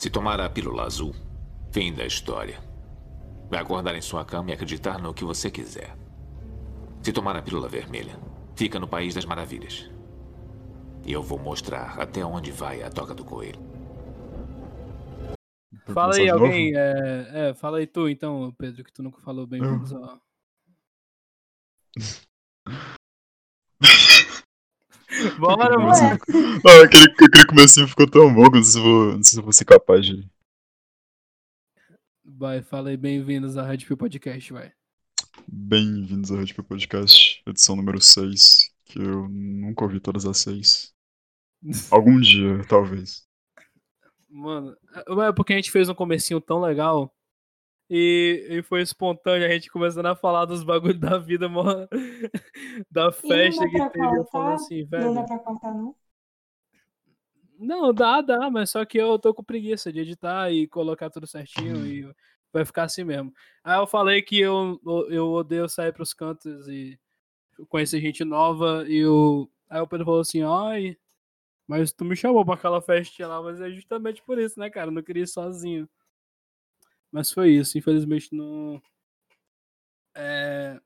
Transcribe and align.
Se 0.00 0.08
tomar 0.08 0.40
a 0.40 0.48
pílula 0.48 0.84
azul, 0.84 1.14
fim 1.70 1.92
da 1.92 2.06
história. 2.06 2.58
Vai 3.50 3.60
acordar 3.60 3.94
em 3.94 4.00
sua 4.00 4.24
cama 4.24 4.48
e 4.48 4.54
acreditar 4.54 4.98
no 4.98 5.12
que 5.12 5.26
você 5.26 5.50
quiser. 5.50 5.94
Se 7.02 7.12
tomar 7.12 7.36
a 7.36 7.42
pílula 7.42 7.68
vermelha, 7.68 8.18
fica 8.56 8.80
no 8.80 8.88
País 8.88 9.14
das 9.14 9.26
Maravilhas. 9.26 9.90
E 11.06 11.12
eu 11.12 11.22
vou 11.22 11.38
mostrar 11.38 12.00
até 12.00 12.24
onde 12.24 12.50
vai 12.50 12.82
a 12.82 12.88
toca 12.88 13.12
do 13.12 13.26
coelho. 13.26 13.60
Fala 15.92 16.16
aí, 16.16 16.30
alguém. 16.30 16.74
É, 16.74 17.50
é, 17.50 17.54
fala 17.54 17.76
aí 17.76 17.86
tu, 17.86 18.08
então, 18.08 18.54
Pedro, 18.56 18.82
que 18.82 18.92
tu 18.94 19.02
nunca 19.02 19.20
falou 19.20 19.46
bem. 19.46 19.60
Eu... 19.62 19.82
Bora, 25.38 25.78
mano. 25.78 26.18
Ah, 26.64 26.84
aquele, 26.84 27.10
aquele 27.12 27.46
comecinho 27.46 27.88
ficou 27.88 28.08
tão 28.08 28.32
bom 28.32 28.50
que 28.50 28.56
não 28.56 28.64
sei 28.64 28.72
se 28.72 28.78
eu 28.78 28.82
vou, 28.82 29.04
não 29.12 29.22
sei 29.22 29.32
se 29.32 29.38
eu 29.38 29.42
vou 29.42 29.52
ser 29.52 29.64
capaz 29.64 30.06
de. 30.06 30.28
Vai, 32.24 32.62
fala 32.62 32.90
aí, 32.90 32.96
bem-vindos 32.96 33.56
à 33.56 33.66
Red 33.66 33.78
Pill 33.78 33.96
Podcast, 33.96 34.52
vai. 34.52 34.72
Bem-vindos 35.46 36.32
à 36.32 36.36
Red 36.36 36.54
Pill 36.54 36.64
Podcast, 36.64 37.42
edição 37.46 37.76
número 37.76 38.00
6, 38.00 38.70
que 38.84 38.98
eu 38.98 39.28
nunca 39.28 39.84
ouvi 39.84 40.00
todas 40.00 40.24
as 40.24 40.38
seis. 40.38 40.94
Algum 41.90 42.18
dia, 42.20 42.64
talvez. 42.66 43.26
Mano, 44.28 44.76
é 44.94 45.32
porque 45.32 45.52
a 45.52 45.56
gente 45.56 45.70
fez 45.70 45.88
um 45.88 45.94
comecinho 45.94 46.40
tão 46.40 46.60
legal 46.60 47.12
e, 47.90 48.46
e, 48.48 48.62
foi 48.62 48.82
espontâneo, 48.82 49.44
a 49.44 49.50
gente 49.50 49.68
começando 49.68 50.06
a 50.06 50.14
falar 50.14 50.44
dos 50.44 50.62
bagulhos 50.62 51.00
da 51.00 51.18
vida, 51.18 51.48
mano, 51.48 51.88
da 52.88 53.10
festa 53.10 53.68
que 53.68 53.90
teve. 53.90 54.16
Eu 54.16 54.42
assim, 54.48 54.84
velho. 54.84 55.06
Não 55.06 55.14
dá 55.14 55.24
pra 55.24 55.38
contar, 55.40 55.74
não? 55.74 55.96
Não, 57.58 57.92
dá, 57.92 58.20
dá, 58.20 58.48
mas 58.48 58.70
só 58.70 58.84
que 58.84 58.96
eu 58.96 59.18
tô 59.18 59.34
com 59.34 59.42
preguiça 59.42 59.92
de 59.92 59.98
editar 59.98 60.52
e 60.52 60.68
colocar 60.68 61.10
tudo 61.10 61.26
certinho 61.26 61.84
e 61.84 62.08
vai 62.52 62.64
ficar 62.64 62.84
assim 62.84 63.02
mesmo. 63.02 63.34
Aí 63.64 63.78
eu 63.78 63.86
falei 63.88 64.22
que 64.22 64.38
eu, 64.38 64.80
eu 65.08 65.30
odeio 65.32 65.68
sair 65.68 65.92
pros 65.92 66.14
cantos 66.14 66.68
e 66.68 66.98
conhecer 67.68 68.00
gente 68.00 68.24
nova 68.24 68.84
e 68.88 69.04
o. 69.04 69.50
Aí 69.68 69.80
o 69.80 69.86
Pedro 69.86 70.06
falou 70.06 70.20
assim, 70.20 70.42
ai, 70.42 70.96
mas 71.66 71.92
tu 71.92 72.04
me 72.04 72.16
chamou 72.16 72.44
pra 72.44 72.54
aquela 72.54 72.80
festinha 72.80 73.28
lá, 73.28 73.42
mas 73.42 73.60
é 73.60 73.70
justamente 73.70 74.22
por 74.22 74.38
isso, 74.38 74.58
né, 74.58 74.70
cara? 74.70 74.88
Eu 74.88 74.94
não 74.94 75.02
queria 75.02 75.24
ir 75.24 75.28
sozinho. 75.28 75.88
Mas 77.12 77.32
foi 77.32 77.50
isso, 77.50 77.76
infelizmente 77.76 78.28
não. 78.32 78.80
É. 80.14 80.80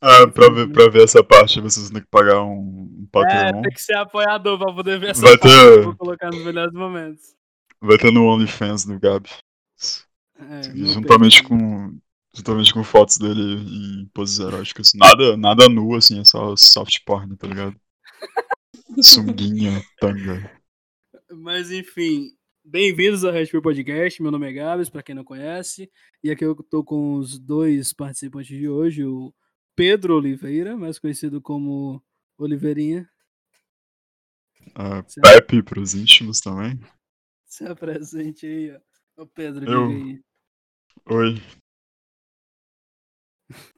Ah, 0.00 0.28
pra 0.28 0.48
ver, 0.48 0.72
pra 0.72 0.88
ver 0.88 1.02
essa 1.04 1.24
parte, 1.24 1.60
vocês 1.60 1.90
têm 1.90 2.00
que 2.00 2.08
pagar 2.08 2.42
um, 2.42 2.88
um 3.00 3.08
Patreon. 3.10 3.58
É, 3.58 3.62
tem 3.62 3.72
que 3.72 3.82
ser 3.82 3.96
apoiador 3.96 4.58
pra 4.58 4.72
poder 4.72 4.98
ver 4.98 5.10
essa 5.10 5.22
Vai 5.22 5.36
parte. 5.36 5.54
Ter... 5.54 5.82
Vou 5.82 5.96
colocar 5.96 6.30
nos 6.30 6.44
melhores 6.44 6.72
momentos. 6.72 7.34
Vai 7.80 7.98
ter 7.98 8.12
no 8.12 8.26
OnlyFans 8.26 8.84
do 8.84 8.98
Gabi. 8.98 9.30
É, 10.38 10.62
juntamente 10.62 11.42
com. 11.42 11.98
Juntamente 12.34 12.72
com 12.72 12.84
fotos 12.84 13.18
dele 13.18 13.40
em 13.40 14.06
poses 14.14 14.38
eróticas. 14.38 14.92
Nada, 14.94 15.36
nada 15.36 15.68
nu, 15.68 15.96
assim, 15.96 16.20
é 16.20 16.24
só 16.24 16.54
soft 16.56 17.00
porn, 17.04 17.36
tá 17.36 17.48
ligado? 17.48 17.74
Sunguinha, 19.02 19.82
tanga. 20.00 20.48
Mas 21.30 21.72
enfim, 21.72 22.30
Bem-vindos 22.70 23.24
ao 23.24 23.32
Red 23.32 23.46
Podcast. 23.62 24.20
Meu 24.20 24.30
nome 24.30 24.46
é 24.46 24.52
Gabs, 24.52 24.90
para 24.90 25.02
quem 25.02 25.14
não 25.14 25.24
conhece. 25.24 25.90
E 26.22 26.30
aqui 26.30 26.44
eu 26.44 26.54
tô 26.54 26.84
com 26.84 27.14
os 27.14 27.38
dois 27.38 27.94
participantes 27.94 28.54
de 28.54 28.68
hoje, 28.68 29.06
o 29.06 29.34
Pedro 29.74 30.16
Oliveira, 30.16 30.76
mais 30.76 30.98
conhecido 30.98 31.40
como 31.40 32.04
Oliveirinha. 32.36 33.08
Uh, 34.76 35.02
Pepe 35.22 35.62
para 35.62 35.80
os 35.80 35.94
íntimos 35.94 36.40
também. 36.40 36.78
Se 37.46 37.64
apresente 37.64 38.44
aí, 38.44 38.76
ó. 39.16 39.22
O 39.22 39.26
Pedro, 39.26 39.64
eu... 39.64 39.86
aí. 39.86 40.20
Oi. 41.06 41.42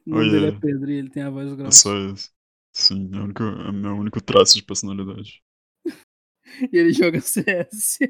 O 0.05 0.11
nome 0.11 0.25
Oi, 0.25 0.31
dele 0.33 0.47
é 0.47 0.61
Pedro 0.61 0.91
e 0.91 0.95
ele 0.95 1.11
tem 1.11 1.23
a 1.23 1.31
voz 1.31 1.55
grossa. 1.55 1.69
Eu 1.69 1.73
sou 1.73 2.13
isso. 2.13 2.33
Sim, 2.73 3.09
é 3.15 3.19
o, 3.19 3.23
único, 3.23 3.43
é 3.45 3.71
o 3.71 3.73
meu 3.73 3.93
único 3.93 4.21
traço 4.21 4.57
de 4.57 4.65
personalidade. 4.65 5.45
e 6.73 6.77
ele 6.77 6.93
joga 6.93 7.21
CS. 7.21 8.01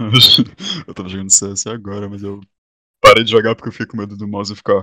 eu 0.88 0.94
tava 0.94 1.08
jogando 1.08 1.30
CS 1.30 1.66
agora, 1.66 2.08
mas 2.08 2.22
eu 2.22 2.40
parei 3.02 3.22
de 3.22 3.30
jogar 3.30 3.54
porque 3.54 3.68
eu 3.68 3.72
fiquei 3.72 3.86
com 3.86 3.98
medo 3.98 4.16
do 4.16 4.26
mouse 4.26 4.54
ficar. 4.56 4.82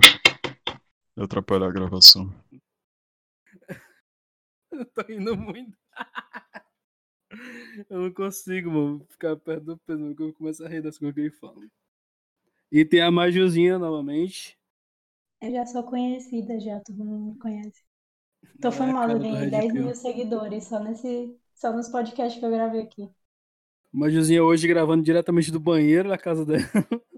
e 1.15 1.21
atrapalhar 1.21 1.67
a 1.67 1.71
gravação. 1.71 2.31
Eu 4.69 4.85
tô 4.85 5.11
indo 5.11 5.35
muito. 5.35 5.75
eu 7.89 8.01
não 8.01 8.13
consigo, 8.13 8.69
mano, 8.69 9.05
ficar 9.09 9.35
perto 9.37 9.63
do 9.63 9.77
peso, 9.77 10.05
porque 10.07 10.23
eu 10.23 10.33
começo 10.33 10.63
a 10.63 10.67
rir 10.67 10.81
das 10.81 10.99
coisas 10.99 11.15
que 11.15 11.21
ele 11.21 11.31
fala. 11.31 11.65
E 12.71 12.85
tem 12.85 13.01
a 13.01 13.09
Majuzinha 13.09 13.79
novamente. 13.79 14.55
Eu 15.41 15.51
já 15.51 15.65
sou 15.65 15.83
conhecida, 15.83 16.59
já, 16.59 16.79
todo 16.81 17.03
mundo 17.03 17.33
me 17.33 17.39
conhece. 17.39 17.83
Tô 18.61 18.67
é 18.67 18.71
famosa, 18.71 19.19
tem 19.19 19.49
10 19.49 19.73
mil 19.73 19.95
seguidores 19.95 20.65
só, 20.65 20.79
nesse, 20.79 21.35
só 21.55 21.73
nos 21.73 21.89
podcasts 21.89 22.39
que 22.39 22.45
eu 22.45 22.51
gravei 22.51 22.81
aqui. 22.81 23.09
Majuzinha 23.91 24.43
hoje 24.43 24.67
gravando 24.67 25.03
diretamente 25.03 25.51
do 25.51 25.59
banheiro 25.59 26.09
da 26.09 26.17
casa 26.17 26.45
dela. 26.45 26.61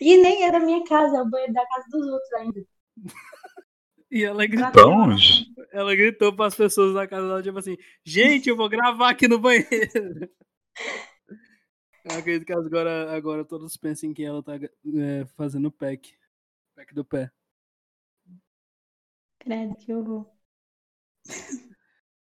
E 0.00 0.16
nem 0.16 0.44
é 0.44 0.52
da 0.52 0.60
minha 0.60 0.82
casa, 0.84 1.18
é 1.18 1.22
o 1.22 1.28
banheiro 1.28 1.52
da 1.52 1.66
casa 1.66 1.84
dos 1.90 2.06
outros 2.06 2.32
ainda. 2.34 2.64
E 4.10 4.24
ela 4.24 4.44
gritou. 4.44 4.90
Onde? 4.90 5.46
Ela 5.70 5.94
gritou 5.94 6.34
para 6.34 6.46
as 6.46 6.54
pessoas 6.56 6.92
da 6.94 7.06
casa 7.06 7.28
dela, 7.28 7.42
tipo 7.42 7.58
assim, 7.58 7.76
gente, 8.04 8.48
eu 8.48 8.56
vou 8.56 8.68
gravar 8.68 9.10
aqui 9.10 9.28
no 9.28 9.38
banheiro. 9.38 10.28
Eu 12.04 12.18
acredito 12.18 12.44
que 12.44 12.52
agora, 12.52 13.14
agora 13.14 13.44
todos 13.44 13.76
pensem 13.76 14.12
que 14.12 14.24
ela 14.24 14.42
tá 14.42 14.56
é, 14.56 15.26
fazendo 15.36 15.70
pack. 15.70 16.12
Pack 16.74 16.92
do 16.92 17.04
pé. 17.04 17.30
Credo, 19.38 19.76
que 19.76 19.94
horror. 19.94 20.26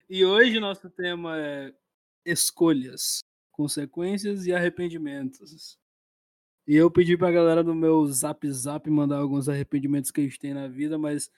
E 0.08 0.24
hoje 0.24 0.60
nosso 0.60 0.88
tema 0.92 1.40
é 1.40 1.74
escolhas 2.24 3.24
consequências 3.62 4.48
e 4.48 4.54
arrependimentos. 4.54 5.78
E 6.68 6.76
eu 6.76 6.90
pedi 6.90 7.16
pra 7.16 7.32
galera 7.32 7.64
do 7.64 7.76
meu 7.76 8.04
zap 8.08 8.50
zap 8.52 8.90
mandar 8.90 9.20
alguns 9.20 9.48
arrependimentos 9.48 10.10
que 10.10 10.22
eles 10.22 10.36
têm 10.36 10.52
na 10.52 10.68
vida, 10.68 10.98
mas 10.98 11.30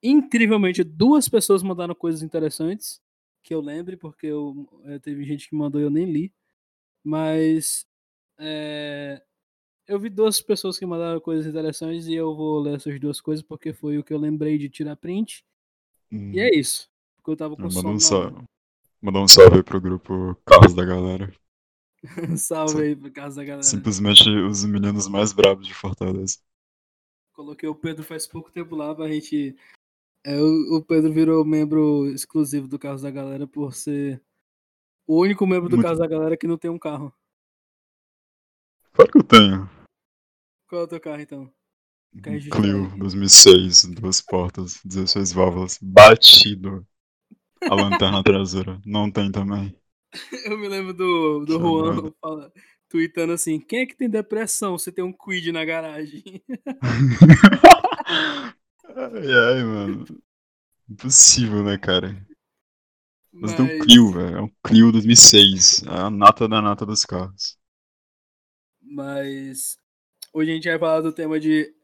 incrivelmente 0.00 0.84
duas 0.84 1.28
pessoas 1.28 1.60
mandaram 1.60 1.94
coisas 1.94 2.22
interessantes 2.22 3.00
que 3.42 3.52
eu 3.52 3.60
lembre, 3.60 3.96
porque 3.96 4.28
eu, 4.28 4.68
é, 4.84 5.00
teve 5.00 5.24
gente 5.24 5.48
que 5.48 5.56
mandou 5.56 5.80
e 5.80 5.84
eu 5.84 5.90
nem 5.90 6.04
li. 6.04 6.32
Mas 7.02 7.84
é, 8.38 9.20
eu 9.88 9.98
vi 9.98 10.08
duas 10.08 10.40
pessoas 10.40 10.78
que 10.78 10.86
mandaram 10.86 11.20
coisas 11.20 11.46
interessantes 11.46 12.06
e 12.06 12.14
eu 12.14 12.32
vou 12.32 12.60
ler 12.60 12.76
essas 12.76 13.00
duas 13.00 13.20
coisas 13.20 13.44
porque 13.44 13.72
foi 13.72 13.98
o 13.98 14.04
que 14.04 14.14
eu 14.14 14.18
lembrei 14.18 14.56
de 14.56 14.68
tirar 14.68 14.94
print. 14.94 15.44
Hum. 16.12 16.30
E 16.32 16.38
é 16.38 16.56
isso. 16.56 16.88
Porque 17.16 17.32
eu 17.32 17.36
tava 17.36 17.56
com 17.56 17.62
um, 17.64 17.98
Mandar 19.00 19.20
um 19.20 19.26
salve 19.26 19.64
pro 19.64 19.80
grupo 19.80 20.36
Carros 20.44 20.74
da 20.74 20.84
Galera. 20.84 21.34
Salve 22.36 22.82
aí 22.82 22.96
por 22.96 23.10
causa 23.10 23.36
da 23.36 23.44
galera. 23.44 23.62
Simplesmente 23.62 24.28
os 24.28 24.64
meninos 24.64 25.08
mais 25.08 25.32
bravos 25.32 25.66
de 25.66 25.74
Fortaleza. 25.74 26.38
Coloquei 27.32 27.68
o 27.68 27.74
Pedro 27.74 28.04
faz 28.04 28.26
pouco 28.26 28.50
tempo 28.50 28.74
lá 28.74 28.94
pra 28.94 29.08
gente. 29.08 29.56
É, 30.24 30.36
o, 30.38 30.76
o 30.76 30.82
Pedro 30.82 31.12
virou 31.12 31.44
membro 31.44 32.06
exclusivo 32.08 32.68
do 32.68 32.78
Carros 32.78 33.02
da 33.02 33.10
Galera 33.10 33.46
por 33.46 33.74
ser 33.74 34.22
o 35.06 35.20
único 35.20 35.46
membro 35.46 35.68
do 35.68 35.76
Muito... 35.76 35.84
Carros 35.84 35.98
da 35.98 36.06
Galera 36.06 36.36
que 36.36 36.46
não 36.46 36.58
tem 36.58 36.70
um 36.70 36.78
carro. 36.78 37.12
Claro 38.92 39.10
que 39.10 39.18
eu 39.18 39.24
tenho. 39.24 39.70
Qual 40.68 40.82
é 40.82 40.84
o 40.84 40.88
teu 40.88 41.00
carro 41.00 41.20
então? 41.20 41.52
Clio 42.22 42.94
2006, 42.98 43.86
duas 43.86 44.20
portas, 44.20 44.80
16 44.84 45.32
válvulas, 45.32 45.78
batido. 45.80 46.86
A 47.62 47.74
lanterna 47.74 48.22
traseira, 48.22 48.80
não 48.84 49.10
tem 49.10 49.30
também. 49.30 49.74
Eu 50.44 50.58
me 50.58 50.68
lembro 50.68 50.92
do, 50.92 51.44
do 51.44 51.58
Juan 51.58 52.12
fala, 52.20 52.52
tweetando 52.88 53.32
assim: 53.32 53.58
quem 53.58 53.80
é 53.80 53.86
que 53.86 53.96
tem 53.96 54.08
depressão 54.08 54.76
se 54.76 54.92
tem 54.92 55.04
um 55.04 55.12
quid 55.12 55.50
na 55.52 55.64
garagem? 55.64 56.22
ai, 58.94 59.32
ai, 59.32 59.64
mano. 59.64 60.04
Impossível, 60.88 61.62
né, 61.62 61.78
cara? 61.78 62.14
Mas, 63.32 63.52
Mas... 63.52 63.54
tem 63.54 63.64
um 63.64 63.84
Clio, 63.84 64.12
velho. 64.12 64.36
É 64.36 64.40
um 64.42 64.50
Clio 64.62 64.92
2006. 64.92 65.84
É 65.84 65.88
a 65.88 66.10
nata 66.10 66.46
da 66.46 66.60
nata 66.60 66.84
dos 66.84 67.04
carros. 67.04 67.56
Mas 68.80 69.78
hoje 70.32 70.50
a 70.50 70.54
gente 70.54 70.68
vai 70.68 70.78
falar 70.78 71.00
do 71.00 71.12
tema 71.12 71.40
de. 71.40 71.74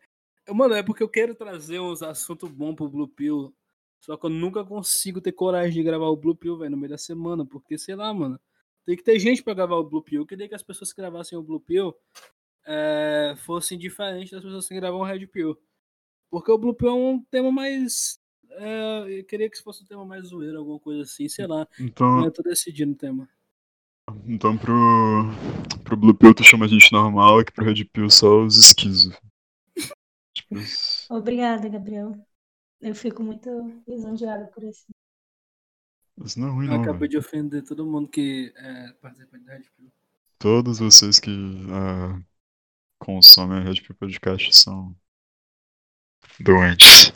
Mano, 0.51 0.75
é 0.75 0.83
porque 0.83 1.03
eu 1.03 1.09
quero 1.09 1.35
trazer 1.35 1.81
uns 1.81 2.03
assuntos 2.03 2.51
bons 2.51 2.75
pro 2.75 2.89
Blue 2.89 3.09
Pill 3.09 3.55
só 4.01 4.17
que 4.17 4.27
eu 4.27 4.31
nunca 4.31 4.65
consigo 4.65 5.21
ter 5.21 5.33
coragem 5.33 5.75
de 5.75 5.83
gravar 5.83 6.07
o 6.07 6.17
Blue 6.17 6.37
Pill, 6.37 6.59
velho, 6.59 6.71
no 6.71 6.77
meio 6.77 6.91
da 6.91 6.99
semana. 6.99 7.45
Porque, 7.45 7.77
sei 7.79 7.95
lá, 7.95 8.13
mano. 8.13 8.39
Tem 8.87 8.97
que 8.97 9.05
ter 9.05 9.19
gente 9.19 9.43
pra 9.43 9.53
gravar 9.53 9.77
o 9.77 9.85
Blue 9.85 10.03
Pill. 10.03 10.23
Eu 10.23 10.27
queria 10.27 10.49
que 10.49 10.55
as 10.55 10.63
pessoas 10.63 10.93
que 10.93 11.01
gravassem 11.01 11.37
o 11.37 11.43
Blue 11.43 11.61
Pill 11.61 11.95
é, 12.67 13.35
fossem 13.45 13.79
diferentes 13.79 14.31
das 14.31 14.43
pessoas 14.43 14.67
que 14.67 14.75
gravam 14.75 15.01
o 15.01 15.05
Red 15.05 15.27
Pill. 15.27 15.59
Porque 16.31 16.51
o 16.51 16.59
Blue 16.59 16.75
Pill 16.75 16.89
é 16.89 16.95
um 16.95 17.23
tema 17.31 17.51
mais. 17.53 18.19
É, 18.51 19.19
eu 19.19 19.25
queria 19.25 19.51
que 19.51 19.63
fosse 19.63 19.83
um 19.83 19.87
tema 19.87 20.07
mais 20.07 20.29
zoeiro, 20.29 20.59
alguma 20.59 20.79
coisa 20.79 21.03
assim, 21.03 21.29
sei 21.29 21.47
lá. 21.47 21.69
Então, 21.79 22.25
eu 22.25 22.31
tô 22.31 22.43
decidindo 22.43 22.93
o 22.93 22.97
tema. 22.97 23.29
Então 24.27 24.57
pro, 24.57 24.73
pro 25.85 25.97
Blue 25.97 26.15
Pill 26.15 26.35
tu 26.35 26.43
chama 26.43 26.65
a 26.65 26.69
gente 26.69 26.91
normal, 26.93 27.41
aqui 27.41 27.53
pro 27.53 27.65
Red 27.65 27.85
Pill 27.93 28.09
só 28.11 28.43
os 28.43 28.57
esquizo. 28.57 29.15
Tipo 30.35 30.59
isso. 30.59 31.07
Obrigada, 31.11 31.69
Gabriel. 31.69 32.15
Eu 32.81 32.95
fico 32.95 33.23
muito 33.23 33.83
lisonjeada 33.87 34.47
por 34.47 34.63
isso. 34.63 34.87
Isso 36.25 36.39
não 36.39 36.49
é 36.49 36.51
ruim 36.51 36.67
Eu 36.67 36.73
não, 36.73 36.83
acabei 36.83 37.09
de 37.09 37.19
ofender 37.19 37.63
todo 37.63 37.87
mundo 37.87 38.09
que 38.09 38.53
é 38.57 38.93
participante 39.01 39.45
da 39.45 39.53
Red 39.53 39.65
Pill. 39.77 39.93
Todos 40.39 40.79
vocês 40.79 41.19
que 41.19 41.31
ah, 41.71 42.21
consomem 42.99 43.59
a 43.59 43.63
Red 43.63 43.81
Pill 43.83 43.97
Podcast 43.97 44.57
são 44.57 44.97
doentes. 46.41 47.13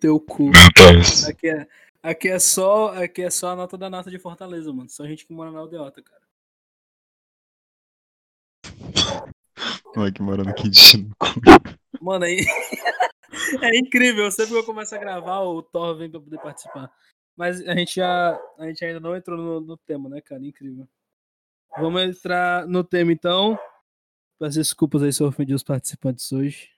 Teu 0.00 0.20
cu. 0.20 0.50
Mentais. 0.50 1.24
Aqui 1.24 1.48
é, 1.48 1.68
aqui 2.02 2.28
é 2.28 2.38
só, 2.38 2.94
aqui 3.02 3.22
é 3.22 3.30
só 3.30 3.50
a 3.50 3.56
nota 3.56 3.76
da 3.76 3.90
nata 3.90 4.10
de 4.10 4.18
Fortaleza, 4.18 4.72
mano. 4.72 4.88
Só 4.88 5.06
gente 5.06 5.26
que 5.26 5.32
mora 5.32 5.50
na 5.50 5.58
aldeota, 5.60 6.02
cara. 6.02 6.20
Moleque 9.94 10.22
mora 10.22 10.44
no 10.44 10.54
quintinho. 10.54 11.10
Mano, 12.00 12.24
aí 12.24 12.38
é 13.62 13.78
incrível. 13.78 14.30
Sempre 14.30 14.52
que 14.52 14.58
eu 14.58 14.64
começo 14.64 14.94
a 14.94 14.98
gravar, 14.98 15.40
o 15.40 15.62
Thor 15.62 15.96
vem 15.96 16.10
pra 16.10 16.20
poder 16.20 16.38
participar. 16.38 16.90
Mas 17.36 17.60
a 17.66 17.74
gente 17.74 17.96
já, 17.96 18.38
a 18.58 18.66
gente 18.66 18.84
ainda 18.84 19.00
não 19.00 19.16
entrou 19.16 19.36
no, 19.36 19.60
no 19.60 19.76
tema, 19.76 20.08
né, 20.08 20.20
cara? 20.20 20.44
Incrível. 20.44 20.88
Vamos 21.78 22.02
entrar 22.02 22.66
no 22.66 22.82
tema 22.82 23.12
então. 23.12 23.58
Peço 24.38 24.58
desculpas 24.58 25.02
aí 25.02 25.12
se 25.12 25.22
eu 25.22 25.28
ofendi 25.28 25.54
os 25.54 25.62
participantes 25.62 26.30
hoje. 26.32 26.70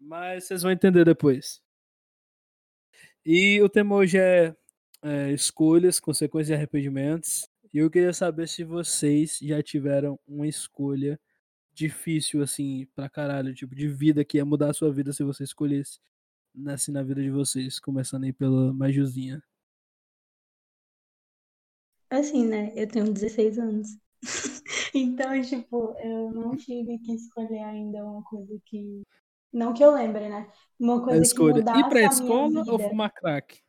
Mas 0.00 0.44
vocês 0.44 0.62
vão 0.62 0.70
entender 0.70 1.04
depois. 1.04 1.60
E 3.24 3.60
o 3.62 3.68
tema 3.68 3.94
hoje 3.96 4.18
é, 4.18 4.54
é 5.02 5.30
escolhas, 5.32 5.98
consequências 5.98 6.50
e 6.50 6.54
arrependimentos. 6.54 7.48
E 7.72 7.78
eu 7.78 7.90
queria 7.90 8.12
saber 8.12 8.46
se 8.48 8.62
vocês 8.62 9.38
já 9.42 9.62
tiveram 9.62 10.18
uma 10.26 10.46
escolha 10.46 11.18
difícil, 11.74 12.42
assim, 12.42 12.86
pra 12.94 13.08
caralho, 13.08 13.54
tipo, 13.54 13.74
de 13.74 13.88
vida 13.88 14.24
que 14.24 14.38
ia 14.38 14.44
mudar 14.44 14.70
a 14.70 14.74
sua 14.74 14.92
vida 14.92 15.12
se 15.12 15.22
você 15.24 15.44
escolhesse 15.44 15.98
nascer 16.54 16.92
na 16.92 17.02
vida 17.02 17.20
de 17.20 17.30
vocês, 17.30 17.80
começando 17.80 18.24
aí 18.24 18.32
pela 18.32 18.72
Majuzinha. 18.72 19.42
Assim, 22.08 22.46
né? 22.46 22.72
Eu 22.76 22.86
tenho 22.86 23.12
16 23.12 23.58
anos. 23.58 23.88
Então, 24.96 25.42
tipo, 25.42 25.92
eu 25.98 26.30
não 26.30 26.56
tive 26.56 27.00
que 27.00 27.14
escolher 27.14 27.64
ainda 27.64 28.04
uma 28.04 28.22
coisa 28.22 28.56
que. 28.64 29.02
Não 29.52 29.74
que 29.74 29.84
eu 29.84 29.92
lembre, 29.92 30.28
né? 30.28 30.48
Uma 30.78 31.02
coisa 31.02 31.20
que 31.20 31.26
escolha, 31.26 31.58
ir 31.58 31.88
pra 31.88 31.98
a 31.98 32.04
escola 32.04 32.62
ou 32.68 32.78
fumar 32.78 33.12
crack? 33.12 33.60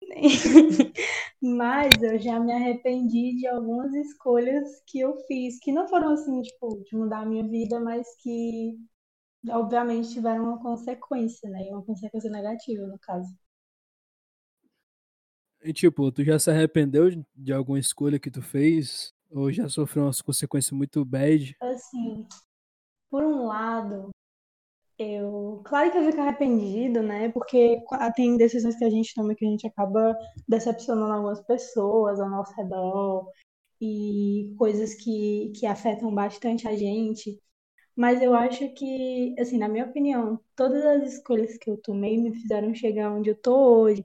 Mas 1.42 2.02
eu 2.02 2.18
já 2.18 2.38
me 2.40 2.52
arrependi 2.52 3.36
de 3.36 3.46
algumas 3.46 3.94
escolhas 3.94 4.82
que 4.86 5.00
eu 5.00 5.16
fiz, 5.26 5.58
que 5.60 5.72
não 5.72 5.88
foram 5.88 6.12
assim, 6.12 6.40
tipo, 6.42 6.82
de 6.84 6.96
mudar 6.96 7.20
a 7.22 7.26
minha 7.26 7.46
vida, 7.48 7.80
mas 7.80 8.06
que 8.22 8.78
obviamente 9.50 10.10
tiveram 10.12 10.44
uma 10.44 10.62
consequência, 10.62 11.50
né? 11.50 11.68
E 11.68 11.72
uma 11.72 11.84
consequência 11.84 12.30
negativa, 12.30 12.86
no 12.86 12.98
caso. 13.00 13.34
E 15.62 15.72
tipo, 15.72 16.10
tu 16.10 16.24
já 16.24 16.38
se 16.38 16.50
arrependeu 16.50 17.10
de- 17.10 17.24
de 17.34 17.52
alguma 17.52 17.78
escolha 17.78 18.18
que 18.18 18.30
tu 18.30 18.40
fez? 18.42 19.12
Ou 19.30 19.52
já 19.52 19.68
sofreu 19.68 20.04
umas 20.04 20.20
consequências 20.22 20.72
muito 20.72 21.04
bad? 21.04 21.56
Assim, 21.60 22.26
por 23.10 23.24
um 23.24 23.46
lado, 23.46 24.10
eu. 25.02 25.62
Claro 25.64 25.90
que 25.90 25.98
eu 25.98 26.04
fico 26.04 26.20
arrependido, 26.20 27.02
né? 27.02 27.28
Porque 27.30 27.82
tem 28.16 28.36
decisões 28.36 28.76
que 28.76 28.84
a 28.84 28.90
gente 28.90 29.14
toma 29.14 29.34
que 29.34 29.44
a 29.44 29.48
gente 29.48 29.66
acaba 29.66 30.16
decepcionando 30.48 31.12
algumas 31.12 31.40
pessoas 31.46 32.20
ao 32.20 32.28
nosso 32.30 32.54
redor 32.54 33.30
e 33.80 34.54
coisas 34.58 34.94
que, 34.94 35.52
que 35.56 35.66
afetam 35.66 36.14
bastante 36.14 36.68
a 36.68 36.76
gente. 36.76 37.40
Mas 37.96 38.22
eu 38.22 38.34
acho 38.34 38.68
que, 38.74 39.34
assim, 39.40 39.58
na 39.58 39.68
minha 39.68 39.86
opinião, 39.86 40.40
todas 40.56 40.84
as 40.84 41.14
escolhas 41.14 41.56
que 41.58 41.70
eu 41.70 41.78
tomei 41.78 42.18
me 42.18 42.34
fizeram 42.34 42.74
chegar 42.74 43.12
onde 43.12 43.30
eu 43.30 43.36
tô 43.36 43.56
hoje. 43.82 44.04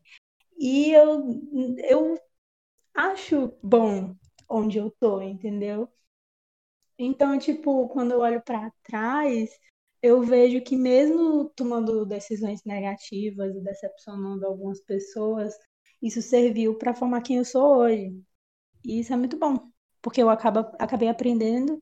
E 0.59 0.91
eu, 0.93 1.25
eu 1.89 2.19
acho 2.95 3.53
bom 3.63 4.15
onde 4.49 4.79
eu 4.79 4.91
tô, 4.99 5.21
entendeu? 5.21 5.89
Então, 6.97 7.37
tipo, 7.37 7.87
quando 7.89 8.11
eu 8.13 8.19
olho 8.19 8.41
pra 8.41 8.71
trás, 8.83 9.49
eu 10.05 10.21
vejo 10.21 10.61
que 10.61 10.77
mesmo 10.77 11.49
tomando 11.55 12.05
decisões 12.05 12.63
negativas 12.63 13.55
e 13.55 13.61
decepcionando 13.61 14.45
algumas 14.45 14.79
pessoas, 14.81 15.53
isso 16.01 16.21
serviu 16.21 16.77
pra 16.77 16.93
formar 16.93 17.21
quem 17.21 17.37
eu 17.37 17.45
sou 17.45 17.77
hoje. 17.77 18.15
E 18.85 18.99
isso 18.99 19.13
é 19.13 19.17
muito 19.17 19.37
bom, 19.37 19.71
porque 20.01 20.21
eu 20.21 20.29
acaba, 20.29 20.61
acabei 20.79 21.09
aprendendo 21.09 21.81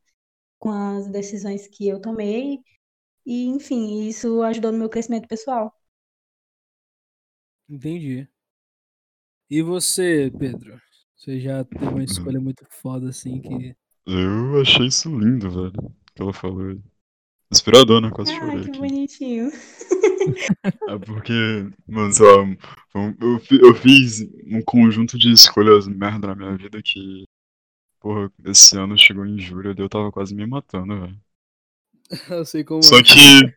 com 0.59 0.69
as 0.71 1.09
decisões 1.09 1.67
que 1.67 1.87
eu 1.87 2.01
tomei 2.01 2.59
e, 3.25 3.45
enfim, 3.47 4.07
isso 4.07 4.41
ajudou 4.43 4.71
no 4.71 4.79
meu 4.79 4.89
crescimento 4.89 5.27
pessoal. 5.27 5.73
Entendi. 7.69 8.27
E 9.49 9.61
você, 9.61 10.31
Pedro? 10.39 10.79
Você 11.17 11.39
já 11.39 11.63
teve 11.63 11.85
uma 11.85 12.03
escolha 12.03 12.39
muito 12.39 12.65
foda 12.69 13.09
assim 13.09 13.41
que. 13.41 13.75
Eu 14.05 14.61
achei 14.61 14.87
isso 14.87 15.09
lindo, 15.09 15.49
velho. 15.49 15.95
Que 16.15 16.21
ela 16.21 16.33
falou 16.33 16.69
aí. 16.69 16.92
Inspirador, 17.53 18.01
né? 18.01 18.11
Quase 18.11 18.31
Ah, 18.31 18.35
chorei 18.35 18.65
que 18.65 18.67
aqui. 18.67 18.71
bonitinho. 18.71 19.51
É 20.87 20.97
porque, 20.99 21.33
mano, 21.87 22.11
sei 22.13 22.25
lá, 22.25 22.43
eu, 23.21 23.41
eu 23.61 23.75
fiz 23.75 24.21
um 24.45 24.61
conjunto 24.61 25.17
de 25.17 25.31
escolhas 25.31 25.87
merda 25.87 26.27
na 26.27 26.35
minha 26.35 26.57
vida 26.57 26.81
que, 26.83 27.25
porra, 27.99 28.31
esse 28.45 28.77
ano 28.77 28.97
chegou 28.97 29.25
em 29.25 29.39
julho 29.39 29.75
e 29.77 29.81
eu 29.81 29.89
tava 29.89 30.11
quase 30.11 30.35
me 30.35 30.45
matando, 30.47 30.99
velho. 31.01 31.21
Eu 32.29 32.45
sei 32.45 32.63
como 32.63 32.81
Só 32.83 32.97
é. 32.97 33.03
que. 33.03 33.55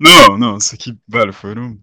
Não, 0.00 0.38
não, 0.38 0.58
isso 0.58 0.74
aqui, 0.74 0.98
velho, 1.08 1.32
foram. 1.32 1.82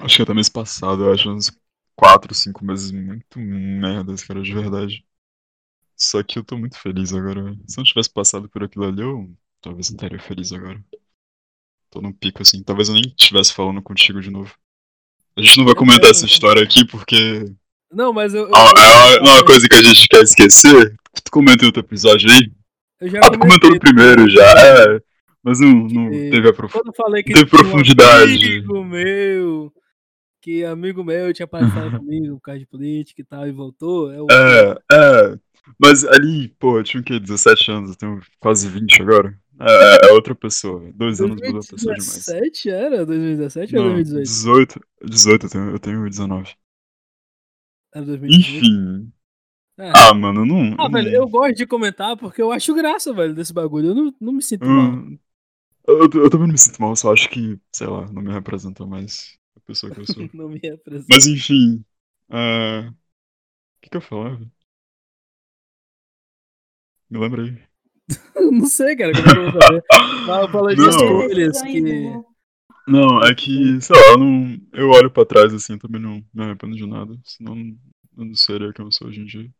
Acho 0.00 0.16
que 0.16 0.22
até 0.22 0.34
mês 0.34 0.48
passado, 0.48 1.04
eu 1.04 1.12
acho 1.14 1.30
uns 1.30 1.50
4, 1.96 2.34
5 2.34 2.64
meses 2.64 2.90
muito 2.92 3.38
merdas, 3.40 4.24
cara, 4.24 4.42
de 4.42 4.54
verdade. 4.54 5.06
Só 5.96 6.22
que 6.22 6.38
eu 6.38 6.44
tô 6.44 6.58
muito 6.58 6.78
feliz 6.80 7.12
agora, 7.14 7.42
velho. 7.44 7.56
Se 7.68 7.78
eu 7.78 7.82
não 7.82 7.86
tivesse 7.86 8.10
passado 8.12 8.48
por 8.48 8.64
aquilo 8.64 8.86
ali, 8.86 9.02
eu 9.02 9.36
talvez 9.60 9.90
não 9.90 9.96
estaria 9.96 10.18
feliz 10.18 10.52
agora. 10.52 10.82
Tô 11.90 12.00
num 12.00 12.12
pico 12.12 12.42
assim. 12.42 12.62
Talvez 12.62 12.88
eu 12.88 12.94
nem 12.94 13.04
estivesse 13.06 13.52
falando 13.54 13.82
contigo 13.82 14.20
de 14.20 14.30
novo. 14.30 14.54
A 15.36 15.42
gente 15.42 15.58
não 15.58 15.64
vai 15.64 15.74
comentar 15.74 16.10
essa 16.10 16.26
história 16.26 16.62
aqui 16.62 16.84
porque 16.86 17.44
Não, 17.92 18.12
mas 18.12 18.34
eu. 18.34 18.48
eu- 18.48 18.54
ah, 18.54 18.72
é 18.76 19.18
uma, 19.20 19.30
é 19.30 19.32
uma 19.34 19.44
coisa 19.44 19.68
que 19.68 19.76
a 19.76 19.82
gente 19.82 20.08
quer 20.08 20.22
esquecer. 20.22 20.94
Tu 21.24 21.30
comenta 21.30 21.62
em 21.64 21.66
outro 21.66 21.82
episódio 21.82 22.30
aí. 22.30 22.50
eu 23.00 23.08
já 23.08 23.20
Ah, 23.20 23.30
tu 23.30 23.38
comentou 23.38 23.70
no 23.70 23.78
primeiro 23.78 24.28
já, 24.28 24.42
é. 24.42 25.00
Mas 25.42 25.60
não, 25.60 25.70
não 25.86 26.10
teve 26.10 26.48
a 26.48 26.52
profundidade. 26.52 26.72
Quando 26.72 26.86
eu 26.88 26.94
falei 26.94 27.22
que 27.22 27.32
Teve 27.32 27.46
tinha 27.46 27.60
um 27.60 27.62
profundidade. 27.62 28.32
amigo 28.34 28.84
meu, 28.84 29.72
que 30.42 30.64
amigo 30.64 31.04
meu 31.04 31.32
tinha 31.32 31.46
passado 31.46 31.90
comigo 32.00 32.34
por 32.36 32.42
causa 32.42 32.58
de 32.60 32.66
política 32.66 33.20
e 33.20 33.24
tal, 33.24 33.46
e 33.46 33.52
voltou. 33.52 34.12
É 34.12 34.20
o 34.20 34.26
É, 34.30 34.76
é. 34.92 35.38
Mas 35.78 36.04
ali, 36.04 36.48
pô, 36.58 36.78
eu 36.78 36.84
tinha 36.84 37.00
o 37.00 37.04
quê? 37.04 37.18
17 37.20 37.70
anos, 37.70 37.90
eu 37.90 37.96
tenho 37.96 38.20
quase 38.40 38.68
20 38.68 39.00
agora. 39.02 39.38
É, 39.60 40.06
é- 40.06 40.10
é 40.10 40.12
outra 40.12 40.34
pessoa. 40.34 40.90
Dois 40.94 41.20
anos 41.20 41.40
muda 41.42 41.60
a 41.60 41.64
pessoa 41.64 41.94
demais. 41.94 42.24
2017 42.24 42.70
era? 42.70 43.04
2017 43.06 43.76
ou 43.76 43.82
Não, 43.82 43.82
2018? 43.82 44.46
18. 44.62 44.80
18, 45.02 45.46
eu 45.46 45.50
tenho, 45.50 45.70
eu 45.70 45.78
tenho 45.78 46.08
19. 46.10 46.56
Era 47.92 48.04
2018. 48.06 48.70
Enfim. 48.70 49.12
É. 49.78 49.92
Ah, 49.94 50.14
mano, 50.14 50.42
eu 50.42 50.46
não. 50.46 50.72
Ah, 50.78 50.88
eu 50.88 50.90
velho, 50.90 51.08
não- 51.18 51.22
eu 51.22 51.28
gosto 51.28 51.54
de 51.56 51.66
comentar 51.66 52.16
porque 52.16 52.42
eu 52.42 52.52
acho 52.52 52.74
graça, 52.74 53.12
velho, 53.12 53.34
desse 53.34 53.52
bagulho. 53.52 53.88
Eu 53.90 53.94
não, 53.94 54.14
não 54.20 54.32
me 54.34 54.42
sinto 54.42 54.70
mal. 54.72 55.02
Hum, 55.02 55.18
Eu, 55.88 56.00
eu, 56.00 56.10
eu 56.24 56.30
também 56.30 56.48
não 56.48 56.52
me 56.54 56.58
sinto 56.58 56.80
mal, 56.82 56.96
só 56.96 57.12
acho 57.12 57.28
que, 57.30 57.60
sei 57.72 57.86
lá, 57.86 58.06
não 58.12 58.22
me 58.22 58.32
representa 58.32 58.86
mais 58.86 59.38
a 59.56 59.60
pessoa 59.60 59.92
que 59.92 60.00
eu 60.00 60.06
sou. 60.06 60.28
Não 60.34 60.48
me 60.48 60.58
representa. 60.58 61.06
Mas 61.10 61.26
enfim. 61.26 61.84
ah, 62.30 62.90
O 63.78 63.80
que, 63.82 63.90
que 63.90 63.96
eu 63.98 64.02
falava? 64.02 64.40
Me 67.10 67.18
lembra 67.18 67.42
aí. 67.42 67.66
não 68.52 68.66
sei, 68.66 68.96
cara, 68.96 69.12
como 69.12 69.28
é 69.28 69.32
que 69.32 69.38
eu 69.38 69.52
vou 69.52 69.62
saber. 69.62 69.84
Mas 70.26 70.42
eu 70.42 70.48
falei 70.50 70.76
de 70.76 70.88
escolhas 70.88 71.62
que. 71.62 71.82
Não, 72.88 73.20
é 73.22 73.34
que, 73.34 73.80
sei 73.80 73.96
lá, 73.96 74.02
eu 74.12 74.18
não. 74.18 74.60
Eu 74.72 74.90
olho 74.90 75.10
pra 75.10 75.24
trás 75.24 75.52
assim, 75.52 75.76
também 75.76 76.00
não 76.00 76.24
me 76.32 76.44
arrependo 76.44 76.76
de 76.76 76.86
nada. 76.86 77.18
Senão 77.24 77.56
eu 78.16 78.24
não 78.24 78.34
seria 78.34 78.72
quem 78.72 78.84
eu 78.84 78.92
sou 78.92 79.08
hoje 79.08 79.20
em 79.20 79.24
dia. 79.24 79.50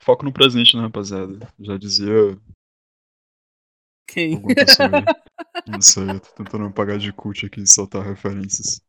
Foco 0.00 0.24
no 0.24 0.32
presente, 0.32 0.76
né, 0.76 0.82
rapaziada? 0.82 1.48
Já 1.60 1.76
dizia 1.76 2.36
Quem? 4.06 4.42
Não 5.66 5.80
sei, 5.80 6.10
eu 6.10 6.20
tô 6.20 6.28
tentando 6.32 6.64
me 6.64 6.72
pagar 6.72 6.98
de 6.98 7.12
cult 7.12 7.46
aqui 7.46 7.60
e 7.60 7.66
soltar 7.66 8.04
referências. 8.04 8.80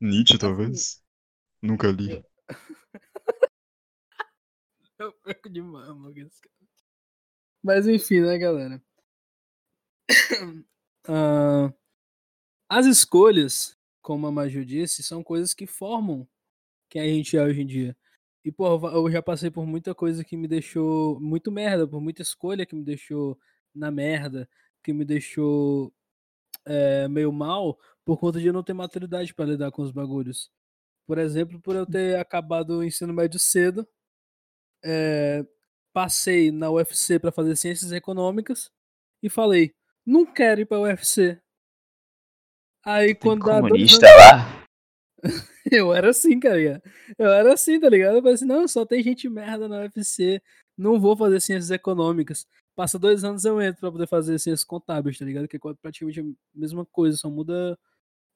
Nietzsche, 0.00 0.38
talvez? 0.38 1.02
Nunca 1.60 1.88
li. 1.88 2.24
Eu 4.98 5.12
perco 5.12 5.48
mano. 5.62 6.12
com 6.12 6.20
esse 6.20 6.40
cara. 6.40 6.57
Mas 7.62 7.86
enfim, 7.86 8.20
né, 8.20 8.38
galera? 8.38 8.82
Ah, 11.10 11.72
as 12.68 12.86
escolhas, 12.86 13.76
como 14.02 14.26
a 14.26 14.32
Maju 14.32 14.64
disse, 14.64 15.02
são 15.02 15.22
coisas 15.24 15.54
que 15.54 15.66
formam 15.66 16.28
quem 16.90 17.02
a 17.02 17.06
gente 17.06 17.36
é 17.36 17.42
hoje 17.42 17.62
em 17.62 17.66
dia. 17.66 17.96
E, 18.44 18.52
pô, 18.52 18.66
eu 18.90 19.10
já 19.10 19.22
passei 19.22 19.50
por 19.50 19.66
muita 19.66 19.94
coisa 19.94 20.24
que 20.24 20.36
me 20.36 20.48
deixou 20.48 21.20
muito 21.20 21.52
merda, 21.52 21.88
por 21.88 22.00
muita 22.00 22.22
escolha 22.22 22.66
que 22.66 22.74
me 22.76 22.84
deixou 22.84 23.38
na 23.74 23.90
merda, 23.90 24.48
que 24.82 24.92
me 24.92 25.04
deixou 25.04 25.92
é, 26.66 27.08
meio 27.08 27.32
mal, 27.32 27.78
por 28.04 28.18
conta 28.18 28.40
de 28.40 28.46
eu 28.48 28.52
não 28.52 28.62
ter 28.62 28.74
maturidade 28.74 29.34
para 29.34 29.46
lidar 29.46 29.70
com 29.72 29.82
os 29.82 29.92
bagulhos. 29.92 30.50
Por 31.06 31.18
exemplo, 31.18 31.60
por 31.60 31.76
eu 31.76 31.86
ter 31.86 32.18
acabado 32.18 32.78
o 32.78 32.84
ensino 32.84 33.12
médio 33.14 33.40
cedo, 33.40 33.88
é, 34.84 35.44
passei 35.98 36.52
na 36.52 36.70
UFC 36.70 37.18
para 37.18 37.32
fazer 37.32 37.56
ciências 37.56 37.90
econômicas 37.90 38.70
e 39.20 39.28
falei, 39.28 39.74
não 40.06 40.24
quero 40.24 40.60
ir 40.60 40.64
para 40.64 40.78
UFC. 40.78 41.42
Aí 42.84 43.08
Tem 43.08 43.16
quando 43.16 43.44
dá 43.44 43.60
comunista 43.60 44.06
anos- 44.06 44.16
lá. 44.16 44.64
eu 45.72 45.92
era 45.92 46.10
assim, 46.10 46.38
cara. 46.38 46.80
Eu 47.18 47.32
era 47.32 47.52
assim, 47.52 47.80
tá 47.80 47.88
ligado? 47.88 48.14
Eu 48.14 48.20
falei 48.22 48.34
assim, 48.36 48.44
não, 48.44 48.68
só 48.68 48.86
tem 48.86 49.02
gente 49.02 49.28
merda 49.28 49.66
na 49.66 49.80
UFC, 49.80 50.40
não 50.76 51.00
vou 51.00 51.16
fazer 51.16 51.40
ciências 51.40 51.72
econômicas. 51.72 52.46
Passa 52.76 52.96
dois 52.96 53.24
anos 53.24 53.44
eu 53.44 53.60
entro 53.60 53.80
pra 53.80 53.90
poder 53.90 54.06
fazer 54.06 54.38
ciências 54.38 54.62
contábeis, 54.62 55.18
tá 55.18 55.24
ligado? 55.24 55.48
Que 55.48 55.56
é 55.56 55.60
praticamente 55.82 56.20
a 56.20 56.24
mesma 56.54 56.86
coisa, 56.86 57.16
só 57.16 57.28
muda 57.28 57.76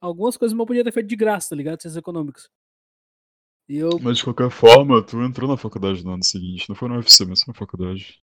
algumas 0.00 0.37
coisas, 0.37 0.52
mas 0.52 0.62
eu 0.62 0.66
podia 0.66 0.83
ter 0.83 0.90
feito 0.92 1.07
de 1.07 1.14
graça, 1.14 1.50
tá 1.50 1.54
ligado? 1.54 1.81
Ciências 1.81 1.97
econômicas. 1.97 2.50
E 3.69 3.76
eu, 3.76 3.90
Mas 4.00 4.19
de 4.19 4.25
qualquer 4.25 4.50
forma, 4.50 5.04
tu 5.04 5.23
entrou 5.23 5.49
na 5.49 5.57
faculdade 5.57 6.04
no 6.04 6.12
ano 6.12 6.25
seguinte. 6.25 6.69
Não 6.69 6.76
foi 6.76 6.88
no 6.88 6.97
UFC, 6.97 7.25
mas 7.25 7.42
foi 7.42 7.52
na 7.52 7.59
faculdade. 7.59 8.21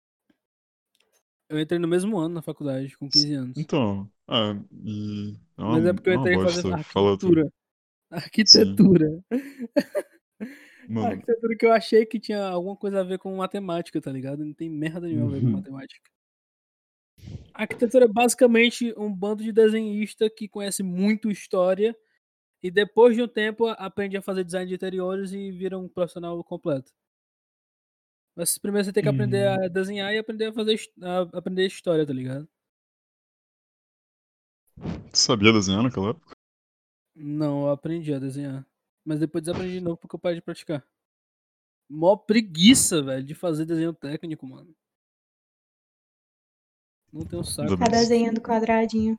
eu 1.49 1.61
entrei 1.61 1.79
no 1.79 1.89
mesmo 1.89 2.19
ano 2.19 2.35
na 2.35 2.43
faculdade, 2.43 2.97
com 2.97 3.09
15 3.09 3.35
anos. 3.35 3.59
Então, 3.59 4.11
ah, 4.29 4.57
e. 4.85 5.35
É 5.59 5.63
uma, 5.63 5.73
Mas 5.73 5.87
é 5.87 5.93
porque 5.93 6.09
eu 6.11 6.15
é 6.15 6.17
entrei 6.17 6.35
fazendo 6.37 6.75
arquitetura. 6.75 7.53
Arquitetura. 8.11 9.25
Arquitetura 10.97 11.57
que 11.57 11.67
eu 11.67 11.73
achei 11.73 12.05
que 12.07 12.21
tinha 12.21 12.43
alguma 12.45 12.77
coisa 12.77 13.01
a 13.01 13.05
ver 13.05 13.19
com 13.19 13.35
matemática, 13.37 14.01
tá 14.01 14.13
ligado? 14.13 14.45
Não 14.45 14.53
tem 14.55 14.69
merda 14.71 15.07
nenhuma 15.07 15.29
a 15.29 15.31
ver 15.33 15.41
com 15.41 15.47
Uhum. 15.47 15.53
matemática. 15.53 16.11
A 17.55 17.63
arquitetura 17.63 18.05
é 18.05 18.09
basicamente 18.09 18.93
um 18.97 19.13
bando 19.13 19.43
de 19.43 19.53
desenhista 19.53 20.29
que 20.29 20.49
conhece 20.49 20.83
muito 20.83 21.31
história 21.31 21.97
e 22.65 22.71
depois 22.71 23.15
de 23.15 23.23
um 23.23 23.29
tempo 23.29 23.67
a- 23.69 23.75
aprende 23.75 24.17
a 24.17 24.23
fazer 24.23 24.43
design 24.45 24.69
de 24.69 24.75
interiores 24.75 25.33
e 25.33 25.53
vira 25.53 25.79
um 25.79 25.89
profissional 25.89 26.43
completo. 26.43 26.93
Mas 28.37 28.59
primeiro 28.59 28.85
você 28.85 28.93
tem 28.93 29.03
que 29.03 29.09
aprender 29.09 29.47
a 29.47 29.69
desenhar 29.69 30.13
e 30.13 30.19
aprender 30.19 30.47
a 30.47 30.53
fazer 30.53 30.79
a 31.03 31.39
aprender 31.39 31.67
história, 31.67 32.07
tá 32.07 32.13
ligado? 32.13 32.49
sabia 35.13 35.53
desenhar 35.53 35.83
naquela 35.83 36.11
época? 36.11 36.35
Não, 37.15 37.63
eu 37.63 37.71
aprendi 37.71 38.13
a 38.15 38.19
desenhar. 38.19 38.67
Mas 39.05 39.21
depois 39.21 39.43
desaprendi 39.45 39.75
de 39.75 39.81
novo 39.81 39.97
porque 39.97 40.15
eu 40.17 40.21
parei 40.21 40.37
de 40.39 40.43
praticar. 40.43 40.87
Mó 41.89 42.15
preguiça, 42.17 43.03
velho, 43.03 43.25
de 43.25 43.35
fazer 43.35 43.65
desenho 43.65 43.95
técnico, 43.95 44.47
mano. 44.47 44.75
Não 47.13 47.25
tenho 47.25 47.43
saco. 47.45 47.73
Ainda 47.73 47.77
Tá 47.87 47.91
desenhando 47.91 48.41
quadradinho. 48.43 49.19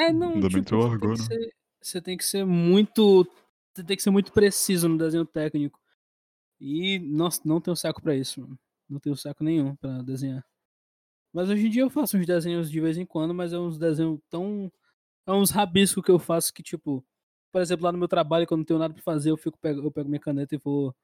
É, 0.00 0.12
não, 0.12 0.32
Ainda 0.34 0.48
bem 0.48 0.62
tipo, 0.62 0.64
que 0.64 0.68
tu 0.68 0.76
você 0.78 0.90
tem 0.98 1.08
largou, 1.08 1.10
que 1.10 1.18
né? 1.18 1.24
ser- 1.24 1.54
você 1.82 2.00
tem 2.00 2.16
que 2.16 2.24
ser 2.24 2.44
muito. 2.44 3.26
Você 3.74 3.84
tem 3.84 3.96
que 3.96 4.02
ser 4.02 4.10
muito 4.10 4.32
preciso 4.32 4.88
no 4.88 4.98
desenho 4.98 5.24
técnico. 5.26 5.78
E, 6.60 6.98
nossa, 7.00 7.42
não 7.46 7.60
tenho 7.60 7.76
saco 7.76 8.02
pra 8.02 8.16
isso, 8.16 8.40
mano. 8.42 8.58
Não 8.88 9.00
tenho 9.00 9.16
saco 9.16 9.44
nenhum 9.44 9.76
pra 9.76 10.02
desenhar. 10.02 10.44
Mas 11.32 11.48
hoje 11.50 11.66
em 11.66 11.70
dia 11.70 11.82
eu 11.82 11.90
faço 11.90 12.16
uns 12.18 12.26
desenhos 12.26 12.70
de 12.70 12.80
vez 12.80 12.98
em 12.98 13.06
quando, 13.06 13.34
mas 13.34 13.52
é 13.52 13.58
uns 13.58 13.78
desenhos 13.78 14.20
tão. 14.30 14.72
É 15.26 15.32
uns 15.32 15.50
rabiscos 15.50 16.04
que 16.04 16.10
eu 16.10 16.18
faço 16.18 16.52
que, 16.54 16.62
tipo, 16.62 17.04
por 17.52 17.62
exemplo, 17.62 17.84
lá 17.86 17.92
no 17.92 17.98
meu 17.98 18.08
trabalho, 18.08 18.46
quando 18.46 18.60
não 18.60 18.64
tenho 18.66 18.80
nada 18.80 18.94
pra 18.94 19.02
fazer, 19.02 19.30
eu 19.30 19.36
fico 19.38 19.58
pego, 19.58 19.82
eu 19.82 19.92
pego 19.92 20.08
minha 20.10 20.20
caneta 20.20 20.54
e 20.56 20.58
vou 20.58 20.94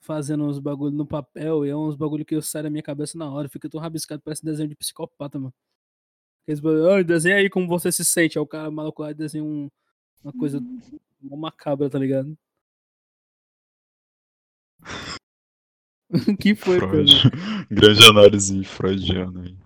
fazendo 0.00 0.44
uns 0.46 0.58
bagulho 0.60 0.94
no 0.96 1.06
papel, 1.06 1.66
e 1.66 1.70
é 1.70 1.76
uns 1.76 1.96
bagulho 1.96 2.24
que 2.26 2.34
eu 2.36 2.42
saio 2.42 2.64
da 2.64 2.70
minha 2.70 2.82
cabeça 2.82 3.18
na 3.18 3.30
hora, 3.32 3.48
fica 3.48 3.68
tão 3.70 3.80
rabiscado, 3.80 4.22
parece 4.24 4.44
desenho 4.44 4.68
de 4.68 4.76
psicopata, 4.76 5.38
mano. 5.38 5.54
"Ai, 6.92 7.04
desenha 7.04 7.36
aí 7.36 7.50
como 7.50 7.68
você 7.68 7.92
se 7.92 8.04
sente, 8.04 8.38
aí 8.38 8.42
o 8.42 8.46
cara 8.46 8.70
maluco 8.70 9.02
lá 9.02 9.12
desenha 9.12 9.44
um, 9.44 9.70
uma 10.24 10.32
coisa 10.32 10.60
mó 11.20 11.36
macabra, 11.36 11.90
tá 11.90 11.98
ligado? 11.98 12.36
que 16.40 16.54
foi, 16.54 16.78
Freud. 16.78 17.12
Grande 17.70 18.04
análise 18.08 18.64
freudiana 18.64 19.42
aí. 19.42 19.56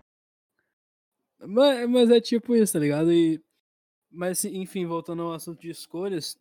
Mas, 1.46 1.88
mas 1.88 2.10
é 2.10 2.20
tipo 2.20 2.54
isso, 2.54 2.72
tá 2.72 2.78
ligado? 2.78 3.12
E, 3.12 3.42
mas, 4.10 4.44
enfim, 4.44 4.86
voltando 4.86 5.22
ao 5.22 5.32
assunto 5.32 5.60
de 5.60 5.70
escolhas, 5.70 6.36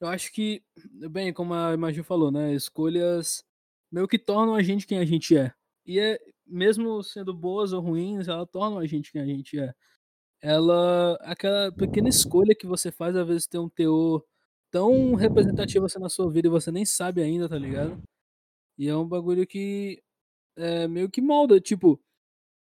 eu 0.00 0.08
acho 0.08 0.32
que, 0.32 0.62
bem, 1.10 1.32
como 1.32 1.54
a 1.54 1.74
Imagem 1.74 2.02
falou, 2.02 2.30
né? 2.30 2.54
Escolhas 2.54 3.44
meio 3.90 4.08
que 4.08 4.18
tornam 4.18 4.54
a 4.54 4.62
gente 4.62 4.86
quem 4.86 4.98
a 4.98 5.04
gente 5.04 5.36
é. 5.36 5.52
E 5.84 5.98
é, 5.98 6.18
mesmo 6.50 7.02
sendo 7.02 7.34
boas 7.34 7.72
ou 7.72 7.80
ruins, 7.82 8.28
ela 8.28 8.46
tornam 8.46 8.78
a 8.78 8.86
gente 8.86 9.12
quem 9.12 9.22
a 9.22 9.26
gente 9.26 9.58
é. 9.58 9.74
Ela, 10.42 11.14
aquela 11.22 11.72
pequena 11.72 12.08
escolha 12.08 12.54
que 12.54 12.66
você 12.66 12.92
faz, 12.92 13.16
às 13.16 13.26
vezes 13.26 13.46
tem 13.46 13.60
um 13.60 13.68
teor 13.68 14.24
tão 14.70 15.14
representativo 15.14 15.86
assim 15.86 15.98
na 16.00 16.08
sua 16.08 16.30
vida 16.32 16.48
e 16.48 16.50
você 16.50 16.72
nem 16.72 16.84
sabe 16.86 17.22
ainda, 17.22 17.48
tá 17.48 17.58
ligado? 17.58 18.02
E 18.78 18.88
é 18.88 18.96
um 18.96 19.06
bagulho 19.08 19.46
que 19.46 20.02
é, 20.56 20.88
meio 20.88 21.10
que 21.10 21.20
molda, 21.20 21.60
tipo, 21.60 22.00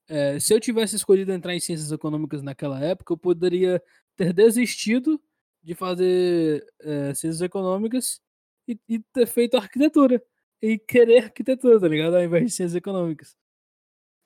é, 0.09 0.39
se 0.41 0.53
eu 0.55 0.61
tivesse 0.61 0.97
escolhido 0.97 1.33
entrar 1.33 1.55
em 1.55 1.61
ciências 1.61 1.91
econômicas 1.93 2.43
naquela 2.43 2.81
época, 2.81 3.13
eu 3.13 3.19
poderia 3.19 3.83
ter 4.17 4.33
desistido 4.33 5.21
de 5.63 5.75
fazer 5.75 6.65
é, 6.81 7.15
ciências 7.15 7.41
econômicas 7.41 8.21
e, 8.69 8.79
e 8.89 9.01
ter 9.01 9.27
feito 9.27 9.57
arquitetura. 9.57 10.23
E 10.63 10.79
querer 10.79 11.25
arquitetura, 11.25 11.81
tá 11.81 11.89
ligado? 11.89 12.17
Ao 12.17 12.23
invés 12.25 12.47
de 12.47 12.51
ciências 12.53 12.77
econômicas. 12.77 13.37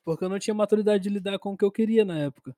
Porque 0.09 0.25
eu 0.25 0.31
não 0.31 0.39
tinha 0.39 0.55
maturidade 0.55 1.03
de 1.03 1.11
lidar 1.11 1.39
com 1.39 1.53
o 1.53 1.57
que 1.57 1.63
eu 1.67 1.71
queria 1.71 2.03
na 2.03 2.19
época. 2.19 2.57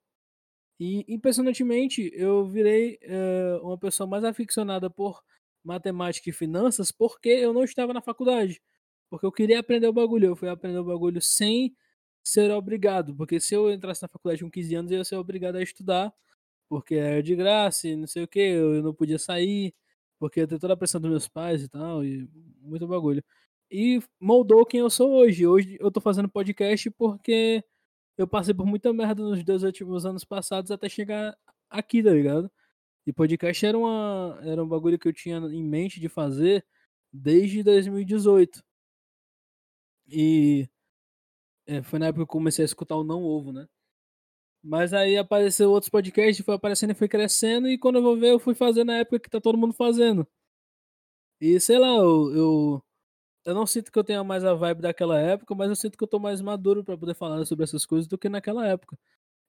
E, 0.79 1.05
impressionantemente, 1.13 2.09
eu 2.15 2.47
virei 2.47 2.97
é, 3.03 3.59
uma 3.61 3.77
pessoa 3.77 4.07
mais 4.09 4.23
aficionada 4.23 4.89
por 4.89 5.21
matemática 5.65 6.31
e 6.31 6.33
finanças 6.33 6.93
porque 6.93 7.29
eu 7.29 7.53
não 7.53 7.65
estava 7.65 7.93
na 7.93 8.01
faculdade. 8.01 8.63
Porque 9.11 9.27
eu 9.27 9.33
queria 9.33 9.59
aprender 9.59 9.89
o 9.89 9.93
bagulho. 9.93 10.27
Eu 10.29 10.37
fui 10.37 10.49
aprender 10.49 10.79
o 10.79 10.85
bagulho 10.85 11.21
sem 11.21 11.75
ser 12.23 12.53
obrigado. 12.53 13.17
Porque 13.17 13.41
se 13.41 13.53
eu 13.57 13.69
entrasse 13.73 14.03
na 14.03 14.09
faculdade 14.09 14.45
com 14.45 14.51
15 14.51 14.75
anos, 14.77 14.93
eu 14.93 14.99
ia 14.99 15.05
ser 15.05 15.17
obrigado 15.17 15.57
a 15.57 15.63
estudar. 15.63 16.15
Porque 16.69 16.95
era 16.95 17.21
de 17.21 17.35
graça 17.35 17.89
e 17.89 17.97
não 17.97 18.07
sei 18.07 18.23
o 18.23 18.29
que. 18.29 18.39
Eu 18.39 18.81
não 18.81 18.95
podia 18.95 19.19
sair. 19.19 19.75
Porque 20.21 20.39
ia 20.39 20.47
ter 20.47 20.61
toda 20.61 20.75
a 20.75 20.77
pressão 20.77 21.01
dos 21.01 21.11
meus 21.11 21.29
pais 21.29 21.65
e 21.65 21.69
tal. 21.69 22.05
E 22.05 22.29
muito 22.63 22.87
bagulho. 22.87 23.25
E 23.71 24.01
moldou 24.19 24.67
quem 24.67 24.81
eu 24.81 24.91
sou 24.91 25.13
hoje. 25.13 25.47
Hoje 25.47 25.77
eu 25.81 25.91
tô 25.93 26.01
fazendo 26.01 26.29
podcast 26.29 26.91
porque 26.91 27.63
eu 28.19 28.27
passei 28.27 28.53
por 28.55 28.67
muita 28.67 28.93
merda 28.93 29.23
nos 29.23 29.45
dois 29.45 29.63
últimos 29.63 30.05
anos 30.05 30.25
passados 30.25 30.71
até 30.73 30.89
chegar 30.89 31.37
aqui, 31.71 32.03
tá 32.03 32.11
ligado? 32.11 32.51
E 33.07 33.13
podcast 33.13 33.65
era, 33.65 33.79
uma, 33.79 34.39
era 34.43 34.63
um 34.63 34.69
bagulho 34.69 34.99
que 34.99 35.09
eu 35.09 35.13
tinha 35.13 35.39
em 35.39 35.65
mente 35.65 36.01
de 36.01 36.09
fazer 36.09 36.67
desde 37.13 37.63
2018. 37.63 38.63
E 40.09 40.69
é, 41.67 41.83
foi 41.83 41.99
na 41.99 42.07
época 42.07 42.21
que 42.21 42.23
eu 42.23 42.27
comecei 42.27 42.65
a 42.65 42.67
escutar 42.67 42.97
o 42.97 43.05
Não 43.05 43.23
Ovo, 43.23 43.53
né? 43.53 43.69
Mas 44.63 44.93
aí 44.93 45.17
apareceu 45.17 45.71
outros 45.71 45.91
podcasts, 45.91 46.45
foi 46.45 46.55
aparecendo 46.55 46.91
e 46.93 46.95
foi 46.95 47.09
crescendo, 47.09 47.69
e 47.69 47.79
quando 47.79 47.97
eu 47.97 48.03
vou 48.03 48.17
ver, 48.17 48.33
eu 48.33 48.39
fui 48.41 48.55
fazer 48.55 48.85
na 48.85 48.99
época 48.99 49.21
que 49.21 49.31
tá 49.31 49.41
todo 49.41 49.59
mundo 49.59 49.75
fazendo. 49.75 50.27
E 51.41 51.59
sei 51.61 51.79
lá, 51.79 51.89
eu, 51.89 52.35
eu, 52.37 52.85
eu 53.45 53.55
não 53.55 53.67
sinto 53.67 53.91
que 53.93 53.99
eu 53.99 54.05
tenha 54.05 54.23
mais 54.25 54.45
a 54.45 54.55
vibe 54.55 54.83
daquela 54.83 55.19
época, 55.21 55.55
mas 55.55 55.69
eu 55.71 55.77
sinto 55.77 55.97
que 55.99 56.05
eu 56.05 56.09
tô 56.09 56.19
mais 56.19 56.41
maduro 56.41 56.85
para 56.85 56.97
poder 56.99 57.15
falar 57.15 57.45
sobre 57.47 57.65
essas 57.65 57.87
coisas 57.87 58.09
do 58.09 58.19
que 58.19 58.29
naquela 58.29 58.67
época. 58.67 58.99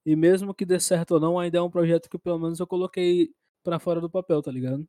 E 0.05 0.15
mesmo 0.15 0.53
que 0.55 0.65
dê 0.65 0.79
certo 0.79 1.13
ou 1.13 1.19
não, 1.21 1.39
ainda 1.39 1.60
é 1.60 1.62
um 1.62 1.71
projeto 1.71 2.10
que 2.10 2.19
pelo 2.19 2.39
menos 2.39 2.60
eu 2.60 2.67
coloquei 2.67 3.31
pra 3.63 3.79
fora 3.79 4.01
do 4.01 4.10
papel, 4.10 4.41
tá 4.43 4.51
ligado? 4.51 4.88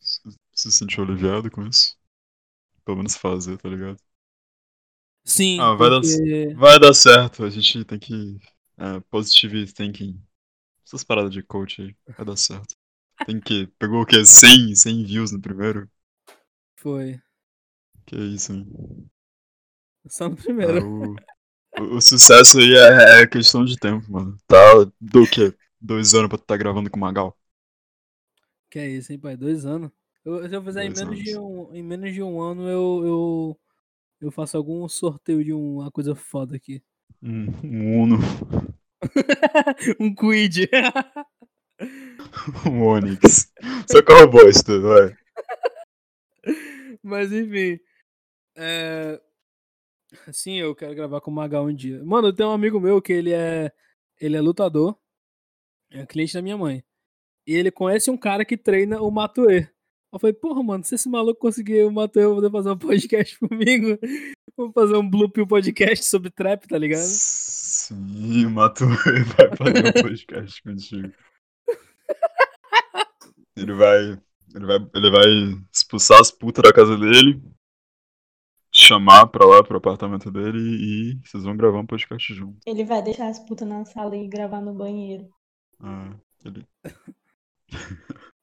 Se 0.00 0.22
se 0.54 0.72
sentiu 0.72 1.04
aliviado 1.04 1.50
com 1.50 1.66
isso? 1.66 1.98
Pelo 2.84 2.98
menos 2.98 3.16
fazer, 3.16 3.58
tá 3.58 3.68
ligado? 3.68 3.98
Sim, 5.24 5.66
Ah, 5.66 5.74
vai 5.74 5.90
dar, 5.90 6.00
porque... 6.00 6.56
vai 6.56 6.78
dar 6.78 6.94
certo. 6.94 7.44
A 7.44 7.50
gente 7.50 7.84
tem 7.84 7.98
que. 7.98 8.38
É, 8.78 9.00
positive 9.10 9.72
thinking. 9.72 10.20
Essas 10.86 11.04
paradas 11.04 11.32
de 11.32 11.42
coach 11.42 11.82
aí. 11.82 11.96
Vai 12.16 12.26
dar 12.26 12.36
certo. 12.36 12.76
Tem 13.24 13.40
que. 13.40 13.66
Pegou 13.78 14.02
o 14.02 14.06
quê? 14.06 14.24
100, 14.26 14.74
100 14.76 15.04
views 15.04 15.32
no 15.32 15.40
primeiro? 15.40 15.90
Foi. 16.76 17.20
Que 18.04 18.16
isso, 18.16 18.52
hein? 18.52 18.66
Só 20.08 20.28
no 20.28 20.36
É, 20.60 20.66
primeiro. 20.66 20.80
o, 20.80 21.14
o, 21.78 21.96
o 21.96 22.00
sucesso 22.00 22.58
aí 22.58 22.74
é, 22.76 23.22
é 23.22 23.26
questão 23.26 23.64
de 23.64 23.76
tempo, 23.78 24.10
mano. 24.12 24.36
Tá 24.46 24.56
do 25.00 25.28
quê? 25.28 25.54
Dois 25.80 26.14
anos 26.14 26.28
pra 26.30 26.38
tu 26.38 26.44
tá 26.46 26.56
gravando 26.56 26.90
com 26.90 26.98
o 26.98 27.00
Magal? 27.00 27.36
Que 28.70 28.78
é 28.78 28.88
isso, 28.88 29.12
hein, 29.12 29.18
pai? 29.18 29.36
Dois 29.36 29.64
anos. 29.66 29.90
Eu, 30.24 30.48
se 30.48 30.54
eu 30.56 30.62
fizer 30.62 30.84
em 30.84 30.90
menos, 30.90 31.22
de 31.22 31.36
um, 31.38 31.72
em 31.74 31.82
menos 31.82 32.12
de 32.12 32.22
um 32.22 32.40
ano, 32.40 32.68
eu, 32.68 33.02
eu, 33.06 33.60
eu 34.22 34.30
faço 34.32 34.56
algum 34.56 34.88
sorteio 34.88 35.44
de 35.44 35.52
uma 35.52 35.90
coisa 35.92 36.14
foda 36.14 36.56
aqui. 36.56 36.82
Um, 37.22 37.46
um 37.62 38.02
Uno, 38.02 38.18
um 40.00 40.14
quid. 40.14 40.68
um 42.66 42.82
Onix. 42.82 43.52
Só 43.90 44.02
carro 44.02 44.28
bosta, 44.28 44.78
vai. 44.80 45.16
Mas 47.02 47.32
enfim. 47.32 47.78
É... 48.56 49.20
Sim, 50.32 50.54
eu 50.54 50.74
quero 50.74 50.94
gravar 50.94 51.20
com 51.20 51.30
o 51.30 51.34
Magal 51.34 51.66
um 51.66 51.74
dia. 51.74 52.02
Mano, 52.04 52.28
eu 52.28 52.32
tenho 52.32 52.48
um 52.48 52.52
amigo 52.52 52.80
meu 52.80 53.02
que 53.02 53.12
ele 53.12 53.32
é. 53.32 53.72
Ele 54.20 54.36
é 54.36 54.40
lutador. 54.40 54.98
É 55.90 56.06
cliente 56.06 56.34
da 56.34 56.42
minha 56.42 56.56
mãe. 56.56 56.82
E 57.46 57.54
ele 57.54 57.70
conhece 57.70 58.10
um 58.10 58.16
cara 58.16 58.44
que 58.44 58.56
treina 58.56 59.00
o 59.00 59.10
Matuê. 59.10 59.68
Eu 60.12 60.18
falei, 60.18 60.32
porra, 60.32 60.62
mano, 60.62 60.82
se 60.82 60.94
esse 60.94 61.08
maluco 61.08 61.40
conseguir 61.40 61.84
o 61.84 61.92
Matuê 61.92 62.24
poder 62.24 62.50
fazer 62.50 62.70
um 62.70 62.78
podcast 62.78 63.38
comigo, 63.38 63.98
vou 64.56 64.72
fazer 64.72 64.96
um 64.96 65.08
Blue 65.08 65.30
Pill 65.30 65.46
podcast 65.46 66.04
sobre 66.06 66.30
trap, 66.30 66.66
tá 66.66 66.78
ligado? 66.78 67.04
Sim, 67.04 68.46
o 68.46 68.50
Matuê 68.50 68.88
vai 68.88 69.56
fazer 69.56 69.86
um 69.86 69.92
podcast 70.02 70.62
contigo. 70.62 71.12
Ele 73.56 73.72
vai, 73.74 74.18
ele 74.56 74.66
vai. 74.66 74.76
Ele 74.94 75.10
vai 75.10 75.24
expulsar 75.72 76.20
as 76.20 76.30
putas 76.30 76.62
da 76.64 76.72
casa 76.72 76.96
dele. 76.96 77.42
Chamar 78.72 79.26
pra 79.28 79.46
lá, 79.46 79.62
pro 79.64 79.78
apartamento 79.78 80.30
dele 80.30 80.58
e 80.58 81.18
vocês 81.24 81.42
vão 81.44 81.56
gravar 81.56 81.78
um 81.80 81.86
podcast 81.86 82.34
junto. 82.34 82.58
Ele 82.66 82.84
vai 82.84 83.02
deixar 83.02 83.28
as 83.28 83.38
putas 83.38 83.66
na 83.66 83.84
sala 83.86 84.14
e 84.16 84.28
gravar 84.28 84.60
no 84.60 84.74
banheiro. 84.74 85.30
Ah, 85.80 86.14
ele... 86.44 86.66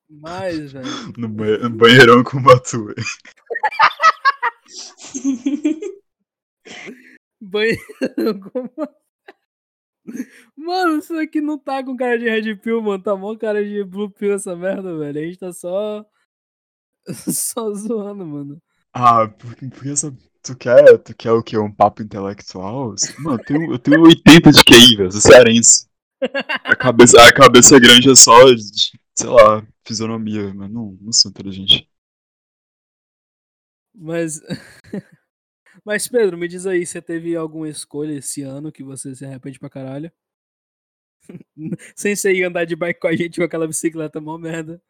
Mas, 0.09 0.71
velho. 0.73 0.87
no, 1.17 1.29
banhe- 1.29 1.57
no 1.59 1.69
banheirão 1.69 2.23
com 2.23 2.37
o 2.37 2.41
Matuê. 2.41 2.95
Banheiro. 7.41 8.39
como- 8.51 8.71
Mano, 10.55 10.99
isso 10.99 11.17
aqui 11.17 11.41
não 11.41 11.57
tá 11.57 11.83
com 11.83 11.95
cara 11.95 12.17
de 12.17 12.29
Red 12.29 12.55
Pill, 12.57 12.81
mano. 12.81 13.01
Tá 13.01 13.15
mó 13.15 13.35
cara 13.35 13.63
de 13.63 13.83
Blue 13.83 14.09
Pill 14.09 14.33
essa 14.33 14.55
merda, 14.55 14.97
velho. 14.97 15.19
A 15.19 15.23
gente 15.23 15.39
tá 15.39 15.51
só. 15.51 16.05
Só 17.33 17.73
zoando, 17.73 18.25
mano. 18.25 18.61
Ah, 18.93 19.27
porque, 19.27 19.67
porque 19.67 19.89
essa. 19.89 20.15
Tu 20.41 20.57
quer, 20.57 20.97
tu 20.99 21.15
quer 21.15 21.31
o 21.31 21.43
quê? 21.43 21.57
Um 21.57 21.71
papo 21.71 22.01
intelectual? 22.01 22.95
Mano, 23.19 23.39
eu 23.39 23.45
tenho, 23.45 23.73
eu 23.73 23.79
tenho 23.79 24.01
80 24.01 24.51
de 24.51 24.63
QI, 24.63 24.97
velho. 24.97 25.11
Sou 25.11 25.21
cearense. 25.21 25.87
A 26.63 26.75
cabeça, 26.75 27.21
a 27.21 27.33
cabeça 27.33 27.79
grande 27.79 28.09
é 28.09 28.15
só, 28.15 28.33
sei 29.15 29.29
lá, 29.29 29.65
fisionomia, 29.85 30.53
mas 30.53 30.71
não, 30.71 30.97
não 31.01 31.11
sou 31.11 31.31
inteligente. 31.31 31.89
Mas. 33.95 34.39
Mas, 35.85 36.07
Pedro, 36.07 36.37
me 36.37 36.47
diz 36.47 36.65
aí, 36.65 36.85
você 36.85 37.01
teve 37.01 37.35
alguma 37.35 37.67
escolha 37.67 38.13
esse 38.13 38.41
ano 38.41 38.71
que 38.71 38.83
você 38.83 39.13
se 39.15 39.25
arrepende 39.25 39.59
pra 39.59 39.69
caralho? 39.69 40.11
Sem 41.95 42.15
ser 42.15 42.33
ir 42.33 42.45
andar 42.45 42.65
de 42.65 42.75
bike 42.75 42.99
com 42.99 43.07
a 43.07 43.15
gente 43.15 43.37
com 43.37 43.43
aquela 43.43 43.67
bicicleta 43.67 44.21
mó 44.21 44.37
merda. 44.37 44.81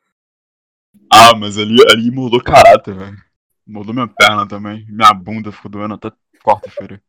Ah, 1.12 1.35
mas 1.35 1.57
ali, 1.57 1.75
ali 1.89 2.12
mudou 2.12 2.41
caráter, 2.41 2.95
velho. 2.95 3.17
Mudou 3.65 3.93
minha 3.93 4.07
perna 4.07 4.47
também. 4.47 4.85
Minha 4.88 5.13
bunda 5.13 5.51
ficou 5.51 5.71
doendo 5.71 5.95
até 5.95 6.12
quarta-feira. 6.43 7.01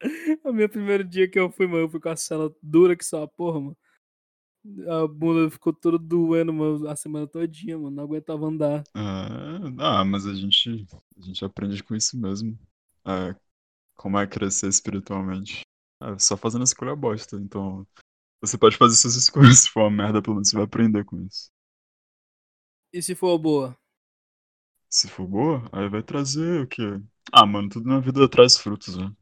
O 0.44 0.52
meu 0.52 0.68
primeiro 0.68 1.02
dia 1.02 1.26
que 1.26 1.38
eu 1.38 1.50
fui, 1.50 1.66
mano, 1.66 1.84
eu 1.84 1.88
fui 1.88 1.98
com 1.98 2.10
a 2.10 2.16
cela 2.16 2.54
dura 2.62 2.94
que 2.94 3.02
só 3.02 3.22
a 3.22 3.28
porra, 3.28 3.60
mano. 3.60 3.76
A 4.88 5.06
bunda 5.06 5.50
ficou 5.50 5.72
toda 5.72 5.96
doendo, 5.96 6.52
mano, 6.52 6.86
a 6.86 6.94
semana 6.94 7.26
todinha, 7.26 7.78
mano. 7.78 7.96
Não 7.96 8.04
aguentava 8.04 8.46
andar. 8.46 8.84
Ah, 8.94 9.58
ah, 9.78 10.04
mas 10.04 10.26
a 10.26 10.34
gente, 10.34 10.86
a 11.16 11.22
gente 11.22 11.42
aprende 11.42 11.82
com 11.82 11.96
isso 11.96 12.20
mesmo. 12.20 12.58
É, 13.06 13.34
como 13.96 14.18
é 14.18 14.26
crescer 14.26 14.68
espiritualmente. 14.68 15.62
É, 16.02 16.18
só 16.18 16.36
fazendo 16.36 16.62
a 16.62 16.64
escolha 16.64 16.96
bosta. 16.96 17.36
Então, 17.38 17.86
você 18.40 18.58
pode 18.58 18.76
fazer 18.78 18.96
suas 18.96 19.16
escolhas. 19.16 19.60
Se 19.64 19.70
for 19.70 19.82
uma 19.84 19.90
merda, 20.04 20.22
pelo 20.22 20.36
menos 20.36 20.50
você 20.50 20.56
vai 20.56 20.66
aprender 20.66 21.04
com 21.06 21.20
isso. 21.22 21.50
E 22.92 23.00
se 23.00 23.14
for 23.14 23.38
boa? 23.38 23.78
Se 24.88 25.06
for 25.08 25.28
boa, 25.28 25.62
aí 25.72 25.88
vai 25.88 26.02
trazer 26.02 26.62
o 26.62 26.66
quê? 26.66 26.82
Ah, 27.32 27.46
mano, 27.46 27.68
tudo 27.68 27.88
na 27.88 28.00
vida 28.00 28.28
traz 28.28 28.56
frutos, 28.58 28.96
né? 28.96 29.12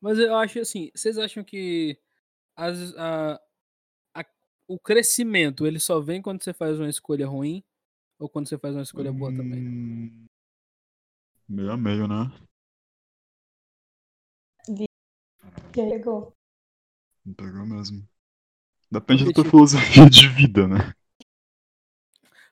Mas 0.00 0.18
eu 0.18 0.34
acho 0.36 0.58
assim, 0.60 0.90
vocês 0.94 1.18
acham 1.18 1.42
que 1.44 1.98
as, 2.56 2.94
a, 2.96 3.36
a- 4.14 4.26
o 4.68 4.78
crescimento 4.80 5.66
ele 5.66 5.80
só 5.80 6.00
vem 6.00 6.22
quando 6.22 6.42
você 6.44 6.54
faz 6.54 6.78
uma 6.80 6.90
escolha 6.90 7.26
ruim 7.28 7.64
ou 8.18 8.28
quando 8.28 8.48
você 8.48 8.58
faz 8.58 8.74
uma 8.76 8.82
escolha 8.84 9.12
boa 9.12 9.32
também? 9.32 9.68
Hum, 9.68 10.26
Meio 11.48 11.72
a 11.72 11.76
meio, 11.76 12.06
né? 12.06 12.30
Chegou. 15.74 16.34
Não 17.24 17.34
Pegou 17.34 17.66
mesmo. 17.66 18.06
Depende 18.90 19.24
da 19.24 19.32
tua 19.32 19.44
filosofia 19.44 20.08
de 20.08 20.28
vida, 20.28 20.68
né? 20.68 20.94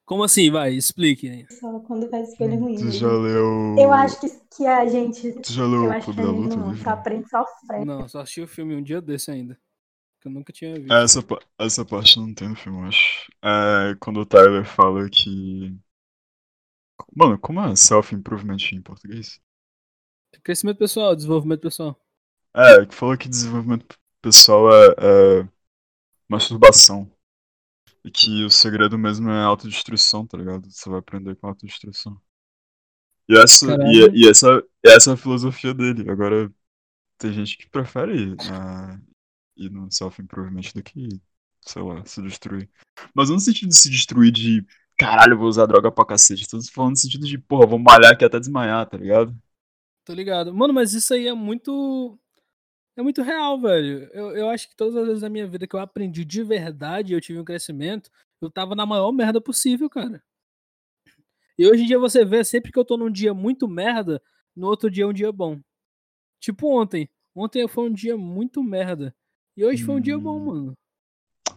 Como 0.05 0.25
assim? 0.25 0.51
Vai, 0.51 0.75
explique. 0.75 1.29
aí. 1.29 1.47
Só 1.51 1.79
quando 1.81 2.09
faz 2.11 2.31
escolha 2.31 2.57
ruim. 2.59 2.77
Tu 2.77 2.85
mesmo. 2.85 3.01
já 3.01 3.13
leu. 3.13 3.77
Eu 3.79 3.93
acho 3.93 4.21
que, 4.21 4.29
que 4.57 4.67
a 4.67 4.87
gente. 4.87 5.33
Tu 5.41 5.53
já 5.53 5.65
leu 5.65 5.85
Eu 5.85 5.89
o 5.89 5.93
acho 5.93 5.99
que 6.01 6.05
Clube 6.13 6.23
da 6.23 6.31
Luta? 6.31 6.57
não, 6.57 6.77
só 6.77 6.91
aprende 6.91 7.29
sofrendo. 7.29 7.85
Não, 7.87 8.09
só 8.09 8.21
assisti 8.21 8.41
o 8.41 8.49
filme 8.49 8.75
um 8.75 8.83
dia 8.83 9.01
desse 9.01 9.31
ainda. 9.31 9.59
Que 10.21 10.29
eu 10.29 10.33
nunca 10.33 10.53
tinha 10.53 10.75
visto. 10.75 10.93
Essa, 10.93 11.21
essa 11.59 11.85
parte 11.85 12.19
não 12.19 12.35
tem 12.35 12.49
no 12.49 12.57
filme, 12.57 12.79
eu 12.81 12.85
acho. 12.85 13.31
É 13.43 13.97
quando 14.01 14.21
o 14.21 14.27
Tyler 14.27 14.65
fala 14.65 15.09
que. 15.09 15.77
Mano, 17.15 17.39
como 17.39 17.61
é 17.61 17.77
self-improvement 17.77 18.57
em 18.73 18.83
português? 18.83 19.41
Crescimento 20.43 20.79
pessoal, 20.79 21.15
desenvolvimento 21.15 21.61
pessoal. 21.61 21.99
É, 22.55 22.85
que 22.85 22.95
falou 22.95 23.17
que 23.17 23.29
desenvolvimento 23.29 23.99
pessoal 24.21 24.69
é, 24.71 24.87
é 24.99 25.49
masturbação. 26.29 27.11
E 28.05 28.11
que 28.11 28.45
o 28.45 28.51
segredo 28.51 28.99
mesmo 28.99 29.31
é 29.31 29.43
autodestruição, 29.43 30.27
tá 30.27 30.37
ligado? 30.37 30.69
Você 30.71 30.88
vai 30.91 30.99
aprender 30.99 31.37
com 31.37 31.47
autodestruição. 31.47 32.21
E 33.29 33.38
essa, 33.38 33.67
e, 33.67 33.69
Caralho. 33.69 34.17
e 34.17 34.29
essa, 34.29 34.65
essa 34.85 35.11
é 35.11 35.15
a 35.15 35.17
filosofia 35.17 35.73
dele. 35.73 36.11
Agora, 36.11 36.53
tem 37.17 37.33
gente 37.33 37.57
que 37.57 37.69
prefere 37.69 38.33
é, 38.33 39.01
ir 39.57 39.71
no 39.71 39.91
self-improvement 39.91 40.73
do 40.75 40.83
que, 40.83 41.09
sei 41.61 41.83
lá, 41.83 42.05
se 42.05 42.21
destruir. 42.21 42.69
Mas 43.15 43.29
não 43.29 43.37
no 43.37 43.41
sentido 43.41 43.69
de 43.69 43.77
se 43.77 43.88
destruir 43.88 44.33
de 44.33 44.67
caralho, 44.99 45.38
vou 45.38 45.49
usar 45.49 45.67
droga 45.67 45.91
pra 45.91 46.05
cacete. 46.05 46.49
Tô 46.49 46.61
falando 46.73 46.93
no 46.93 46.97
sentido 46.97 47.27
de, 47.27 47.38
porra, 47.38 47.67
vou 47.67 47.79
malhar 47.79 48.12
aqui 48.12 48.25
até 48.25 48.41
desmaiar, 48.41 48.88
tá 48.88 48.97
ligado? 48.97 49.37
Tô 50.05 50.12
ligado. 50.12 50.53
Mano, 50.53 50.75
mas 50.75 50.93
isso 50.93 51.15
aí 51.15 51.29
é 51.29 51.35
muito. 51.35 52.19
É 52.96 53.02
muito 53.02 53.22
real, 53.22 53.59
velho. 53.61 54.05
Eu, 54.12 54.37
eu 54.37 54.48
acho 54.50 54.68
que 54.68 54.76
todas 54.76 54.96
as 54.96 55.07
vezes 55.07 55.22
na 55.22 55.28
minha 55.31 55.46
vida 55.46 55.66
que 55.66 55.74
eu 55.74 55.81
aprendi 55.81 56.24
de 56.24 56.42
verdade, 56.42 57.12
eu 57.12 57.20
tive 57.20 57.38
um 57.38 57.44
crescimento, 57.44 58.11
eu 58.40 58.50
tava 58.50 58.74
na 58.74 58.85
maior 58.85 59.11
merda 59.12 59.40
possível, 59.40 59.88
cara. 59.88 60.22
E 61.59 61.66
hoje 61.66 61.85
em 61.85 61.87
dia 61.87 61.98
você 61.98 62.24
vê, 62.24 62.44
sempre 62.44 62.72
que 62.72 62.78
eu 62.78 62.85
tô 62.85 62.96
num 62.96 63.11
dia 63.11 63.33
muito 63.33 63.68
merda, 63.68 64.22
no 64.55 64.66
outro 64.66 64.90
dia 64.90 65.05
é 65.05 65.07
um 65.07 65.12
dia 65.12 65.33
bom. 65.33 65.61
Tipo 66.40 66.68
ontem. 66.68 67.09
Ontem 67.35 67.66
foi 67.68 67.88
um 67.88 67.92
dia 67.92 68.16
muito 68.16 68.62
merda. 68.62 69.14
E 69.57 69.64
hoje 69.64 69.83
foi 69.85 69.94
um 69.94 70.00
dia 70.00 70.18
bom, 70.18 70.38
Hum. 70.38 70.44
mano. 70.44 70.78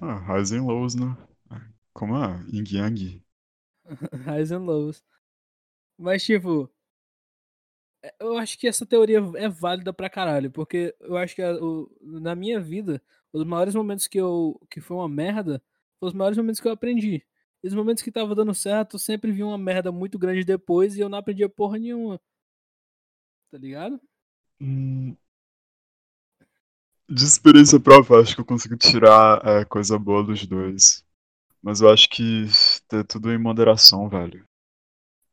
Ah, 0.02 0.16
highs 0.20 0.52
and 0.52 0.66
lows, 0.66 0.96
né? 0.96 1.16
Como 1.94 2.16
é? 2.18 2.44
Yin 2.52 2.64
Yang. 2.70 3.24
Highs 4.26 4.52
and 4.52 4.66
lows. 4.66 5.04
Mas, 5.98 6.24
tipo, 6.24 6.70
eu 8.20 8.38
acho 8.38 8.58
que 8.58 8.68
essa 8.68 8.86
teoria 8.86 9.20
é 9.36 9.50
válida 9.50 9.94
pra 9.94 10.10
caralho, 10.10 10.52
porque 10.52 10.96
eu 11.02 11.18
acho 11.18 11.36
que 11.36 11.42
a- 11.42 11.56
o- 11.56 11.90
na 12.02 12.36
minha 12.36 12.60
vida, 12.60 13.02
os 13.34 13.44
maiores 13.46 13.76
momentos 13.76 14.08
que 14.08 14.18
eu 14.20 14.60
que 14.70 14.82
foi 14.82 14.98
uma 14.98 15.10
merda, 15.10 15.62
foram 16.00 16.10
os 16.12 16.16
maiores 16.16 16.38
momentos 16.38 16.62
que 16.62 16.68
eu 16.68 16.72
aprendi. 16.72 17.24
E 17.64 17.68
os 17.68 17.74
momentos 17.74 18.04
que 18.04 18.12
tava 18.12 18.36
dando 18.36 18.54
certo, 18.54 18.96
eu 18.96 19.00
sempre 19.00 19.32
vi 19.32 19.44
uma 19.44 19.58
merda 19.58 19.92
muito 19.92 20.20
grande 20.20 20.44
depois 20.44 20.96
e 20.98 21.02
eu 21.02 21.10
não 21.10 21.18
aprendia 21.20 21.50
porra 21.50 21.78
nenhuma. 21.80 22.20
Tá 23.50 23.58
ligado? 23.58 24.00
Hum, 24.60 25.18
De 27.10 27.24
experiência 27.24 27.80
própria, 27.80 28.20
acho 28.20 28.36
que 28.36 28.42
eu 28.42 28.46
consigo 28.46 28.78
tirar 28.78 29.42
é, 29.44 29.66
coisa 29.66 29.98
boa 29.98 30.24
dos 30.24 30.46
dois. 30.46 31.04
Mas 31.64 31.82
eu 31.82 31.90
acho 31.90 32.10
que 32.10 32.46
ter 32.90 33.06
tudo 33.06 33.32
em 33.32 33.38
moderação, 33.40 34.10
velho. 34.10 34.46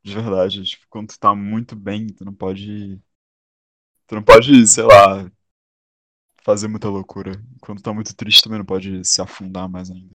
De 0.04 0.14
verdade. 0.14 0.62
Tipo, 0.64 0.86
quando 0.88 1.08
tu 1.08 1.18
tá 1.18 1.34
muito 1.34 1.74
bem, 1.76 2.06
tu 2.08 2.24
não 2.24 2.34
pode. 2.34 3.00
Tu 4.06 4.14
não 4.14 4.22
pode, 4.22 4.66
sei 4.68 4.84
lá, 4.84 5.28
fazer 6.44 6.68
muita 6.68 6.88
loucura. 6.88 7.32
Quando 7.60 7.78
tu 7.78 7.84
tá 7.84 7.92
muito 7.92 8.14
triste, 8.14 8.42
também 8.42 8.58
não 8.58 8.66
pode 8.66 9.04
se 9.04 9.20
afundar 9.22 9.68
mais 9.68 9.90
ainda. 9.90 10.10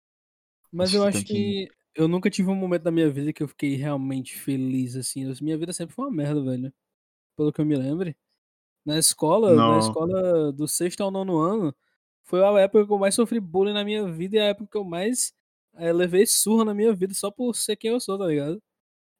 Mas 0.71 0.93
Acho 0.93 0.95
eu 0.95 1.03
que 1.03 1.07
acho 1.07 1.23
tem 1.23 1.25
que 1.25 1.69
eu 1.95 2.07
nunca 2.07 2.29
tive 2.29 2.49
um 2.49 2.55
momento 2.55 2.81
da 2.83 2.91
minha 2.91 3.09
vida 3.09 3.31
que 3.31 3.43
eu 3.43 3.47
fiquei 3.47 3.75
realmente 3.75 4.35
feliz, 4.35 4.95
assim. 4.95 5.31
Minha 5.41 5.57
vida 5.57 5.71
sempre 5.73 5.93
foi 5.95 6.05
uma 6.05 6.11
merda, 6.11 6.41
velho. 6.43 6.73
Pelo 7.37 7.53
que 7.53 7.61
eu 7.61 7.65
me 7.65 7.75
lembre. 7.77 8.17
Na 8.85 8.99
escola, 8.99 9.55
Não. 9.55 9.63
na 9.63 9.77
escola 9.77 10.51
do 10.53 10.67
sexto 10.67 11.01
ao 11.03 11.11
nono 11.11 11.39
ano, 11.39 11.75
foi 12.23 12.43
a 12.43 12.49
época 12.61 12.85
que 12.87 12.93
eu 12.93 12.99
mais 12.99 13.15
sofri 13.15 13.39
bullying 13.39 13.73
na 13.73 13.85
minha 13.85 14.09
vida 14.11 14.37
e 14.37 14.39
a 14.39 14.45
época 14.45 14.69
que 14.71 14.77
eu 14.77 14.83
mais 14.85 15.33
eh, 15.75 15.93
levei 15.93 16.25
surra 16.27 16.65
na 16.65 16.73
minha 16.73 16.93
vida 16.93 17.13
só 17.13 17.31
por 17.31 17.55
ser 17.55 17.75
quem 17.77 17.91
eu 17.91 17.99
sou, 18.01 18.17
tá 18.19 18.27
ligado? 18.27 18.61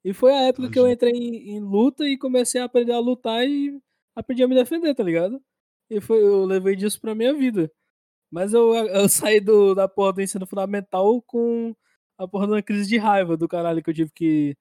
E 0.04 0.14
foi 0.14 0.34
a 0.34 0.42
época 0.44 0.70
que 0.70 0.78
eu 0.78 0.90
entrei 0.90 1.14
em, 1.14 1.56
em 1.56 1.60
luta 1.62 2.06
e 2.08 2.18
comecei 2.18 2.60
a 2.62 2.66
aprender 2.66 2.92
a 2.94 3.00
lutar 3.00 3.48
e 3.48 3.80
aprendi 4.16 4.44
a 4.44 4.48
me 4.48 4.56
defender, 4.56 4.94
tá 4.94 5.04
ligado? 5.04 5.42
E 5.90 6.02
foi, 6.02 6.22
eu 6.22 6.46
levei 6.46 6.76
disso 6.76 7.00
pra 7.00 7.16
minha 7.16 7.34
vida. 7.34 7.72
Mas 8.32 8.54
eu, 8.54 8.74
eu 8.76 9.10
saí 9.10 9.40
do, 9.42 9.76
da 9.76 9.88
porra 9.88 10.14
do 10.14 10.22
ensino 10.22 10.48
fundamental 10.48 11.22
com 11.24 11.76
a 12.18 12.28
porra 12.28 12.48
de 12.48 12.54
uma 12.54 12.64
crise 12.64 12.90
de 12.90 12.98
raiva 12.98 13.38
do 13.38 13.48
caralho 13.48 13.84
que 13.84 13.90
eu 13.90 13.94
tive 13.94 14.12
que 14.14 14.58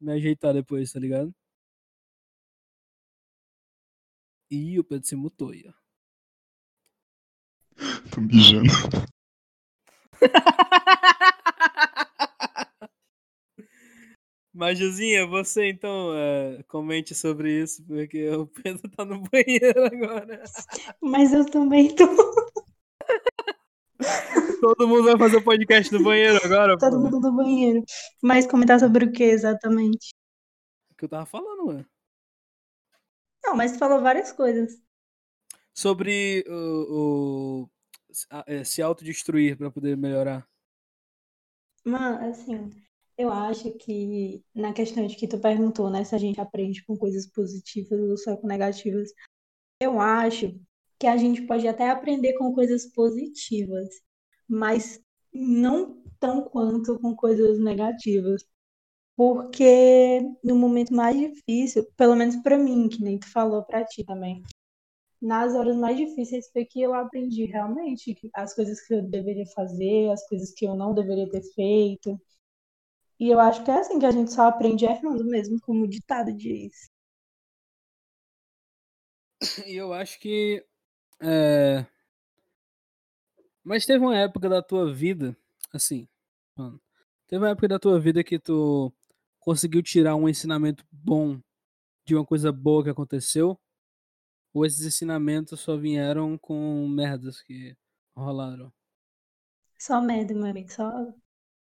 me 0.00 0.12
ajeitar 0.12 0.54
depois, 0.54 0.92
tá 0.92 1.00
ligado? 1.00 1.34
Ih, 4.50 4.78
o 4.78 4.84
Pedro 4.84 5.06
se 5.08 5.16
mutou 5.16 5.50
aí, 5.50 5.64
ó. 5.68 5.72
Tô 8.10 8.20
mijando. 8.20 8.70
Mas, 14.52 14.78
Josinha, 14.78 15.26
você 15.26 15.68
então 15.70 16.12
é, 16.14 16.62
comente 16.64 17.14
sobre 17.14 17.62
isso, 17.62 17.84
porque 17.86 18.28
o 18.34 18.46
Pedro 18.46 18.88
tá 18.90 19.04
no 19.04 19.20
banheiro 19.22 19.84
agora. 19.86 20.42
Mas 21.00 21.32
eu 21.32 21.44
também 21.48 21.94
tô. 21.94 22.04
Todo 24.60 24.88
mundo 24.88 25.04
vai 25.04 25.18
fazer 25.18 25.36
o 25.36 25.44
podcast 25.44 25.92
no 25.92 26.02
banheiro 26.02 26.38
agora, 26.44 26.76
Todo 26.78 26.96
pô. 26.96 27.02
mundo 27.04 27.20
no 27.20 27.32
banheiro. 27.36 27.84
Mas 28.22 28.46
comentar 28.46 28.78
sobre 28.80 29.04
o 29.04 29.12
que 29.12 29.22
exatamente? 29.22 30.12
O 30.90 30.94
que 30.96 31.04
eu 31.04 31.08
tava 31.08 31.26
falando, 31.26 31.66
mano. 31.66 31.86
Não, 33.44 33.56
mas 33.56 33.72
tu 33.72 33.78
falou 33.78 34.00
várias 34.02 34.32
coisas. 34.32 34.78
Sobre 35.72 36.44
o, 36.48 37.62
o- 37.64 37.70
é, 38.46 38.64
se 38.64 38.82
autodestruir 38.82 39.56
pra 39.56 39.70
poder 39.70 39.96
melhorar. 39.96 40.46
Mano, 41.84 42.28
assim, 42.30 42.70
eu 43.20 43.30
acho 43.30 43.72
que 43.78 44.42
na 44.54 44.72
questão 44.72 45.06
de 45.06 45.16
que 45.16 45.28
tu 45.28 45.38
perguntou, 45.38 45.90
né, 45.90 46.04
se 46.04 46.14
a 46.14 46.18
gente 46.18 46.40
aprende 46.40 46.84
com 46.84 46.96
coisas 46.96 47.26
positivas 47.26 48.00
ou 48.00 48.16
só 48.16 48.36
com 48.36 48.46
negativas, 48.46 49.10
eu 49.80 50.00
acho 50.00 50.58
que 50.98 51.06
a 51.06 51.16
gente 51.16 51.42
pode 51.42 51.66
até 51.68 51.90
aprender 51.90 52.34
com 52.34 52.54
coisas 52.54 52.86
positivas, 52.92 53.88
mas 54.48 55.00
não 55.32 56.02
tão 56.20 56.44
quanto 56.44 56.98
com 57.00 57.14
coisas 57.16 57.58
negativas. 57.60 58.44
Porque 59.16 60.20
no 60.44 60.56
momento 60.56 60.94
mais 60.94 61.16
difícil, 61.18 61.86
pelo 61.96 62.16
menos 62.16 62.36
pra 62.36 62.58
mim, 62.58 62.88
que 62.88 63.02
nem 63.02 63.18
tu 63.18 63.30
falou 63.32 63.64
pra 63.64 63.84
ti 63.84 64.04
também, 64.04 64.42
nas 65.22 65.54
horas 65.54 65.76
mais 65.76 65.96
difíceis 65.96 66.50
foi 66.52 66.64
que 66.64 66.80
eu 66.82 66.94
aprendi 66.94 67.44
realmente 67.46 68.16
as 68.34 68.54
coisas 68.54 68.80
que 68.82 68.94
eu 68.94 69.02
deveria 69.02 69.46
fazer, 69.54 70.10
as 70.10 70.26
coisas 70.28 70.52
que 70.54 70.66
eu 70.66 70.74
não 70.74 70.94
deveria 70.94 71.30
ter 71.30 71.42
feito. 71.54 72.20
E 73.20 73.28
eu 73.28 73.38
acho 73.38 73.62
que 73.64 73.70
é 73.70 73.78
assim 73.78 74.00
que 74.00 74.06
a 74.06 74.10
gente 74.10 74.32
só 74.32 74.48
aprende 74.48 74.84
errando 74.84 75.24
mesmo, 75.24 75.60
como 75.60 75.84
o 75.84 75.88
ditado 75.88 76.32
diz. 76.36 76.90
E 79.66 79.74
eu 79.76 79.92
acho 79.92 80.18
que. 80.18 80.64
é, 81.22 81.86
Mas 83.64 83.86
teve 83.86 84.04
uma 84.04 84.16
época 84.16 84.48
da 84.48 84.62
tua 84.62 84.92
vida, 84.92 85.36
assim, 85.72 86.08
mano. 86.56 86.80
Teve 87.28 87.44
uma 87.44 87.50
época 87.50 87.68
da 87.68 87.78
tua 87.78 88.00
vida 88.00 88.24
que 88.24 88.38
tu 88.38 88.92
conseguiu 89.38 89.82
tirar 89.82 90.16
um 90.16 90.28
ensinamento 90.28 90.84
bom 90.90 91.40
de 92.04 92.14
uma 92.16 92.24
coisa 92.26 92.52
boa 92.52 92.84
que 92.84 92.90
aconteceu? 92.90 93.58
Ou 94.54 94.66
esses 94.66 94.86
ensinamentos 94.86 95.60
só 95.60 95.76
vieram 95.76 96.38
com 96.38 96.88
merdas 96.88 97.42
que 97.42 97.76
rolaram? 98.16 98.72
Só 99.78 100.00
merda, 100.00 100.32
meu 100.34 100.46
amigo, 100.46 100.70
só, 100.70 100.90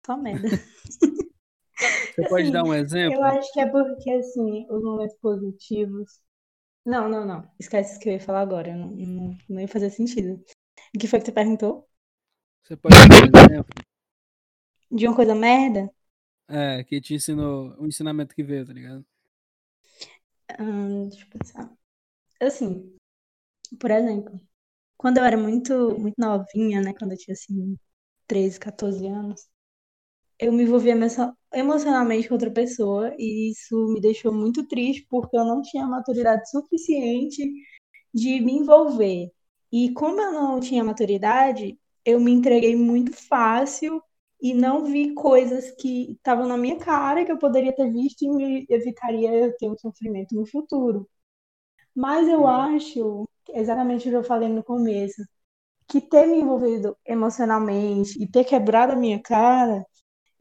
só 0.05 0.17
merda. 0.17 0.47
Você 2.15 2.23
pode 2.23 2.49
Assim, 2.49 2.51
dar 2.51 2.63
um 2.63 2.73
exemplo? 2.73 3.17
Eu 3.17 3.23
acho 3.23 3.51
que 3.53 3.59
é 3.59 3.65
porque, 3.69 4.09
assim, 4.11 4.65
os 4.69 4.83
momentos 4.83 5.15
positivos. 5.19 6.21
Não, 6.85 7.09
não, 7.09 7.25
não. 7.25 7.51
Esquece 7.59 7.97
o 7.97 7.99
que 8.01 8.09
eu 8.09 8.13
ia 8.13 8.21
falar 8.21 8.41
agora. 8.41 8.75
Não, 8.75 8.89
não, 8.91 9.37
não 9.49 9.61
ia 9.61 9.67
fazer 9.67 9.89
sentido. 9.91 10.43
O 10.95 10.99
que 10.99 11.07
foi 11.07 11.19
que 11.19 11.25
você 11.27 11.31
perguntou? 11.33 11.87
Você 12.63 12.75
pode 12.75 13.03
dar 13.03 13.15
um 13.19 13.23
exemplo? 13.27 13.83
De 14.91 15.07
uma 15.07 15.15
coisa 15.15 15.33
merda? 15.35 15.91
É, 16.47 16.83
que 16.83 16.99
te 17.01 17.13
ensinou 17.15 17.75
um 17.79 17.87
ensinamento 17.87 18.35
que 18.35 18.43
veio, 18.43 18.65
tá 18.65 18.73
ligado? 18.73 19.05
Hum, 20.59 21.09
deixa 21.09 21.25
eu 21.25 21.29
pensar. 21.29 21.71
Assim, 22.41 22.97
por 23.79 23.91
exemplo, 23.91 24.39
quando 24.97 25.19
eu 25.19 25.25
era 25.25 25.37
muito, 25.37 25.99
muito 25.99 26.15
novinha, 26.19 26.81
né? 26.81 26.93
Quando 26.95 27.13
eu 27.13 27.19
tinha, 27.19 27.33
assim, 27.35 27.77
13, 28.27 28.59
14 28.59 29.07
anos, 29.07 29.49
eu 30.41 30.51
me 30.53 30.63
envolvia 30.63 30.93
emocio- 30.93 31.33
emocionalmente 31.53 32.27
com 32.29 32.35
outra 32.35 32.51
pessoa 32.51 33.13
e 33.19 33.51
isso 33.51 33.75
me 33.93 34.01
deixou 34.01 34.33
muito 34.33 34.67
triste 34.67 35.07
porque 35.09 35.37
eu 35.37 35.45
não 35.45 35.61
tinha 35.63 35.87
maturidade 35.87 36.49
suficiente 36.51 37.43
de 38.13 38.41
me 38.41 38.53
envolver. 38.53 39.31
E 39.71 39.93
como 39.93 40.19
eu 40.21 40.31
não 40.33 40.59
tinha 40.59 40.83
maturidade, 40.83 41.79
eu 42.05 42.19
me 42.19 42.31
entreguei 42.31 42.75
muito 42.75 43.13
fácil 43.13 44.01
e 44.41 44.53
não 44.53 44.85
vi 44.85 45.13
coisas 45.13 45.71
que 45.71 46.13
estavam 46.13 46.47
na 46.47 46.57
minha 46.57 46.77
cara 46.79 47.25
que 47.25 47.31
eu 47.31 47.37
poderia 47.39 47.73
ter 47.75 47.91
visto 47.91 48.23
e 48.23 48.29
me 48.29 48.65
evitaria 48.69 49.33
eu 49.33 49.55
ter 49.57 49.69
um 49.69 49.77
sofrimento 49.77 50.35
no 50.35 50.45
futuro. 50.47 51.07
Mas 51.95 52.27
eu 52.27 52.47
acho, 52.47 53.27
exatamente 53.49 54.07
o 54.07 54.11
que 54.11 54.17
eu 54.17 54.23
falei 54.23 54.49
no 54.49 54.63
começo, 54.63 55.21
que 55.89 56.01
ter 56.01 56.27
me 56.27 56.39
envolvido 56.41 56.97
emocionalmente 57.05 58.21
e 58.23 58.27
ter 58.29 58.45
quebrado 58.45 58.93
a 58.93 58.95
minha 58.97 59.21
cara 59.21 59.85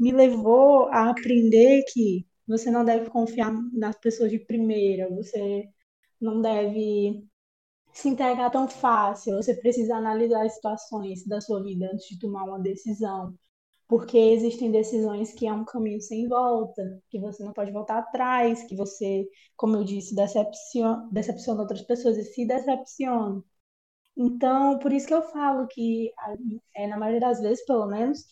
me 0.01 0.13
levou 0.13 0.87
a 0.89 1.11
aprender 1.11 1.85
que 1.93 2.27
você 2.49 2.71
não 2.71 2.85
deve 2.85 3.11
confiar 3.11 3.53
nas 3.73 3.97
pessoas 3.99 4.31
de 4.31 4.39
primeira, 4.41 5.09
você 5.11 5.69
não 6.21 6.41
deve 6.43 7.25
se 7.93 8.09
entregar 8.09 8.51
tão 8.51 8.69
fácil, 8.69 9.37
você 9.37 9.55
precisa 9.55 9.97
analisar 9.97 10.47
as 10.47 10.55
situações 10.55 11.27
da 11.27 11.41
sua 11.41 11.63
vida 11.63 11.91
antes 11.93 12.09
de 12.09 12.19
tomar 12.19 12.45
uma 12.45 12.61
decisão, 12.61 13.35
porque 13.89 14.17
existem 14.19 14.71
decisões 14.73 15.33
que 15.35 15.47
é 15.47 15.53
um 15.53 15.65
caminho 15.65 16.01
sem 16.01 16.29
volta, 16.29 16.83
que 17.11 17.21
você 17.21 17.45
não 17.45 17.53
pode 17.53 17.73
voltar 17.73 17.99
atrás, 17.99 18.63
que 18.65 18.77
você, 18.77 19.29
como 19.57 19.77
eu 19.77 19.85
disse, 19.85 20.15
decepciona, 20.15 21.09
decepciona 21.13 21.63
outras 21.63 21.83
pessoas 21.83 22.17
e 22.19 22.25
se 22.25 22.47
decepciona. 22.47 23.43
Então, 24.17 24.79
por 24.79 24.93
isso 24.93 25.07
que 25.07 25.15
eu 25.15 25.23
falo 25.23 25.67
que, 25.69 26.13
é, 26.77 26.87
na 26.87 26.99
maioria 26.99 27.21
das 27.21 27.41
vezes, 27.41 27.65
pelo 27.67 27.87
menos, 27.87 28.25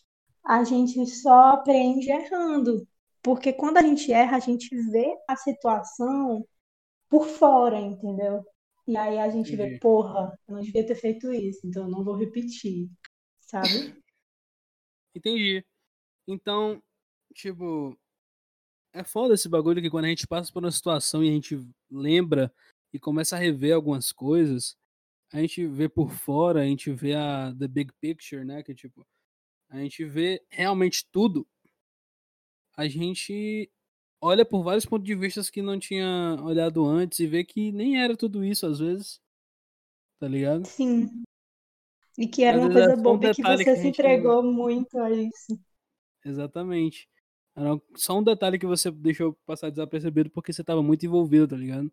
a 0.48 0.64
gente 0.64 1.04
só 1.04 1.50
aprende 1.50 2.10
errando. 2.10 2.88
Porque 3.22 3.52
quando 3.52 3.76
a 3.76 3.82
gente 3.82 4.10
erra, 4.10 4.38
a 4.38 4.40
gente 4.40 4.74
vê 4.90 5.14
a 5.28 5.36
situação 5.36 6.42
por 7.10 7.26
fora, 7.26 7.78
entendeu? 7.78 8.42
E 8.86 8.96
aí 8.96 9.18
a 9.18 9.28
gente 9.28 9.54
vê, 9.54 9.78
porra, 9.78 10.32
eu 10.48 10.54
não 10.54 10.62
devia 10.62 10.86
ter 10.86 10.94
feito 10.94 11.30
isso, 11.30 11.66
então 11.66 11.82
eu 11.82 11.90
não 11.90 12.02
vou 12.02 12.16
repetir, 12.16 12.88
sabe? 13.40 13.68
Entendi. 15.14 15.62
Então, 16.26 16.82
tipo, 17.34 17.94
é 18.94 19.04
foda 19.04 19.34
esse 19.34 19.48
bagulho 19.50 19.82
que 19.82 19.90
quando 19.90 20.06
a 20.06 20.08
gente 20.08 20.26
passa 20.26 20.50
por 20.50 20.64
uma 20.64 20.70
situação 20.70 21.22
e 21.22 21.28
a 21.28 21.32
gente 21.32 21.58
lembra 21.90 22.50
e 22.90 22.98
começa 22.98 23.36
a 23.36 23.38
rever 23.38 23.74
algumas 23.74 24.12
coisas, 24.12 24.78
a 25.30 25.40
gente 25.40 25.66
vê 25.66 25.90
por 25.90 26.10
fora, 26.10 26.62
a 26.62 26.64
gente 26.64 26.90
vê 26.90 27.14
a 27.14 27.54
the 27.58 27.68
big 27.68 27.92
picture, 28.00 28.44
né, 28.46 28.62
que 28.62 28.74
tipo, 28.74 29.06
a 29.70 29.78
gente 29.78 30.04
vê 30.04 30.42
realmente 30.50 31.06
tudo. 31.10 31.46
A 32.76 32.88
gente 32.88 33.70
olha 34.20 34.44
por 34.44 34.62
vários 34.62 34.86
pontos 34.86 35.04
de 35.06 35.14
vista 35.14 35.42
que 35.52 35.60
não 35.62 35.78
tinha 35.78 36.36
olhado 36.42 36.84
antes 36.86 37.18
e 37.20 37.26
vê 37.26 37.44
que 37.44 37.70
nem 37.72 38.00
era 38.02 38.16
tudo 38.16 38.44
isso 38.44 38.66
às 38.66 38.78
vezes. 38.78 39.20
Tá 40.20 40.28
ligado? 40.28 40.68
Sim. 40.68 41.24
E 42.18 42.26
que 42.26 42.42
era 42.44 42.56
Às 42.56 42.62
uma 42.62 42.72
coisa 42.72 42.94
um 42.94 43.02
boba 43.02 43.26
e 43.26 43.34
que 43.34 43.42
você 43.42 43.64
que 43.64 43.76
se 43.76 43.88
entregou 43.88 44.42
muito 44.42 44.98
a 44.98 45.10
isso. 45.10 45.58
Exatamente. 46.24 47.08
Era 47.56 47.80
só 47.96 48.18
um 48.18 48.22
detalhe 48.22 48.58
que 48.58 48.66
você 48.66 48.90
deixou 48.90 49.34
passar 49.46 49.70
desapercebido 49.70 50.30
porque 50.30 50.52
você 50.52 50.62
tava 50.62 50.82
muito 50.82 51.04
envolvido, 51.06 51.48
tá 51.48 51.56
ligado? 51.56 51.90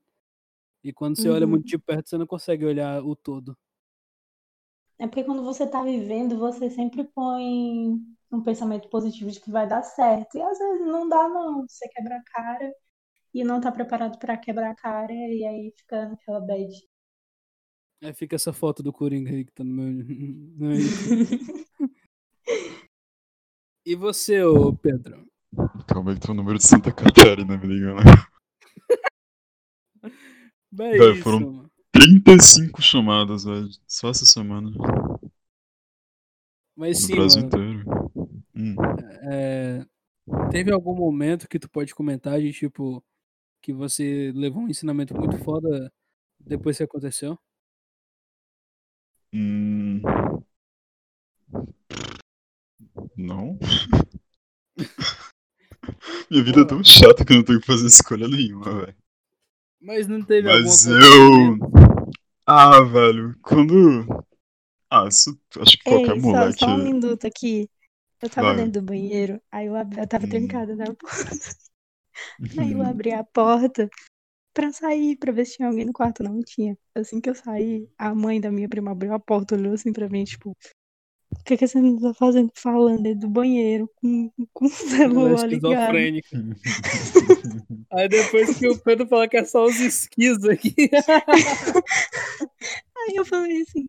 E 0.83 0.93
quando 0.93 1.17
você 1.17 1.29
olha 1.29 1.45
Uhum. 1.45 1.51
muito 1.51 1.67
de 1.67 1.77
perto, 1.79 2.09
você 2.09 2.17
não 2.17 2.27
consegue 2.27 2.65
olhar 2.65 3.03
o 3.05 3.15
todo. 3.15 3.57
É 4.97 5.07
porque 5.07 5.23
quando 5.23 5.43
você 5.43 5.67
tá 5.67 5.83
vivendo, 5.83 6.37
você 6.37 6.69
sempre 6.69 7.03
põe 7.03 7.99
um 8.31 8.41
pensamento 8.43 8.89
positivo 8.89 9.29
de 9.29 9.39
que 9.41 9.51
vai 9.51 9.67
dar 9.67 9.83
certo. 9.83 10.37
E 10.37 10.41
às 10.41 10.57
vezes 10.57 10.85
não 10.87 11.07
dá, 11.09 11.27
não. 11.27 11.67
Você 11.67 11.87
quebra 11.89 12.15
a 12.17 12.23
cara 12.23 12.73
e 13.33 13.43
não 13.43 13.59
tá 13.59 13.71
preparado 13.71 14.17
pra 14.17 14.37
quebrar 14.37 14.71
a 14.71 14.75
cara, 14.75 15.11
e 15.11 15.45
aí 15.45 15.73
fica 15.77 16.07
naquela 16.07 16.39
bad. 16.39 16.71
Aí 18.03 18.13
fica 18.13 18.35
essa 18.35 18.53
foto 18.53 18.81
do 18.81 18.93
Coringa 18.93 19.31
aí 19.31 19.43
que 19.43 19.51
tá 19.51 19.63
no 19.63 19.73
meu. 19.73 19.85
no 20.57 20.67
meu- 20.69 20.77
E 23.87 23.93
você, 23.95 24.41
ô 24.41 24.73
Pedro? 24.73 25.27
Calma 25.87 26.09
aí 26.11 26.15
que 26.15 26.21
tem 26.25 26.31
o 26.31 26.33
número 26.37 26.57
de 26.57 26.65
Santa 26.67 26.91
Catarina 26.91 27.55
me 27.55 27.67
ligando. 27.67 27.97
Bem, 30.71 31.13
isso, 31.13 31.23
foram- 31.23 31.39
mano. 31.51 31.71
35 31.95 32.81
chamadas, 32.81 33.45
velho. 33.45 33.69
Só 33.87 34.09
essa 34.09 34.25
semana. 34.25 34.69
Mas 36.75 37.01
No 37.01 37.07
sim, 37.07 37.15
Brasil 37.15 37.41
mano. 37.43 37.47
inteiro. 37.47 38.11
Hum. 38.53 38.75
é, 39.31 39.85
Teve 40.51 40.71
algum 40.73 40.93
momento 40.95 41.47
que 41.47 41.57
tu 41.59 41.69
pode 41.69 41.95
comentar 41.95 42.39
de 42.41 42.51
tipo 42.51 43.03
que 43.61 43.73
você 43.73 44.31
levou 44.35 44.63
um 44.63 44.69
ensinamento 44.69 45.15
muito 45.15 45.37
foda 45.39 45.91
depois 46.39 46.77
que 46.77 46.83
aconteceu? 46.83 47.37
Hum. 49.33 50.01
Não? 53.15 53.57
Minha 56.29 56.43
vida 56.43 56.61
é 56.61 56.65
tão 56.65 56.83
chata 56.83 57.23
que 57.23 57.31
eu 57.33 57.37
não 57.37 57.43
tenho 57.43 57.59
que 57.59 57.65
fazer 57.67 57.85
escolha 57.87 58.27
nenhuma, 58.27 58.85
velho. 58.85 58.95
Mas 59.85 60.07
não 60.07 60.21
teve 60.21 60.49
Mas 60.49 60.87
alguma 60.87 60.99
eu. 61.05 61.29
coisa. 61.29 61.85
Ah, 62.47 62.81
velho, 62.81 63.35
quando. 63.41 64.05
Ah, 64.89 65.07
isso 65.07 65.39
acho 65.59 65.77
que 65.77 65.83
qualquer 65.83 66.15
Ei, 66.15 66.21
só, 66.21 66.31
moleque. 66.31 66.59
só 66.59 66.67
um 66.67 66.83
minuto 66.83 67.27
aqui. 67.27 67.69
Eu 68.21 68.29
tava 68.29 68.47
Vai. 68.47 68.55
dentro 68.57 68.81
do 68.81 68.85
banheiro, 68.85 69.39
aí 69.51 69.67
eu, 69.67 69.75
abri, 69.75 69.99
eu 69.99 70.07
tava 70.07 70.25
Hum. 70.25 70.29
trancada 70.29 70.75
na 70.75 70.85
porta. 70.85 71.05
Aí 72.59 72.71
eu 72.71 72.81
abri 72.81 73.11
a 73.11 73.23
porta 73.23 73.89
pra 74.53 74.71
sair, 74.71 75.17
pra 75.17 75.31
ver 75.31 75.45
se 75.45 75.57
tinha 75.57 75.67
alguém 75.67 75.85
no 75.85 75.93
quarto. 75.93 76.23
Não 76.23 76.41
tinha. 76.41 76.77
Assim 76.95 77.21
que 77.21 77.29
eu 77.29 77.35
saí, 77.35 77.89
a 77.97 78.15
mãe 78.15 78.41
da 78.41 78.51
minha 78.51 78.69
prima 78.69 78.91
abriu 78.91 79.13
a 79.13 79.19
porta, 79.19 79.55
olhou 79.55 79.73
assim 79.73 79.93
pra 79.93 80.09
mim, 80.09 80.23
tipo, 80.23 80.55
o 81.39 81.43
que 81.43 81.57
que 81.57 81.67
você 81.67 81.79
não 81.79 81.99
tá 81.99 82.13
fazendo 82.13 82.51
falando 82.55 83.03
dentro 83.03 83.21
do 83.21 83.29
banheiro 83.29 83.89
com, 83.95 84.31
com 84.53 84.65
o 84.65 84.69
Ela 84.69 85.33
é 85.33 85.37
celular 85.37 85.47
ligado? 85.47 85.91
Aí 87.91 88.09
depois 88.09 88.57
que 88.57 88.67
o 88.67 88.77
Pedro 88.79 89.07
fala 89.07 89.27
que 89.27 89.37
é 89.37 89.45
só 89.45 89.65
os 89.65 89.79
esquis 89.79 90.43
aqui. 90.45 90.73
Aí 92.97 93.15
eu 93.15 93.25
falei 93.25 93.61
assim, 93.61 93.85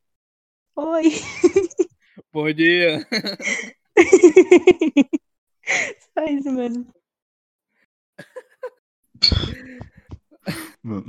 oi. 0.77 1.05
Bom 2.33 2.53
dia. 2.53 3.07
Só 6.15 6.25
isso 6.27 6.53
mesmo. 6.53 6.87
Mano, 10.83 11.05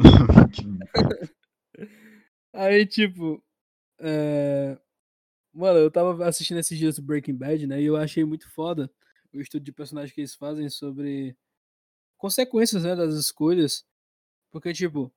Aí, 2.54 2.86
tipo. 2.86 3.43
é, 4.00 4.78
Mano, 5.58 5.80
eu 5.80 5.89
tava 5.89 6.24
assistindo 6.28 6.60
esses 6.60 6.78
dias 6.78 7.00
Breaking 7.00 7.36
Bad, 7.36 7.65
né? 7.65 7.82
E 7.82 7.86
eu 7.86 7.98
achei 7.98 8.24
muito 8.24 8.48
foda 8.52 8.91
o 9.34 9.41
estudo 9.41 9.63
de 9.63 9.72
personagem 9.72 10.13
que 10.13 10.22
eles 10.22 10.36
fazem 10.36 10.70
sobre 10.70 11.36
consequências, 12.15 12.84
né, 12.84 12.96
das 12.96 13.15
escolhas. 13.15 13.84
Porque, 14.52 14.72
tipo, 14.72 15.12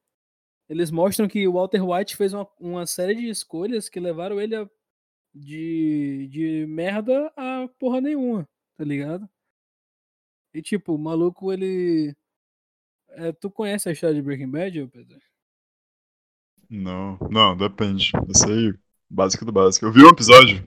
eles 0.66 0.90
mostram 0.90 1.28
que 1.28 1.46
o 1.46 1.52
Walter 1.52 1.82
White 1.86 2.16
fez 2.16 2.32
uma, 2.32 2.48
uma 2.58 2.86
série 2.86 3.16
de 3.16 3.28
escolhas 3.28 3.90
que 3.90 4.00
levaram 4.00 4.40
ele 4.40 4.56
a, 4.56 4.66
de, 5.34 6.26
de 6.30 6.66
merda 6.66 7.30
a 7.36 7.68
porra 7.78 8.00
nenhuma, 8.00 8.48
tá 8.78 8.84
ligado? 8.84 9.28
E, 10.54 10.62
tipo, 10.62 10.94
o 10.94 10.98
maluco, 10.98 11.52
ele. 11.52 12.16
é, 13.10 13.30
tu 13.30 13.50
conhece 13.50 13.90
a 13.90 13.92
história 13.92 14.16
de 14.16 14.22
Breaking 14.22 14.50
Bad, 14.50 14.88
Pedro? 14.88 15.20
Não, 16.70 17.18
não, 17.30 17.54
depende. 17.54 18.12
Eu 18.26 18.34
sei 18.34 18.74
básico 19.10 19.44
do 19.44 19.52
básico. 19.52 19.84
Eu 19.86 19.92
vi 19.92 20.02
um 20.04 20.08
episódio. 20.08 20.64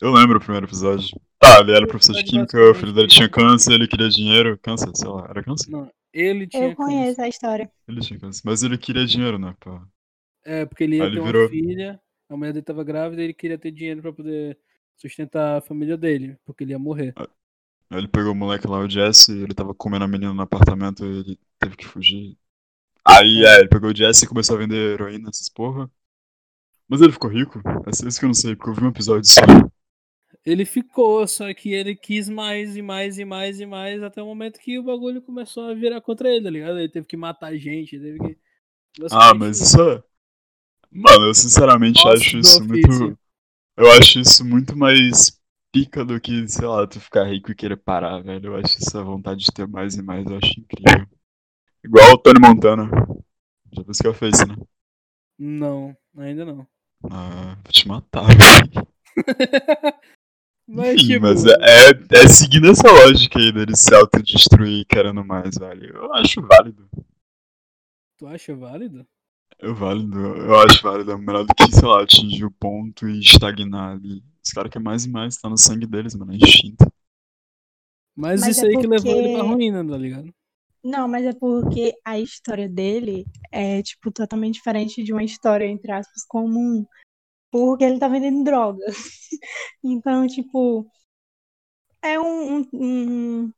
Eu 0.00 0.12
lembro 0.12 0.38
o 0.38 0.40
primeiro 0.40 0.66
episódio. 0.66 1.08
Tá, 1.38 1.60
ele 1.60 1.72
era 1.72 1.86
professor 1.86 2.14
de 2.14 2.24
química, 2.24 2.58
o 2.70 2.74
filho 2.74 2.92
dele 2.92 3.08
tinha 3.08 3.28
câncer, 3.28 3.72
ele 3.72 3.88
queria 3.88 4.08
dinheiro. 4.08 4.58
Câncer, 4.58 4.90
sei 4.94 5.08
lá, 5.08 5.26
era 5.28 5.42
câncer? 5.42 5.70
Não, 5.70 5.90
ele 6.12 6.46
tinha 6.46 6.68
Eu 6.68 6.76
conheço 6.76 7.20
a 7.20 7.28
história. 7.28 7.70
Ele 7.88 8.00
tinha 8.00 8.18
câncer. 8.18 8.42
Mas 8.44 8.62
ele 8.62 8.78
queria 8.78 9.06
dinheiro, 9.06 9.38
né? 9.38 9.54
Pá. 9.60 9.82
É, 10.44 10.64
porque 10.64 10.84
ele 10.84 10.96
ia 10.96 11.04
Aí 11.04 11.10
ter 11.10 11.14
ele 11.14 11.20
uma 11.20 11.26
virou- 11.26 11.48
filha, 11.48 12.00
a 12.28 12.36
mulher 12.36 12.52
dele 12.52 12.64
tava 12.64 12.84
grávida 12.84 13.20
e 13.20 13.24
ele 13.26 13.34
queria 13.34 13.58
ter 13.58 13.70
dinheiro 13.70 14.00
pra 14.00 14.12
poder 14.12 14.58
sustentar 14.96 15.58
a 15.58 15.60
família 15.60 15.96
dele, 15.96 16.36
porque 16.44 16.64
ele 16.64 16.72
ia 16.72 16.78
morrer. 16.78 17.12
Aí 17.16 17.98
ele 17.98 18.08
pegou 18.08 18.32
o 18.32 18.34
moleque 18.34 18.66
lá, 18.66 18.78
o 18.78 18.88
Jesse, 18.88 19.32
ele 19.32 19.54
tava 19.54 19.74
comendo 19.74 20.04
a 20.04 20.08
menina 20.08 20.32
no 20.32 20.42
apartamento 20.42 21.04
e 21.04 21.08
ele 21.20 21.38
teve 21.58 21.76
que 21.76 21.86
fugir. 21.86 22.36
Aí, 23.04 23.44
é, 23.44 23.60
ele 23.60 23.68
pegou 23.68 23.90
o 23.90 23.96
Jesse 23.96 24.24
e 24.24 24.28
começou 24.28 24.56
a 24.56 24.58
vender 24.58 24.92
heroína, 24.94 25.28
essas 25.30 25.48
porra. 25.48 25.90
Mas 26.90 27.00
ele 27.00 27.12
ficou 27.12 27.30
rico? 27.30 27.60
É 27.86 27.90
isso 27.90 28.18
que 28.18 28.24
eu 28.24 28.28
não 28.28 28.34
sei, 28.34 28.56
porque 28.56 28.70
eu 28.70 28.74
vi 28.74 28.84
um 28.84 28.88
episódio 28.88 29.24
só. 29.24 29.42
Ele 30.44 30.64
ficou, 30.64 31.24
só 31.28 31.54
que 31.54 31.72
ele 31.72 31.94
quis 31.94 32.28
mais 32.28 32.76
e 32.76 32.82
mais 32.82 33.16
e 33.16 33.24
mais 33.24 33.60
e 33.60 33.66
mais 33.66 34.02
até 34.02 34.20
o 34.20 34.26
momento 34.26 34.58
que 34.58 34.76
o 34.76 34.82
bagulho 34.82 35.22
começou 35.22 35.70
a 35.70 35.74
virar 35.74 36.00
contra 36.00 36.28
ele, 36.28 36.42
tá 36.42 36.50
ligado? 36.50 36.78
Ele 36.80 36.88
teve 36.88 37.06
que 37.06 37.16
matar 37.16 37.56
gente, 37.56 37.96
teve 37.96 38.18
que. 38.18 38.38
Ah, 39.12 39.32
mas 39.34 39.60
isso 39.60 39.80
é. 39.80 40.02
Mano, 40.90 41.26
eu 41.26 41.34
sinceramente 41.34 42.00
Ossos 42.00 42.20
acho 42.20 42.38
isso 42.38 42.64
ofício. 42.64 42.90
muito. 42.90 43.18
Eu 43.76 43.92
acho 43.92 44.18
isso 44.18 44.44
muito 44.44 44.76
mais 44.76 45.38
pica 45.70 46.04
do 46.04 46.20
que, 46.20 46.48
sei 46.48 46.66
lá, 46.66 46.84
tu 46.88 46.98
ficar 46.98 47.24
rico 47.24 47.52
e 47.52 47.54
querer 47.54 47.76
parar, 47.76 48.20
velho. 48.20 48.46
Eu 48.46 48.56
acho 48.56 48.78
essa 48.78 49.00
vontade 49.04 49.44
de 49.44 49.52
ter 49.52 49.68
mais 49.68 49.94
e 49.94 50.02
mais, 50.02 50.26
eu 50.26 50.38
acho 50.38 50.58
incrível. 50.58 51.06
Igual 51.84 52.14
o 52.14 52.18
Tony 52.18 52.40
Montana. 52.40 52.90
Já 53.72 53.82
viu 53.82 54.12
que 54.12 54.18
fez, 54.18 54.40
né? 54.44 54.56
Não, 55.38 55.96
ainda 56.16 56.44
não. 56.44 56.66
Ah, 57.04 57.56
vou 57.62 57.72
te 57.72 57.86
matar, 57.88 58.26
velho. 58.36 58.86
Mas, 60.68 60.94
Enfim, 60.94 61.06
tipo, 61.14 61.20
mas 61.22 61.44
é, 61.46 61.50
é, 61.52 62.22
é 62.24 62.28
seguindo 62.28 62.70
essa 62.70 62.90
lógica 62.90 63.38
aí 63.38 63.50
dele 63.52 63.74
se 63.76 63.92
autodestruir 63.94 64.86
querendo 64.86 65.24
mais, 65.24 65.56
velho. 65.58 65.96
Eu 65.96 66.14
acho 66.14 66.40
válido. 66.42 66.88
tu 68.18 68.26
acha 68.28 68.54
válido? 68.54 69.06
Eu 69.58 69.74
válido, 69.74 70.18
eu 70.18 70.58
acho 70.60 70.82
válido. 70.82 71.10
É 71.12 71.16
melhor 71.16 71.44
do 71.44 71.54
que, 71.54 71.70
sei 71.72 71.88
lá, 71.88 72.02
atingir 72.02 72.44
o 72.44 72.50
ponto 72.52 73.08
e 73.08 73.18
estagnar 73.20 73.96
ali. 73.96 74.22
Os 74.44 74.52
caras 74.52 74.70
querem 74.70 74.84
mais 74.84 75.04
e 75.04 75.10
mais, 75.10 75.36
tá 75.36 75.48
no 75.50 75.58
sangue 75.58 75.86
deles, 75.86 76.14
mano. 76.14 76.32
É 76.32 76.36
instinto. 76.36 76.90
Mas, 78.16 78.40
Mas 78.42 78.56
isso 78.56 78.64
é 78.64 78.68
aí 78.68 78.76
que 78.78 78.86
levou 78.86 79.12
ele 79.12 79.32
pra 79.32 79.40
porque- 79.40 79.54
ruína, 79.54 79.86
tá 79.86 79.96
ligado? 79.96 80.32
Não, 80.82 81.06
mas 81.08 81.26
é 81.26 81.32
porque 81.34 81.94
a 82.04 82.18
história 82.18 82.68
dele 82.68 83.26
é, 83.52 83.82
tipo, 83.82 84.10
totalmente 84.10 84.54
diferente 84.54 85.02
de 85.02 85.12
uma 85.12 85.22
história, 85.24 85.66
entre 85.66 85.92
aspas, 85.92 86.24
comum. 86.26 86.86
Porque 87.50 87.84
ele 87.84 88.00
tá 88.00 88.08
vendendo 88.08 88.44
droga. 88.44 88.84
Então, 89.84 90.26
tipo, 90.28 90.86
é 92.02 92.18
um, 92.20 92.58
um- 92.60 92.68
um- 92.74 93.52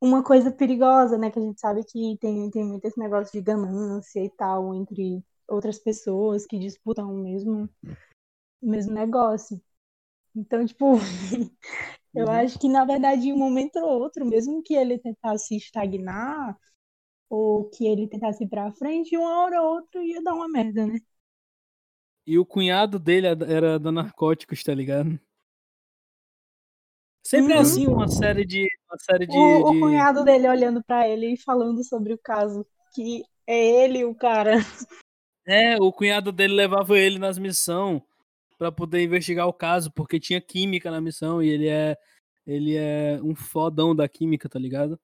uma 0.00 0.22
coisa 0.22 0.50
perigosa, 0.50 1.16
né? 1.18 1.30
Que 1.30 1.38
a 1.38 1.42
gente 1.42 1.60
sabe 1.60 1.84
que 1.84 2.16
tem, 2.20 2.50
tem 2.50 2.64
muito 2.64 2.84
esse 2.84 2.98
negócio 2.98 3.32
de 3.32 3.40
ganância 3.44 4.22
e 4.24 4.30
tal 4.30 4.74
entre 4.74 5.22
outras 5.48 5.78
pessoas 5.78 6.46
que 6.46 6.58
disputam 6.58 7.12
o 7.14 7.18
mesmo, 7.22 7.68
o 8.62 8.70
mesmo 8.70 8.94
negócio. 8.94 9.60
Então, 10.36 10.66
tipo, 10.66 10.94
eu 12.14 12.28
Uhum. 12.28 12.30
acho 12.30 12.58
que, 12.58 12.68
na 12.68 12.84
verdade, 12.84 13.28
em 13.28 13.32
um 13.32 13.38
momento 13.38 13.76
ou 13.78 14.00
outro, 14.02 14.24
mesmo 14.26 14.62
que 14.62 14.74
ele 14.74 14.98
tentasse 14.98 15.56
estagnar, 15.56 16.56
ou 17.30 17.70
que 17.70 17.86
ele 17.86 18.08
tentasse 18.08 18.44
ir 18.44 18.48
pra 18.48 18.72
frente, 18.72 19.16
uma 19.16 19.42
hora 19.44 19.62
ou 19.62 19.76
outra 19.76 20.02
ia 20.04 20.22
dar 20.22 20.34
uma 20.34 20.48
merda, 20.48 20.86
né? 20.86 20.98
E 22.26 22.36
o 22.36 22.44
cunhado 22.44 22.98
dele 22.98 23.28
era 23.28 23.78
da 23.78 23.92
narcóticos, 23.92 24.60
tá 24.64 24.74
ligado? 24.74 25.20
Sempre 27.24 27.54
Uhum. 27.54 27.60
assim 27.60 27.86
uma 27.86 28.08
série 28.08 28.44
de. 28.44 28.66
Uma 28.88 28.98
série 28.98 29.26
de. 29.26 29.36
O, 29.36 29.70
o 29.70 29.74
de- 29.74 29.78
cunhado 29.78 30.24
dele 30.24 30.48
olhando 30.48 30.82
pra 30.84 31.08
ele 31.08 31.32
e 31.34 31.36
falando 31.40 31.82
sobre 31.84 32.12
o 32.12 32.18
caso, 32.18 32.66
que 32.94 33.24
é 33.46 33.84
ele 33.84 34.04
o 34.04 34.14
cara. 34.14 34.56
É, 35.46 35.76
o 35.80 35.92
cunhado 35.92 36.30
dele 36.32 36.54
levava 36.54 36.96
ele 36.98 37.18
nas 37.18 37.36
missões 37.38 38.02
pra 38.62 38.70
poder 38.72 39.02
investigar 39.02 39.48
o 39.48 39.52
caso, 39.52 39.90
porque 39.92 40.20
tinha 40.20 40.40
química 40.40 40.90
na 40.90 41.00
missão 41.00 41.42
e 41.42 41.48
ele 41.48 41.68
é. 41.68 41.96
Ele 42.46 42.76
é 42.76 43.20
um 43.22 43.34
fodão 43.36 43.94
da 43.94 44.08
química, 44.08 44.48
tá 44.48 44.58
ligado? 44.58 44.98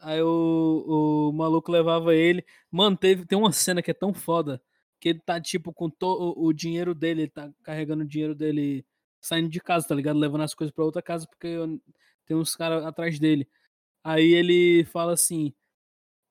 Aí 0.00 0.22
o, 0.22 1.30
o 1.30 1.32
maluco 1.32 1.70
levava 1.72 2.14
ele. 2.14 2.44
Mano, 2.70 2.96
teve, 2.96 3.26
tem 3.26 3.36
uma 3.38 3.52
cena 3.52 3.82
que 3.82 3.90
é 3.90 3.94
tão 3.94 4.14
foda 4.14 4.62
que 5.00 5.10
ele 5.10 5.20
tá, 5.20 5.40
tipo, 5.40 5.72
com 5.72 5.90
to, 5.90 6.06
o, 6.06 6.46
o 6.46 6.52
dinheiro 6.52 6.94
dele, 6.94 7.22
ele 7.22 7.30
tá 7.30 7.52
carregando 7.62 8.04
o 8.04 8.06
dinheiro 8.06 8.34
dele 8.34 8.84
saindo 9.20 9.48
de 9.48 9.60
casa, 9.60 9.88
tá 9.88 9.94
ligado? 9.94 10.18
Levando 10.18 10.42
as 10.42 10.54
coisas 10.54 10.74
pra 10.74 10.84
outra 10.84 11.02
casa 11.02 11.26
porque 11.26 11.56
tem 12.26 12.36
uns 12.36 12.54
caras 12.56 12.84
atrás 12.84 13.18
dele. 13.18 13.48
Aí 14.04 14.32
ele 14.34 14.84
fala 14.86 15.12
assim: 15.14 15.52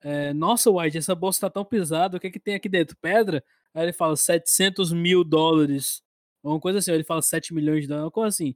é, 0.01 0.33
Nossa, 0.33 0.71
White, 0.71 0.97
essa 0.97 1.15
bolsa 1.15 1.41
tá 1.41 1.49
tão 1.49 1.65
pesada, 1.65 2.17
o 2.17 2.19
que 2.19 2.31
que 2.31 2.39
tem 2.39 2.55
aqui 2.55 2.69
dentro? 2.69 2.97
Pedra? 3.01 3.43
Aí 3.73 3.84
ele 3.84 3.93
fala 3.93 4.15
700 4.15 4.91
mil 4.93 5.23
dólares. 5.23 6.03
Uma 6.43 6.60
coisa 6.60 6.80
assim, 6.80 6.91
ele 6.91 7.03
fala 7.03 7.21
7 7.21 7.53
milhões 7.53 7.82
de 7.82 7.88
dólares, 7.88 8.06
uma 8.06 8.12
coisa 8.12 8.30
assim. 8.30 8.56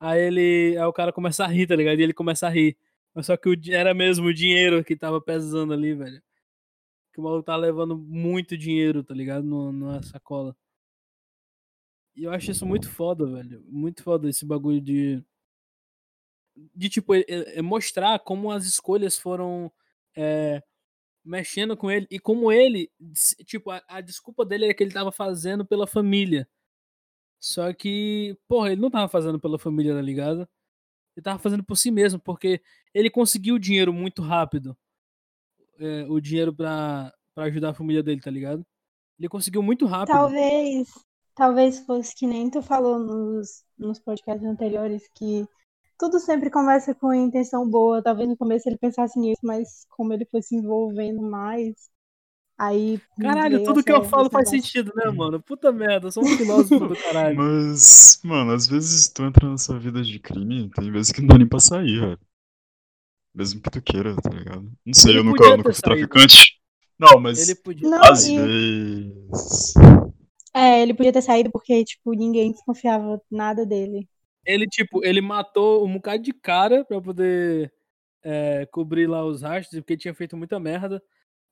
Aí 0.00 0.20
ele. 0.22 0.76
Aí 0.78 0.84
o 0.86 0.92
cara 0.92 1.12
começa 1.12 1.44
a 1.44 1.48
rir, 1.48 1.66
tá 1.66 1.76
ligado? 1.76 2.00
E 2.00 2.02
ele 2.02 2.14
começa 2.14 2.46
a 2.46 2.50
rir. 2.50 2.76
Mas 3.14 3.26
só 3.26 3.36
que 3.36 3.48
o 3.48 3.56
era 3.72 3.94
mesmo 3.94 4.26
o 4.28 4.34
dinheiro 4.34 4.84
que 4.84 4.96
tava 4.96 5.20
pesando 5.20 5.72
ali, 5.74 5.94
velho. 5.94 6.22
Que 7.12 7.20
o 7.20 7.24
maluco 7.24 7.44
tá 7.44 7.56
levando 7.56 7.96
muito 7.98 8.56
dinheiro, 8.58 9.04
tá 9.04 9.14
ligado? 9.14 9.44
No, 9.44 9.72
na 9.72 10.02
sacola. 10.02 10.56
E 12.14 12.24
eu 12.24 12.30
acho 12.32 12.50
isso 12.50 12.66
muito 12.66 12.90
foda, 12.90 13.26
velho. 13.26 13.62
Muito 13.68 14.02
foda 14.02 14.28
esse 14.28 14.44
bagulho 14.44 14.80
de. 14.80 15.22
De, 16.74 16.88
tipo, 16.88 17.14
é- 17.14 17.24
é 17.28 17.62
mostrar 17.62 18.18
como 18.20 18.50
as 18.50 18.64
escolhas 18.66 19.18
foram. 19.18 19.72
é, 20.14 20.62
mexendo 21.24 21.76
com 21.76 21.90
ele. 21.90 22.06
E 22.10 22.18
como 22.18 22.50
ele. 22.52 22.90
Tipo, 23.44 23.70
a, 23.70 23.82
a 23.88 24.00
desculpa 24.00 24.44
dele 24.44 24.66
era 24.66 24.74
que 24.74 24.82
ele 24.82 24.92
tava 24.92 25.12
fazendo 25.12 25.64
pela 25.64 25.86
família. 25.86 26.48
Só 27.40 27.72
que, 27.72 28.38
porra, 28.46 28.72
ele 28.72 28.80
não 28.80 28.90
tava 28.90 29.08
fazendo 29.08 29.38
pela 29.40 29.58
família, 29.58 29.94
tá 29.94 30.00
ligado? 30.00 30.48
Ele 31.16 31.24
tava 31.24 31.38
fazendo 31.38 31.64
por 31.64 31.76
si 31.76 31.90
mesmo, 31.90 32.20
porque 32.20 32.62
ele 32.94 33.10
conseguiu 33.10 33.56
o 33.56 33.58
dinheiro 33.58 33.92
muito 33.92 34.22
rápido. 34.22 34.76
É, 35.78 36.06
o 36.08 36.20
dinheiro 36.20 36.54
pra, 36.54 37.12
pra 37.34 37.44
ajudar 37.44 37.70
a 37.70 37.74
família 37.74 38.02
dele, 38.02 38.20
tá 38.20 38.30
ligado? 38.30 38.64
Ele 39.18 39.28
conseguiu 39.28 39.62
muito 39.62 39.86
rápido. 39.86 40.14
Talvez, 40.14 40.88
talvez 41.34 41.80
fosse 41.80 42.14
que 42.14 42.26
nem 42.26 42.48
tu 42.48 42.62
falou 42.62 42.98
nos, 42.98 43.64
nos 43.76 43.98
podcasts 43.98 44.46
anteriores 44.46 45.08
que 45.14 45.46
tudo 46.02 46.18
sempre 46.18 46.50
começa 46.50 46.92
com 46.96 47.14
intenção 47.14 47.68
boa. 47.68 48.02
Talvez 48.02 48.28
no 48.28 48.36
começo 48.36 48.68
ele 48.68 48.76
pensasse 48.76 49.16
nisso, 49.20 49.40
mas 49.44 49.86
como 49.88 50.12
ele 50.12 50.26
foi 50.28 50.42
se 50.42 50.56
envolvendo 50.56 51.22
mais, 51.22 51.74
aí. 52.58 53.00
Caralho, 53.20 53.62
tudo 53.62 53.84
que 53.84 53.92
eu 53.92 54.02
falo 54.02 54.28
faz 54.28 54.50
negócio. 54.50 54.68
sentido, 54.68 54.92
né, 54.96 55.10
mano? 55.12 55.40
Puta 55.40 55.70
merda, 55.70 56.08
eu 56.08 56.12
sou 56.12 56.24
um 56.24 56.36
filósofo 56.36 56.88
do 56.88 56.96
caralho. 56.96 57.36
Mas, 57.36 58.20
mano, 58.24 58.50
às 58.52 58.66
vezes 58.66 59.06
tu 59.08 59.22
entra 59.22 59.48
nessa 59.48 59.78
vida 59.78 60.02
de 60.02 60.18
crime, 60.18 60.68
tem 60.70 60.90
vezes 60.90 61.12
que 61.12 61.20
não 61.20 61.28
dá 61.28 61.38
nem 61.38 61.46
pra 61.46 61.60
sair, 61.60 62.00
velho. 62.00 62.18
Mesmo 63.34 63.62
que 63.62 63.70
tu 63.70 63.80
queira, 63.80 64.16
tá 64.16 64.28
ligado? 64.30 64.70
Não 64.84 64.92
sei, 64.94 65.12
Ele 65.12 65.20
eu 65.20 65.24
nunca, 65.24 65.44
eu 65.44 65.56
nunca 65.56 65.72
fui 65.72 65.74
saído. 65.74 66.08
traficante. 66.08 66.60
Não, 66.98 67.18
mas 67.20 67.48
Ele 67.48 67.54
podia. 67.54 67.88
Não, 67.88 68.02
às 68.04 68.26
e- 68.26 68.36
vezes. 68.36 69.74
É, 70.54 70.82
ele 70.82 70.94
podia 70.94 71.12
ter 71.12 71.22
saído 71.22 71.50
porque, 71.50 71.84
tipo, 71.84 72.12
ninguém 72.12 72.52
desconfiava 72.52 73.20
nada 73.30 73.64
dele. 73.64 74.08
Ele, 74.44 74.66
tipo, 74.66 75.04
ele 75.04 75.20
matou 75.20 75.86
um 75.86 75.92
bocado 75.94 76.22
de 76.22 76.32
cara 76.32 76.84
pra 76.84 77.00
poder 77.00 77.72
é, 78.24 78.66
cobrir 78.66 79.06
lá 79.08 79.24
os 79.24 79.42
rastros, 79.42 79.80
porque 79.80 79.96
tinha 79.96 80.14
feito 80.14 80.36
muita 80.36 80.60
merda. 80.60 81.02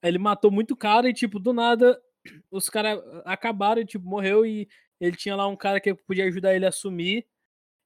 Ele 0.03 0.17
matou 0.19 0.51
muito 0.51 0.75
cara 0.75 1.09
e, 1.09 1.13
tipo, 1.13 1.39
do 1.39 1.53
nada, 1.53 2.01
os 2.51 2.69
caras 2.69 3.01
acabaram, 3.25 3.81
e, 3.81 3.85
tipo, 3.85 4.05
morreu 4.07 4.45
e 4.45 4.67
ele 4.99 5.15
tinha 5.17 5.35
lá 5.35 5.47
um 5.47 5.55
cara 5.57 5.79
que 5.81 5.93
podia 5.95 6.25
ajudar 6.25 6.55
ele 6.55 6.65
a 6.65 6.71
sumir. 6.71 7.25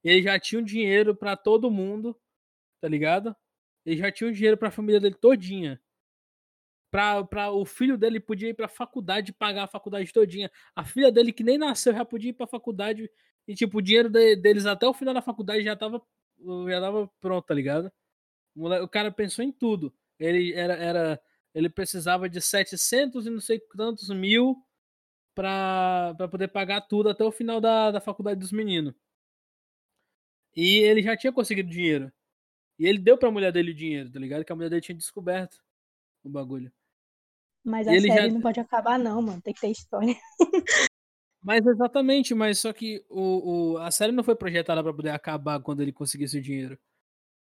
Ele 0.04 0.22
já 0.22 0.38
tinha 0.40 0.60
um 0.60 0.64
dinheiro 0.64 1.14
pra 1.16 1.36
todo 1.36 1.70
mundo, 1.70 2.16
tá 2.80 2.88
ligado? 2.88 3.36
Ele 3.86 3.98
já 3.98 4.12
tinha 4.12 4.30
um 4.30 4.32
dinheiro 4.32 4.56
pra 4.58 4.70
família 4.70 5.00
dele 5.00 5.16
todinha. 5.16 5.80
Pra, 6.92 7.24
pra, 7.24 7.50
o 7.50 7.64
filho 7.64 7.98
dele 7.98 8.20
podia 8.20 8.48
ir 8.48 8.54
pra 8.54 8.68
faculdade 8.68 9.32
pagar 9.32 9.64
a 9.64 9.68
faculdade 9.68 10.12
todinha. 10.12 10.50
A 10.74 10.84
filha 10.84 11.10
dele, 11.10 11.32
que 11.32 11.42
nem 11.44 11.58
nasceu, 11.58 11.92
já 11.92 12.04
podia 12.04 12.30
ir 12.30 12.32
pra 12.34 12.46
faculdade. 12.46 13.10
E, 13.46 13.54
tipo, 13.54 13.78
o 13.78 13.82
dinheiro 13.82 14.08
de- 14.08 14.36
deles 14.36 14.66
até 14.66 14.86
o 14.86 14.94
final 14.94 15.14
da 15.14 15.22
faculdade 15.22 15.62
já 15.62 15.76
tava, 15.76 16.02
já 16.68 16.80
tava 16.80 17.08
pronto, 17.20 17.44
tá 17.46 17.54
ligado? 17.54 17.90
O, 18.56 18.88
cara 18.88 19.12
pensou 19.12 19.44
em 19.44 19.52
tudo. 19.52 19.94
Ele 20.18 20.52
era, 20.54 20.74
era 20.74 21.22
ele 21.54 21.68
precisava 21.68 22.28
de 22.28 22.40
700 22.40 23.26
e 23.26 23.30
não 23.30 23.40
sei 23.40 23.60
quantos 23.60 24.08
mil 24.10 24.56
pra, 25.34 26.14
pra 26.16 26.26
poder 26.28 26.48
pagar 26.48 26.80
tudo 26.82 27.08
até 27.10 27.22
o 27.24 27.30
final 27.32 27.60
da, 27.60 27.90
da 27.90 28.00
faculdade 28.00 28.40
dos 28.40 28.52
meninos. 28.52 28.94
E 30.54 30.78
ele 30.78 31.02
já 31.02 31.16
tinha 31.16 31.32
conseguido 31.32 31.68
dinheiro. 31.68 32.10
E 32.78 32.86
ele 32.86 32.98
deu 32.98 33.16
pra 33.18 33.30
mulher 33.30 33.52
dele 33.52 33.70
o 33.72 33.74
dinheiro, 33.74 34.10
tá 34.10 34.18
ligado? 34.18 34.44
Que 34.44 34.52
a 34.52 34.56
mulher 34.56 34.70
dele 34.70 34.80
tinha 34.82 34.96
descoberto 34.96 35.62
o 36.24 36.28
bagulho. 36.30 36.72
Mas 37.62 37.86
E 37.86 37.90
a 37.90 38.00
série 38.00 38.28
já- 38.28 38.28
não 38.28 38.40
pode 38.40 38.60
acabar, 38.60 38.98
não, 38.98 39.20
mano. 39.20 39.42
Tem 39.42 39.52
que 39.52 39.60
ter 39.60 39.70
história. 39.70 40.14
Mas 41.46 41.64
exatamente, 41.64 42.34
mas 42.34 42.58
só 42.58 42.72
que 42.72 43.04
o, 43.08 43.74
o, 43.74 43.78
a 43.78 43.88
série 43.92 44.10
não 44.10 44.24
foi 44.24 44.34
projetada 44.34 44.82
pra 44.82 44.92
poder 44.92 45.10
acabar 45.10 45.60
quando 45.60 45.80
ele 45.80 45.92
conseguisse 45.92 46.36
o 46.36 46.42
dinheiro. 46.42 46.76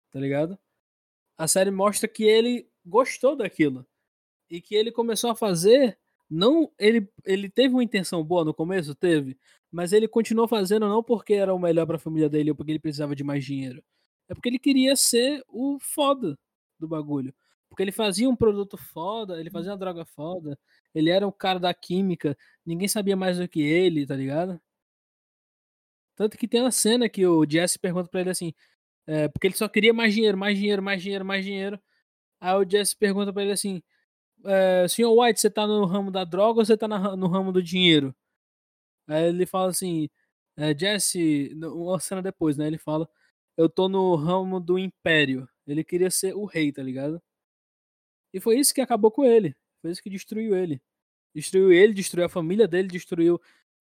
Tá 0.09 0.17
ligado? 0.21 0.57
A 1.37 1.49
série 1.49 1.69
mostra 1.69 2.07
que 2.07 2.23
ele 2.23 2.69
gostou 2.85 3.35
daquilo. 3.35 3.85
E 4.49 4.61
que 4.61 4.73
ele 4.73 4.89
começou 4.89 5.29
a 5.31 5.35
fazer. 5.35 5.99
Não, 6.29 6.71
ele, 6.79 7.11
ele 7.25 7.49
teve 7.49 7.73
uma 7.73 7.83
intenção 7.83 8.23
boa 8.23 8.45
no 8.45 8.53
começo, 8.53 8.95
teve. 8.95 9.37
Mas 9.69 9.91
ele 9.91 10.07
continuou 10.07 10.47
fazendo 10.47 10.87
não 10.87 11.03
porque 11.03 11.33
era 11.33 11.53
o 11.53 11.59
melhor 11.59 11.85
pra 11.85 11.99
família 11.99 12.29
dele 12.29 12.51
ou 12.51 12.55
porque 12.55 12.71
ele 12.71 12.79
precisava 12.79 13.13
de 13.13 13.23
mais 13.25 13.43
dinheiro. 13.43 13.83
É 14.29 14.33
porque 14.33 14.47
ele 14.47 14.59
queria 14.59 14.95
ser 14.95 15.43
o 15.45 15.77
foda 15.77 16.39
do 16.79 16.87
bagulho. 16.87 17.33
Porque 17.69 17.83
ele 17.83 17.91
fazia 17.91 18.29
um 18.29 18.35
produto 18.35 18.77
foda, 18.77 19.39
ele 19.39 19.51
fazia 19.51 19.71
uma 19.71 19.77
droga 19.77 20.03
foda, 20.03 20.57
ele 20.93 21.09
era 21.11 21.27
o 21.27 21.31
cara 21.31 21.59
da 21.59 21.73
química, 21.73 22.35
ninguém 22.69 22.87
sabia 22.87 23.15
mais 23.15 23.37
do 23.39 23.47
que 23.47 23.61
ele, 23.61 24.05
tá 24.05 24.15
ligado? 24.15 24.61
Tanto 26.15 26.37
que 26.37 26.47
tem 26.47 26.61
uma 26.61 26.71
cena 26.71 27.09
que 27.09 27.25
o 27.25 27.45
Jesse 27.49 27.79
pergunta 27.79 28.09
pra 28.09 28.21
ele 28.21 28.29
assim, 28.29 28.53
é, 29.07 29.27
porque 29.29 29.47
ele 29.47 29.55
só 29.55 29.67
queria 29.69 29.93
mais 29.93 30.13
dinheiro, 30.13 30.37
mais 30.37 30.57
dinheiro, 30.57 30.83
mais 30.83 31.01
dinheiro, 31.03 31.25
mais 31.25 31.45
dinheiro. 31.45 31.79
Aí 32.41 32.55
o 32.55 32.69
Jesse 32.69 32.95
pergunta 32.97 33.33
pra 33.33 33.43
ele 33.43 33.53
assim, 33.53 33.83
é, 34.45 34.87
senhor 34.89 35.13
White, 35.13 35.41
você 35.41 35.49
tá 35.51 35.67
no 35.67 35.85
ramo 35.85 36.11
da 36.11 36.23
droga 36.25 36.59
ou 36.61 36.65
você 36.65 36.77
tá 36.77 36.87
na 36.87 37.15
no 37.17 37.27
ramo 37.27 37.51
do 37.53 37.63
dinheiro? 37.63 38.15
Aí 39.07 39.25
ele 39.29 39.45
fala 39.45 39.69
assim, 39.71 40.09
é, 40.57 40.77
Jesse, 40.77 41.53
uma 41.63 41.99
cena 41.99 42.21
depois, 42.21 42.57
né? 42.57 42.67
Ele 42.67 42.77
fala, 42.77 43.09
eu 43.57 43.69
tô 43.69 43.89
no 43.89 44.15
ramo 44.15 44.59
do 44.59 44.79
império. 44.79 45.49
Ele 45.67 45.83
queria 45.83 46.11
ser 46.11 46.35
o 46.35 46.45
rei, 46.45 46.71
tá 46.71 46.83
ligado? 46.83 47.21
E 48.33 48.39
foi 48.39 48.57
isso 48.59 48.73
que 48.73 48.81
acabou 48.81 49.11
com 49.11 49.23
ele. 49.25 49.55
Foi 49.81 49.91
isso 49.91 50.01
que 50.01 50.09
destruiu 50.09 50.55
ele. 50.55 50.81
Destruiu 51.33 51.71
ele, 51.71 51.93
destruiu 51.93 52.25
a 52.25 52.29
família 52.29 52.67
dele, 52.67 52.87
destruiu 52.87 53.39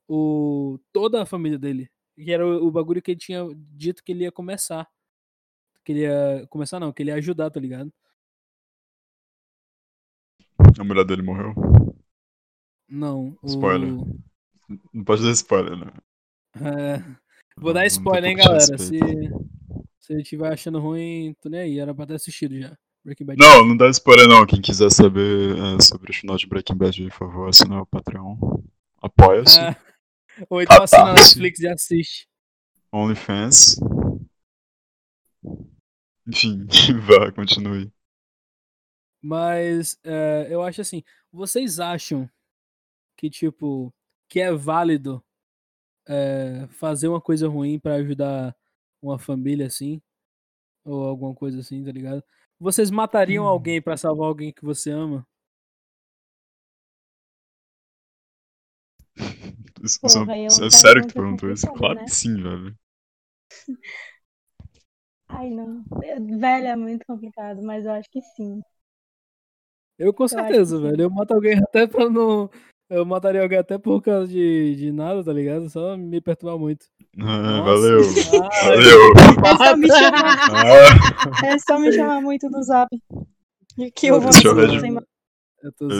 o 0.08 0.78
toda 0.92 1.22
a 1.22 1.26
família 1.26 1.58
dele. 1.58 1.90
Que 2.16 2.32
era 2.32 2.46
o, 2.46 2.66
o 2.66 2.70
bagulho 2.70 3.00
que 3.00 3.12
ele 3.12 3.20
tinha 3.20 3.42
dito 3.72 4.02
que 4.02 4.12
ele 4.12 4.24
ia 4.24 4.32
começar. 4.32 4.88
Que 5.84 5.92
ele 5.92 6.00
ia. 6.00 6.46
Começar 6.50 6.78
não, 6.80 6.92
que 6.92 7.02
ele 7.02 7.10
ia 7.10 7.16
ajudar, 7.16 7.50
tá 7.50 7.58
ligado? 7.60 7.92
A 10.78 10.84
mulher 10.84 11.04
dele 11.04 11.22
morreu. 11.22 11.54
Não. 12.88 13.38
o- 13.42 13.46
Spoiler. 13.46 13.90
Não 14.92 15.04
pode 15.04 15.22
dar 15.22 15.30
spoiler, 15.32 15.76
né? 15.76 15.92
É, 16.56 17.16
vou 17.56 17.72
dar 17.72 17.86
spoiler, 17.86 18.30
hein, 18.30 18.36
galera. 18.36 18.60
Se, 18.78 18.98
se 19.98 20.14
estiver 20.20 20.52
achando 20.52 20.78
ruim, 20.78 21.34
tô 21.40 21.48
nem 21.48 21.60
aí. 21.60 21.78
Era 21.78 21.94
pra 21.94 22.06
ter 22.06 22.14
assistido 22.14 22.58
já. 22.58 22.76
Breaking 23.04 23.24
Bad. 23.24 23.38
Não, 23.38 23.64
não 23.64 23.76
dá 23.76 23.88
spoiler 23.88 24.28
não. 24.28 24.46
Quem 24.46 24.60
quiser 24.60 24.90
saber 24.90 25.56
é, 25.56 25.82
sobre 25.82 26.10
o 26.10 26.14
final 26.14 26.36
de 26.36 26.46
Breaking 26.46 26.76
Bad, 26.76 27.02
por 27.04 27.12
favor, 27.12 27.48
assina 27.48 27.80
o 27.80 27.86
Patreon. 27.86 28.36
Apoia-se. 29.00 29.60
Ah, 29.60 29.76
ou 30.50 30.62
então 30.62 30.82
assina 30.82 31.04
na. 31.04 31.14
Netflix 31.14 31.60
e 31.60 31.68
assiste. 31.68 32.28
OnlyFans. 32.92 33.76
Enfim, 36.26 36.66
vá, 37.06 37.32
continue. 37.32 37.90
Mas 39.20 39.98
é, 40.04 40.46
eu 40.50 40.62
acho 40.62 40.80
assim, 40.80 41.02
vocês 41.32 41.80
acham 41.80 42.28
que, 43.16 43.28
tipo, 43.28 43.92
que 44.28 44.40
é 44.40 44.52
válido 44.52 45.24
é, 46.06 46.66
fazer 46.70 47.08
uma 47.08 47.20
coisa 47.20 47.48
ruim 47.48 47.78
pra 47.78 47.94
ajudar 47.96 48.56
uma 49.02 49.18
família 49.18 49.66
assim? 49.66 50.00
Ou 50.84 51.04
alguma 51.04 51.34
coisa 51.34 51.60
assim, 51.60 51.84
tá 51.84 51.90
ligado? 51.90 52.22
Vocês 52.60 52.90
matariam 52.90 53.44
Hum. 53.44 53.48
alguém 53.48 53.80
pra 53.80 53.96
salvar 53.96 54.26
alguém 54.28 54.52
que 54.52 54.64
você 54.64 54.90
ama? 54.90 55.24
Isso, 59.82 60.00
Pô, 60.00 60.06
isso 60.08 60.18
é- 60.18 60.24
véi, 60.26 60.46
é 60.46 60.70
sério 60.70 61.02
que 61.02 61.08
tu 61.08 61.14
pergunta 61.14 61.40
perguntou 61.42 61.50
isso? 61.52 61.72
Claro 61.72 61.94
né? 61.94 62.04
que 62.04 62.10
sim, 62.10 62.34
velho. 62.42 62.74
Ai, 65.28 65.50
não. 65.50 65.84
Velho, 66.38 66.66
é 66.66 66.76
muito 66.76 67.04
complicado, 67.06 67.62
mas 67.62 67.84
eu 67.84 67.92
acho 67.92 68.08
que 68.10 68.20
sim. 68.20 68.60
Eu 69.98 70.12
com 70.12 70.24
que 70.24 70.30
certeza, 70.30 70.76
sim. 70.76 70.82
velho. 70.82 71.02
Eu 71.02 71.10
mato 71.10 71.34
alguém 71.34 71.58
até 71.62 71.86
pra 71.86 72.08
não. 72.08 72.50
Eu 72.90 73.04
mataria 73.04 73.42
alguém 73.42 73.58
até 73.58 73.76
por 73.76 74.00
causa 74.00 74.26
de, 74.26 74.74
de 74.76 74.90
nada, 74.92 75.22
tá 75.22 75.32
ligado? 75.32 75.68
Só 75.68 75.96
me 75.96 76.20
perturbar 76.22 76.58
muito. 76.58 76.86
Ah, 77.20 77.60
valeu. 77.62 78.00
ai, 78.00 78.68
Valeu. 78.68 79.12
É 79.44 79.56
só 79.56 79.76
me 79.76 79.88
chamar, 79.88 80.50
Ah, 81.42 81.46
é 81.46 81.58
só 81.58 81.78
me 81.78 81.92
chamar 81.92 82.20
muito 82.22 82.48
no 82.48 82.62
zap. 82.62 82.88
Que 83.94 84.06
eu 84.06 84.20
vou 84.20 84.30
Esse 84.30 84.46
é 84.46 84.50
o 84.50 84.54
Red- 84.54 84.80
sem 84.80 84.96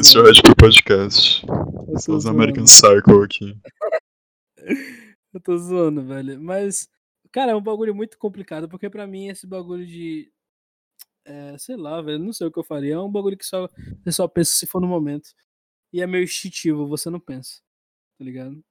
esse 0.01 0.17
é 0.17 0.21
o 0.21 0.25
Red 0.25 0.55
Podcast. 0.59 1.45
eu 1.47 1.99
São 1.99 2.13
tô 2.15 2.17
os 2.17 2.23
zoando. 2.23 2.29
American 2.39 2.65
Psycho 2.65 3.23
aqui. 3.23 3.55
Eu 5.35 5.41
tô 5.41 5.57
zoando, 5.59 6.03
velho. 6.07 6.41
Mas, 6.41 6.89
cara, 7.31 7.53
é 7.53 7.55
um 7.55 7.61
bagulho 7.63 7.95
muito 7.95 8.19
complicado, 8.19 8.67
porque 8.67 8.89
pra 8.89 9.07
mim 9.07 9.29
esse 9.29 9.47
bagulho 9.47 9.87
de. 9.87 10.31
É, 11.25 11.55
sei 11.59 11.77
lá, 11.77 12.01
velho, 12.01 12.19
não 12.19 12.33
sei 12.33 12.47
o 12.47 12.51
que 12.51 12.59
eu 12.59 12.65
faria. 12.65 12.95
É 12.95 12.99
um 12.99 13.11
bagulho 13.13 13.37
que 13.37 13.45
só, 13.45 13.69
você 14.03 14.11
só 14.11 14.27
pensa 14.27 14.53
se 14.53 14.67
for 14.67 14.81
no 14.81 14.89
momento. 14.89 15.29
E 15.93 16.03
é 16.03 16.07
meio 16.07 16.25
instintivo, 16.25 16.87
você 16.87 17.11
não 17.11 17.21
pensa. 17.21 17.61
Tá 18.19 18.25
ligado? 18.25 18.63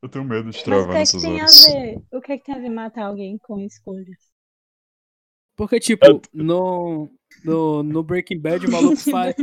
Eu 0.00 0.08
tenho 0.08 0.24
medo 0.24 0.50
de 0.50 0.56
Mas 0.56 0.62
o 0.62 0.64
travar 0.64 0.88
que 0.88 0.96
é 0.96 1.04
que 1.06 1.20
tem 1.20 1.40
a 1.40 1.44
horas. 1.44 1.66
ver? 1.66 2.02
O 2.12 2.20
que 2.20 2.32
é 2.32 2.38
que 2.38 2.44
tem 2.44 2.54
a 2.54 2.58
ver 2.58 2.70
matar 2.70 3.04
alguém 3.06 3.38
com 3.38 3.60
escolhas? 3.60 4.32
Porque, 5.56 5.80
tipo, 5.80 6.06
no, 6.32 7.10
no, 7.44 7.82
no 7.82 8.02
Breaking 8.04 8.38
Bad, 8.38 8.64
o 8.64 8.70
maluco, 8.70 8.96
faz, 9.10 9.34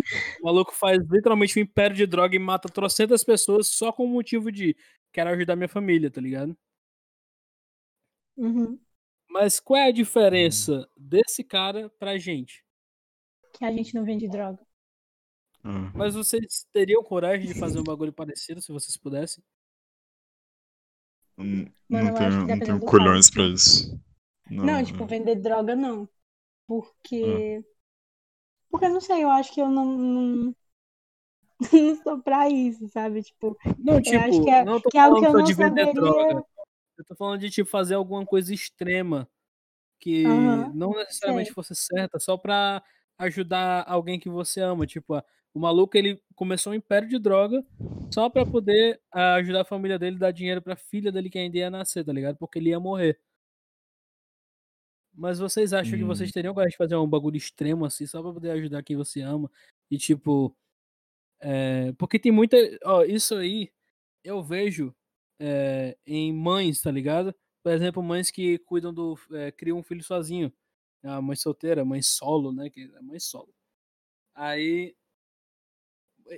o 0.42 0.46
maluco 0.46 0.74
faz 0.74 1.00
literalmente 1.10 1.60
um 1.60 1.62
império 1.62 1.96
de 1.96 2.06
droga 2.08 2.36
e 2.36 2.40
mata 2.40 2.70
trocentas 2.70 3.24
pessoas 3.24 3.68
só 3.68 3.92
com 3.92 4.06
o 4.06 4.10
motivo 4.10 4.50
de 4.50 4.78
quero 5.12 5.30
ajudar 5.32 5.58
minha 5.58 5.68
família, 5.68 6.10
tá 6.10 6.22
ligado? 6.22 6.56
Uhum. 8.38 8.80
Mas 9.30 9.60
qual 9.60 9.78
é 9.78 9.88
a 9.88 9.92
diferença 9.92 10.90
desse 10.96 11.44
cara 11.44 11.90
pra 12.00 12.18
gente? 12.18 12.64
Que 13.58 13.66
a 13.66 13.72
gente 13.72 13.94
não 13.94 14.06
vende 14.06 14.30
droga. 14.30 14.65
Ah. 15.68 15.92
Mas 15.96 16.14
vocês 16.14 16.66
teriam 16.72 17.04
coragem 17.04 17.48
de 17.52 17.60
fazer 17.60 17.80
um 17.80 17.84
bagulho 17.84 18.14
parecido 18.14 18.62
se 18.62 18.72
vocês 18.72 18.96
pudessem? 18.98 19.44
Não, 21.38 21.46
Mano, 21.90 22.06
não 22.12 22.18
acho 22.18 22.18
tenho, 22.18 22.48
não 22.48 22.60
tenho 22.60 22.80
colhões 22.80 23.30
caso. 23.30 23.34
pra 23.34 23.44
isso. 23.54 24.02
Não, 24.50 24.64
Não, 24.66 24.84
tipo, 24.84 25.06
vender 25.06 25.36
droga 25.36 25.76
não. 25.76 26.08
Porque. 26.68 27.64
Ah. 27.66 27.72
Porque 28.70 28.86
eu 28.86 28.90
não 28.94 29.02
sei, 29.02 29.24
eu 29.24 29.30
acho 29.30 29.54
que 29.54 29.62
eu 29.62 29.70
não. 29.70 29.86
Não, 29.98 30.56
não 31.74 32.04
sou 32.04 32.22
pra 32.22 32.50
isso, 32.50 32.88
sabe? 32.90 33.24
Tipo, 33.24 33.58
Não, 33.80 34.02
tipo, 34.02 34.18
acho 34.18 34.44
que 34.44 34.50
é- 34.50 34.64
não 34.64 34.80
tô 34.80 34.90
que 34.90 34.98
é 34.98 35.02
algo 35.02 35.16
falando 35.20 35.32
que 35.32 35.36
eu 35.36 35.40
não 35.40 35.46
de 35.46 35.54
vender 35.54 35.86
saberia- 35.86 35.94
droga. 35.94 36.46
Eu 36.98 37.04
tô 37.06 37.16
falando 37.16 37.40
de, 37.42 37.50
tipo, 37.50 37.70
fazer 37.70 37.96
alguma 37.96 38.26
coisa 38.26 38.54
extrema 38.54 39.28
que 40.00 40.26
Aham, 40.26 40.72
não 40.74 40.92
necessariamente 40.92 41.48
sei. 41.48 41.54
fosse 41.56 41.76
certa, 41.76 42.20
só 42.20 42.38
pra 42.38 42.82
ajudar 43.18 43.84
alguém 43.88 44.18
que 44.20 44.30
você 44.30 44.62
ama. 44.62 44.86
Tipo, 44.86 45.22
o 45.56 45.60
maluco, 45.62 45.98
ele 45.98 46.22
começou 46.36 46.74
um 46.74 46.76
império 46.76 47.10
de 47.10 47.20
droga 47.20 47.66
só 48.14 48.30
pra 48.30 48.46
poder 48.46 49.02
ah, 49.14 49.36
ajudar 49.36 49.62
a 49.64 49.66
família 49.66 50.00
dele, 50.00 50.20
dar 50.20 50.32
dinheiro 50.32 50.62
pra 50.62 50.76
filha 50.78 51.12
dele 51.12 51.30
que 51.32 51.40
ainda 51.40 51.58
ia 51.58 51.72
nascer, 51.72 52.06
tá 52.06 52.14
ligado? 52.14 52.38
Porque 52.38 52.60
ele 52.60 52.72
ia 52.72 52.80
morrer. 52.82 53.20
Mas 55.14 55.40
vocês 55.40 55.74
acham 55.74 55.98
que 55.98 56.04
vocês 56.06 56.30
Hum, 56.30 56.32
teriam 56.32 56.54
coragem 56.54 56.72
de 56.72 56.78
fazer 56.78 56.96
um 56.98 57.08
bagulho 57.10 57.38
extremo 57.38 57.86
assim, 57.86 58.06
só 58.06 58.22
pra 58.22 58.34
poder 58.34 58.52
ajudar 58.52 58.84
quem 58.84 58.98
você 58.98 59.22
ama? 59.22 59.50
E 59.90 59.98
tipo, 59.98 60.56
é, 61.42 61.94
porque 61.94 62.20
tem 62.20 62.32
muita. 62.32 62.58
Ó, 62.86 63.04
isso 63.04 63.36
aí 63.36 63.72
eu 64.24 64.44
vejo 64.44 64.96
é, 65.42 65.98
em 66.08 66.34
mães, 66.34 66.82
tá 66.82 66.92
ligado? 66.92 67.36
Por 67.64 67.72
exemplo, 67.74 68.04
mães 68.04 68.32
que 68.32 68.60
cuidam 68.60 68.94
do. 68.94 69.18
é, 69.34 69.52
criam 69.52 69.80
um 69.80 69.84
filho 69.84 70.04
sozinho. 70.04 70.54
A 71.04 71.22
mãe 71.22 71.36
solteira, 71.38 71.86
mãe 71.86 72.02
solo, 72.02 72.54
né? 72.54 72.70
Que 72.70 72.84
é 72.96 73.02
mãe 73.02 73.20
solo. 73.20 73.54
Aí 74.36 74.96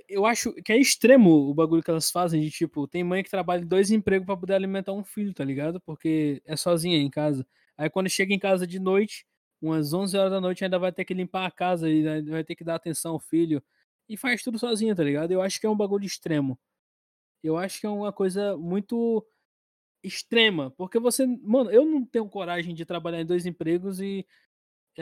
eu 0.08 0.26
acho 0.26 0.52
que 0.54 0.72
é 0.72 0.78
extremo 0.78 1.30
o 1.50 1.54
bagulho 1.54 1.82
que 1.82 1.90
elas 1.90 2.10
fazem 2.10 2.40
de 2.40 2.50
tipo, 2.50 2.86
tem 2.88 3.02
mãe 3.04 3.22
que 3.22 3.30
trabalha 3.30 3.64
dois 3.64 3.90
empregos 3.90 4.26
pra 4.26 4.36
poder 4.36 4.54
alimentar 4.54 4.92
um 4.92 5.04
filho, 5.04 5.32
tá 5.34 5.44
ligado? 5.44 5.80
Porque 5.80 6.42
é 6.44 6.56
sozinha 6.56 6.98
em 6.98 7.10
casa. 7.10 7.46
Aí 7.76 7.88
quando 7.90 8.08
chega 8.10 8.34
em 8.34 8.38
casa 8.38 8.66
de 8.66 8.78
noite, 8.78 9.26
umas 9.60 9.92
11 9.92 10.16
horas 10.16 10.32
da 10.32 10.40
noite, 10.40 10.64
ainda 10.64 10.78
vai 10.78 10.92
ter 10.92 11.04
que 11.04 11.14
limpar 11.14 11.46
a 11.46 11.50
casa 11.50 11.88
e 11.90 12.06
ainda 12.06 12.30
vai 12.30 12.44
ter 12.44 12.54
que 12.56 12.64
dar 12.64 12.74
atenção 12.76 13.12
ao 13.12 13.20
filho. 13.20 13.62
E 14.08 14.16
faz 14.16 14.42
tudo 14.42 14.58
sozinha, 14.58 14.94
tá 14.94 15.02
ligado? 15.04 15.32
Eu 15.32 15.42
acho 15.42 15.60
que 15.60 15.66
é 15.66 15.70
um 15.70 15.76
bagulho 15.76 16.04
extremo. 16.04 16.58
Eu 17.42 17.56
acho 17.56 17.80
que 17.80 17.86
é 17.86 17.90
uma 17.90 18.12
coisa 18.12 18.56
muito 18.56 19.26
extrema. 20.02 20.70
Porque 20.72 20.98
você. 20.98 21.26
Mano, 21.26 21.70
eu 21.70 21.84
não 21.84 22.04
tenho 22.04 22.28
coragem 22.28 22.74
de 22.74 22.84
trabalhar 22.84 23.20
em 23.20 23.26
dois 23.26 23.46
empregos 23.46 24.00
e. 24.00 24.26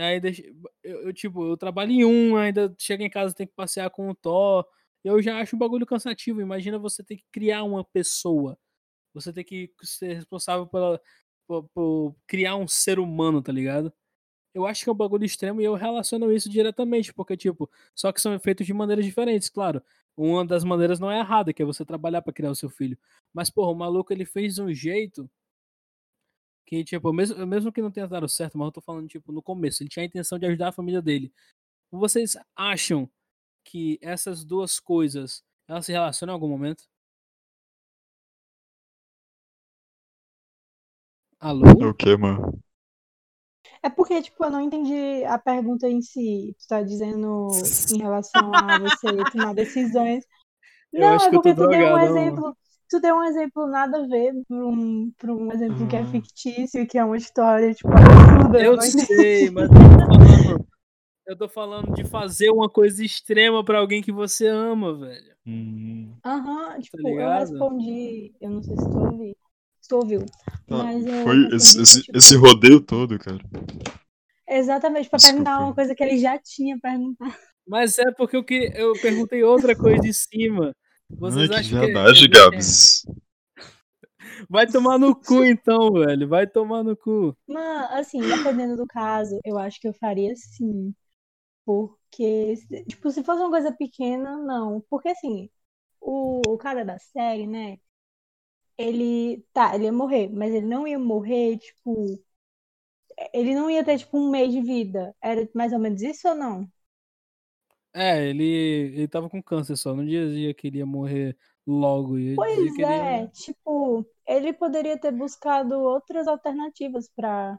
aí 0.00 0.20
eu, 0.82 1.02
eu, 1.08 1.12
tipo, 1.12 1.44
eu 1.46 1.56
trabalho 1.56 1.90
em 1.92 2.04
um, 2.04 2.36
ainda 2.36 2.74
chega 2.78 3.04
em 3.04 3.10
casa 3.10 3.34
tem 3.34 3.46
que 3.46 3.54
passear 3.54 3.90
com 3.90 4.10
o 4.10 4.14
Thor. 4.14 4.64
Eu 5.04 5.22
já 5.22 5.38
acho 5.40 5.56
um 5.56 5.58
bagulho 5.58 5.86
cansativo. 5.86 6.40
Imagina 6.40 6.78
você 6.78 7.02
ter 7.02 7.16
que 7.16 7.24
criar 7.32 7.62
uma 7.64 7.84
pessoa. 7.84 8.58
Você 9.14 9.32
ter 9.32 9.44
que 9.44 9.72
ser 9.82 10.14
responsável 10.14 10.66
pela, 10.66 11.00
por, 11.48 11.68
por 11.74 12.16
criar 12.26 12.56
um 12.56 12.68
ser 12.68 12.98
humano, 12.98 13.42
tá 13.42 13.52
ligado? 13.52 13.92
Eu 14.54 14.66
acho 14.66 14.84
que 14.84 14.90
é 14.90 14.92
um 14.92 14.96
bagulho 14.96 15.24
extremo 15.24 15.60
e 15.60 15.64
eu 15.64 15.74
relaciono 15.74 16.32
isso 16.32 16.48
diretamente, 16.48 17.12
porque, 17.12 17.36
tipo, 17.36 17.70
só 17.94 18.10
que 18.12 18.20
são 18.20 18.38
feitos 18.40 18.66
de 18.66 18.72
maneiras 18.74 19.04
diferentes, 19.04 19.50
claro. 19.50 19.82
Uma 20.16 20.46
das 20.46 20.64
maneiras 20.64 20.98
não 20.98 21.10
é 21.12 21.18
errada, 21.20 21.52
que 21.52 21.62
é 21.62 21.66
você 21.66 21.84
trabalhar 21.84 22.22
pra 22.22 22.32
criar 22.32 22.50
o 22.50 22.54
seu 22.56 22.70
filho. 22.70 22.98
Mas, 23.34 23.50
porra, 23.50 23.70
o 23.72 23.74
maluco 23.74 24.12
ele 24.12 24.24
fez 24.24 24.58
um 24.58 24.72
jeito 24.72 25.30
que, 26.66 26.84
tipo, 26.84 27.12
mesmo, 27.12 27.46
mesmo 27.46 27.72
que 27.72 27.80
não 27.80 27.90
tenha 27.90 28.08
dado 28.08 28.28
certo, 28.28 28.58
mas 28.58 28.66
eu 28.66 28.72
tô 28.72 28.80
falando, 28.80 29.08
tipo, 29.08 29.32
no 29.32 29.40
começo, 29.42 29.82
ele 29.82 29.90
tinha 29.90 30.02
a 30.02 30.06
intenção 30.06 30.38
de 30.38 30.46
ajudar 30.46 30.68
a 30.68 30.72
família 30.72 31.00
dele. 31.00 31.32
Vocês 31.90 32.36
acham 32.56 33.08
que 33.64 33.98
essas 34.02 34.44
duas 34.44 34.80
coisas 34.80 35.44
elas 35.68 35.86
se 35.86 35.92
relacionam 35.92 36.32
em 36.32 36.36
algum 36.36 36.48
momento? 36.48 36.84
Alô? 41.40 41.66
é 41.82 41.86
o 41.86 41.94
que, 41.94 42.16
mano? 42.16 42.60
É 43.82 43.88
porque, 43.90 44.20
tipo, 44.22 44.44
eu 44.44 44.50
não 44.50 44.60
entendi 44.60 45.24
a 45.24 45.38
pergunta 45.38 45.88
em 45.88 46.02
si. 46.02 46.56
Tu 46.58 46.66
tá 46.66 46.82
dizendo 46.82 47.48
em 47.94 47.98
relação 47.98 48.52
a 48.54 48.78
você 48.78 49.06
tomar 49.30 49.54
decisões. 49.54 50.24
Eu 50.92 51.00
Não, 51.00 51.14
acho 51.14 51.26
é 51.26 51.30
que 51.30 51.36
eu 51.36 51.42
tô 51.42 51.54
porque 51.54 51.62
tu 51.62 51.68
deu 51.68 51.68
um 51.68 51.92
drogado, 51.92 52.14
mano. 52.14 52.56
Tu 52.88 53.00
deu 53.00 53.16
um 53.16 53.24
exemplo 53.24 53.66
nada 53.66 53.98
a 53.98 54.06
ver 54.06 54.32
pra 54.46 54.56
um, 54.56 55.12
pra 55.18 55.34
um 55.34 55.52
exemplo 55.52 55.88
que 55.88 55.96
é 55.96 56.00
Ah. 56.00 56.06
fictício, 56.06 56.86
que 56.86 56.96
é 56.96 57.04
uma 57.04 57.16
história, 57.16 57.74
tipo, 57.74 57.88
absurda. 57.90 58.62
Eu 58.62 58.74
entendi. 58.74 59.06
sei, 59.06 59.50
mas 59.50 59.68
eu 59.68 59.78
tô 59.78 59.98
falando, 60.14 60.66
eu 61.26 61.36
tô 61.38 61.48
falando 61.48 61.92
de 61.94 62.04
fazer 62.04 62.50
uma 62.50 62.70
coisa 62.70 63.04
extrema 63.04 63.64
pra 63.64 63.78
alguém 63.80 64.00
que 64.02 64.12
você 64.12 64.46
ama, 64.46 64.94
velho. 64.94 65.34
Hum, 65.44 66.14
Aham, 66.24 66.80
tipo, 66.80 66.96
eu 66.98 67.02
Tá 67.02 67.08
ligado? 67.10 67.40
respondi. 67.40 68.34
Eu 68.40 68.50
não 68.50 68.62
sei 68.62 68.76
se 68.76 68.84
tu 68.84 68.98
ouviu. 68.98 69.36
Se 69.80 69.88
tu 69.88 69.96
ouviu. 69.96 70.20
tá, 70.20 70.76
Mas 70.84 71.06
eu 71.06 71.12
foi 71.24 71.36
respondi 71.36 71.56
esse, 71.56 71.82
esse, 71.82 72.02
tipo, 72.02 72.18
esse 72.18 72.36
rodeio 72.36 72.80
todo, 72.80 73.18
cara. 73.18 73.40
exatamente 74.48 75.08
pra 75.10 75.16
Desculpa 75.18 75.44
perguntar 75.44 75.64
uma 75.64 75.74
coisa 75.74 75.94
que 75.94 76.02
ele 76.04 76.18
já 76.18 76.38
tinha 76.38 76.78
perguntado. 76.80 77.34
Mas 77.66 77.98
é 77.98 78.12
porque 78.12 78.36
eu, 78.36 78.44
que, 78.44 78.70
eu 78.76 78.92
perguntei 79.00 79.42
outra 79.42 79.74
coisa 79.74 80.00
de 80.00 80.12
cima. 80.14 80.72
Ai, 81.10 81.18
Vocês 81.20 81.50
que 81.50 81.60
acham 81.60 81.78
que 81.78 81.84
é, 81.84 81.88
viadagem, 81.88 82.28
é- 82.28 82.30
Gabs. 82.30 83.04
Vai 84.48 84.66
tomar 84.66 84.98
no 84.98 85.14
cu 85.14 85.44
então, 85.44 85.92
velho. 85.92 86.28
Vai 86.28 86.46
tomar 86.46 86.82
no 86.82 86.96
cu. 86.96 87.36
Mas, 87.46 87.90
assim, 87.92 88.20
dependendo 88.28 88.76
do 88.76 88.86
caso, 88.86 89.40
eu 89.44 89.58
acho 89.58 89.80
que 89.80 89.88
eu 89.88 89.94
faria 89.94 90.34
sim. 90.36 90.94
Porque, 91.64 92.56
tipo, 92.88 93.10
se 93.10 93.24
fosse 93.24 93.40
uma 93.42 93.50
coisa 93.50 93.72
pequena, 93.72 94.36
não. 94.38 94.82
Porque, 94.90 95.10
assim, 95.10 95.50
o, 96.00 96.42
o 96.54 96.58
cara 96.58 96.84
da 96.84 96.98
série, 96.98 97.46
né? 97.46 97.78
Ele, 98.78 99.44
tá, 99.52 99.74
ele 99.74 99.84
ia 99.84 99.92
morrer, 99.92 100.28
mas 100.30 100.52
ele 100.54 100.66
não 100.66 100.86
ia 100.88 100.98
morrer, 100.98 101.58
tipo, 101.58 102.18
ele 103.32 103.54
não 103.54 103.70
ia 103.70 103.84
ter, 103.84 103.98
tipo, 103.98 104.16
um 104.18 104.30
mês 104.30 104.52
de 104.52 104.60
vida. 104.62 105.14
Era 105.22 105.48
mais 105.54 105.72
ou 105.72 105.78
menos 105.78 106.02
isso 106.02 106.28
ou 106.28 106.34
não? 106.34 106.70
É, 107.98 108.28
ele, 108.28 108.44
ele 108.44 109.08
tava 109.08 109.30
com 109.30 109.42
câncer 109.42 109.74
só. 109.74 109.94
Não 109.94 110.04
dizia 110.04 110.52
que 110.52 110.66
ele 110.66 110.78
ia 110.78 110.86
morrer 110.86 111.34
logo. 111.66 112.18
Ele 112.18 112.34
Pois 112.36 112.58
ele 112.58 112.84
é, 112.84 113.22
ia... 113.22 113.28
tipo, 113.28 114.06
ele 114.26 114.52
poderia 114.52 114.98
ter 114.98 115.10
buscado 115.10 115.78
outras 115.78 116.28
alternativas 116.28 117.08
pra, 117.08 117.58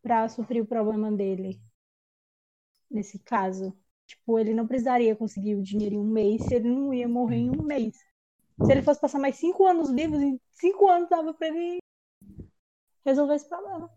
pra 0.00 0.26
suprir 0.30 0.62
o 0.62 0.66
problema 0.66 1.12
dele, 1.12 1.60
nesse 2.90 3.18
caso. 3.18 3.76
Tipo, 4.06 4.38
ele 4.38 4.54
não 4.54 4.66
precisaria 4.66 5.14
conseguir 5.14 5.54
o 5.54 5.62
dinheiro 5.62 5.96
em 5.96 5.98
um 5.98 6.04
mês 6.06 6.42
se 6.44 6.54
ele 6.54 6.70
não 6.70 6.94
ia 6.94 7.06
morrer 7.06 7.36
em 7.36 7.50
um 7.50 7.62
mês. 7.62 7.94
Se 8.64 8.72
ele 8.72 8.82
fosse 8.82 8.98
passar 8.98 9.18
mais 9.18 9.36
cinco 9.36 9.66
anos 9.66 9.90
vivos, 9.92 10.18
em 10.18 10.40
cinco 10.52 10.88
anos 10.88 11.10
dava 11.10 11.34
pra 11.34 11.46
ele 11.48 11.78
resolver 13.04 13.34
esse 13.34 13.46
problema. 13.46 13.90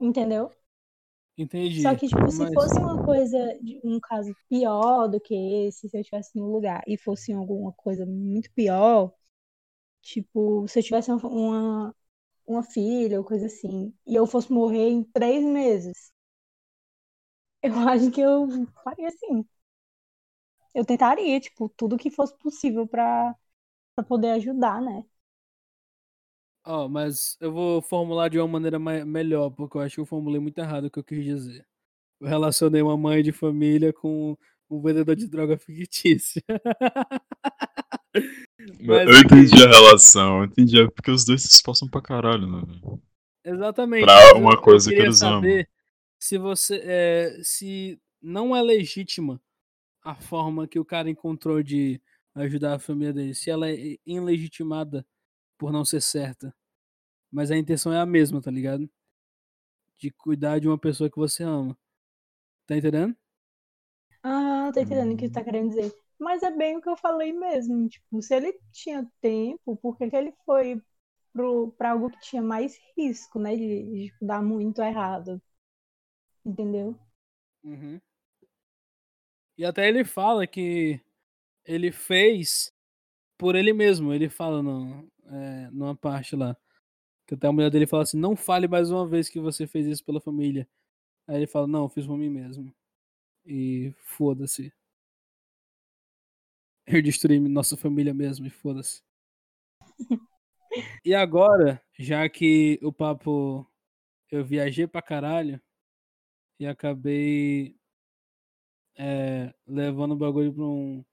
Entendeu? 0.00 0.50
Entendi. 1.40 1.82
Só 1.82 1.94
que, 1.94 2.06
tipo, 2.08 2.30
se 2.30 2.38
Mas- 2.38 2.52
fosse 2.54 2.78
uma 2.80 3.04
coisa, 3.04 3.38
um 3.84 3.98
caso 4.00 4.34
pior 4.48 5.08
do 5.08 5.20
que 5.20 5.34
esse, 5.68 5.88
se 5.88 5.96
eu 5.96 6.00
estivesse 6.00 6.36
no 6.38 6.50
lugar 6.52 6.82
e 6.86 6.96
fosse 6.98 7.32
alguma 7.32 7.72
coisa 7.72 8.04
muito 8.06 8.50
pior, 8.52 9.12
tipo, 10.02 10.66
se 10.68 10.78
eu 10.80 10.82
tivesse 10.84 11.10
uma, 11.12 11.94
uma, 12.46 12.62
filha 12.64 13.18
ou 13.20 13.24
coisa 13.26 13.46
assim, 13.46 13.94
e 14.06 14.14
eu 14.16 14.26
fosse 14.26 14.52
morrer 14.52 14.90
em 14.90 15.04
três 15.04 15.44
meses, 15.44 16.12
eu 17.62 17.72
acho 17.88 18.10
que 18.10 18.20
eu 18.20 18.46
faria 18.84 19.08
assim. 19.08 19.44
Eu 20.74 20.84
tentaria, 20.84 21.40
tipo, 21.40 21.68
tudo 21.76 21.96
que 21.98 22.10
fosse 22.10 22.36
possível 22.38 22.86
pra 22.86 23.34
poder 24.08 24.30
ajudar, 24.32 24.80
né? 24.82 25.04
Ó, 26.70 26.88
mas 26.88 27.36
eu 27.40 27.50
vou 27.52 27.82
formular 27.82 28.28
de 28.28 28.38
uma 28.38 28.46
maneira 28.46 28.78
mai- 28.78 29.04
melhor, 29.04 29.50
porque 29.50 29.76
eu 29.76 29.80
acho 29.80 29.96
que 29.96 30.00
eu 30.00 30.06
formulei 30.06 30.40
muito 30.40 30.56
errado 30.58 30.84
o 30.84 30.90
que 30.90 31.00
eu 31.00 31.04
quis 31.04 31.24
dizer. 31.24 31.66
Eu 32.20 32.28
relacionei 32.28 32.80
uma 32.80 32.96
mãe 32.96 33.24
de 33.24 33.32
família 33.32 33.92
com 33.92 34.38
um 34.70 34.80
vendedor 34.80 35.16
de 35.16 35.26
droga 35.26 35.58
fictícia. 35.58 36.40
Mas 38.80 39.08
eu 39.08 39.18
entendi 39.20 39.64
a 39.64 39.68
relação, 39.68 40.38
eu 40.38 40.44
entendi. 40.44 40.80
É 40.80 40.88
porque 40.88 41.10
os 41.10 41.24
dois 41.24 41.42
se 41.42 41.48
esforçam 41.48 41.88
pra 41.88 42.00
caralho, 42.00 42.46
né? 42.46 42.62
Exatamente. 43.44 44.04
Pra 44.04 44.28
eu- 44.30 44.36
uma 44.38 44.52
eu 44.54 44.60
coisa 44.60 44.90
que 44.90 44.94
queria 44.94 45.08
eles 45.08 45.22
amam. 45.22 45.40
saber 45.40 45.68
se 46.20 46.38
você 46.38 46.80
é, 46.84 47.40
se 47.42 47.98
não 48.22 48.54
é 48.54 48.62
legítima 48.62 49.40
a 50.04 50.14
forma 50.14 50.68
que 50.68 50.78
o 50.78 50.84
cara 50.84 51.10
encontrou 51.10 51.62
de 51.64 52.00
ajudar 52.36 52.74
a 52.74 52.78
família 52.78 53.12
dele, 53.12 53.34
se 53.34 53.50
ela 53.50 53.68
é 53.68 53.96
ilegitimada 54.06 55.04
por 55.58 55.72
não 55.72 55.84
ser 55.84 56.00
certa, 56.00 56.54
mas 57.30 57.50
a 57.50 57.56
intenção 57.56 57.92
é 57.92 57.98
a 58.00 58.06
mesma, 58.06 58.40
tá 58.40 58.50
ligado? 58.50 58.88
De 59.98 60.10
cuidar 60.10 60.58
de 60.58 60.66
uma 60.66 60.76
pessoa 60.76 61.08
que 61.08 61.16
você 61.16 61.44
ama. 61.44 61.78
Tá 62.66 62.76
entendendo? 62.76 63.16
Ah, 64.22 64.70
tô 64.72 64.80
entendendo 64.80 65.12
o 65.14 65.16
que 65.16 65.28
tu 65.28 65.32
tá 65.34 65.44
querendo 65.44 65.70
dizer. 65.70 65.92
Mas 66.18 66.42
é 66.42 66.50
bem 66.50 66.76
o 66.76 66.82
que 66.82 66.88
eu 66.88 66.96
falei 66.96 67.32
mesmo. 67.32 67.88
Tipo, 67.88 68.22
se 68.22 68.34
ele 68.34 68.58
tinha 68.72 69.06
tempo, 69.20 69.76
por 69.76 69.96
que 69.96 70.10
que 70.10 70.16
ele 70.16 70.32
foi 70.44 70.80
pro, 71.32 71.72
pra 71.78 71.92
algo 71.92 72.10
que 72.10 72.20
tinha 72.20 72.42
mais 72.42 72.78
risco, 72.96 73.38
né? 73.38 73.56
De, 73.56 74.08
de 74.08 74.14
dar 74.20 74.42
muito 74.42 74.82
errado. 74.82 75.40
Entendeu? 76.44 76.98
Uhum. 77.64 78.00
E 79.56 79.64
até 79.64 79.88
ele 79.88 80.04
fala 80.04 80.46
que 80.46 81.00
ele 81.64 81.92
fez 81.92 82.72
por 83.38 83.56
ele 83.56 83.72
mesmo. 83.72 84.12
Ele 84.12 84.28
fala 84.28 84.62
no, 84.62 85.10
é, 85.26 85.70
numa 85.70 85.96
parte 85.96 86.36
lá. 86.36 86.56
Que 87.30 87.34
até 87.34 87.46
a 87.46 87.52
mulher 87.52 87.70
dele 87.70 87.86
fala 87.86 88.02
assim: 88.02 88.18
não 88.18 88.34
fale 88.34 88.66
mais 88.66 88.90
uma 88.90 89.06
vez 89.06 89.28
que 89.28 89.38
você 89.38 89.64
fez 89.64 89.86
isso 89.86 90.04
pela 90.04 90.20
família. 90.20 90.68
Aí 91.28 91.36
ele 91.36 91.46
fala: 91.46 91.64
não, 91.68 91.88
fiz 91.88 92.04
por 92.04 92.18
mim 92.18 92.28
mesmo. 92.28 92.74
E 93.46 93.94
foda-se. 93.98 94.72
Eu 96.88 97.00
destruí 97.00 97.38
nossa 97.38 97.76
família 97.76 98.12
mesmo 98.12 98.46
e 98.48 98.50
foda-se. 98.50 99.00
E 101.04 101.14
agora, 101.14 101.80
já 101.96 102.28
que 102.28 102.80
o 102.82 102.92
papo 102.92 103.64
eu 104.28 104.44
viajei 104.44 104.88
pra 104.88 105.00
caralho 105.00 105.60
e 106.58 106.66
acabei 106.66 107.76
é, 108.96 109.54
levando 109.68 110.12
o 110.12 110.16
bagulho 110.16 110.52
pra 110.52 110.64
um, 110.64 111.04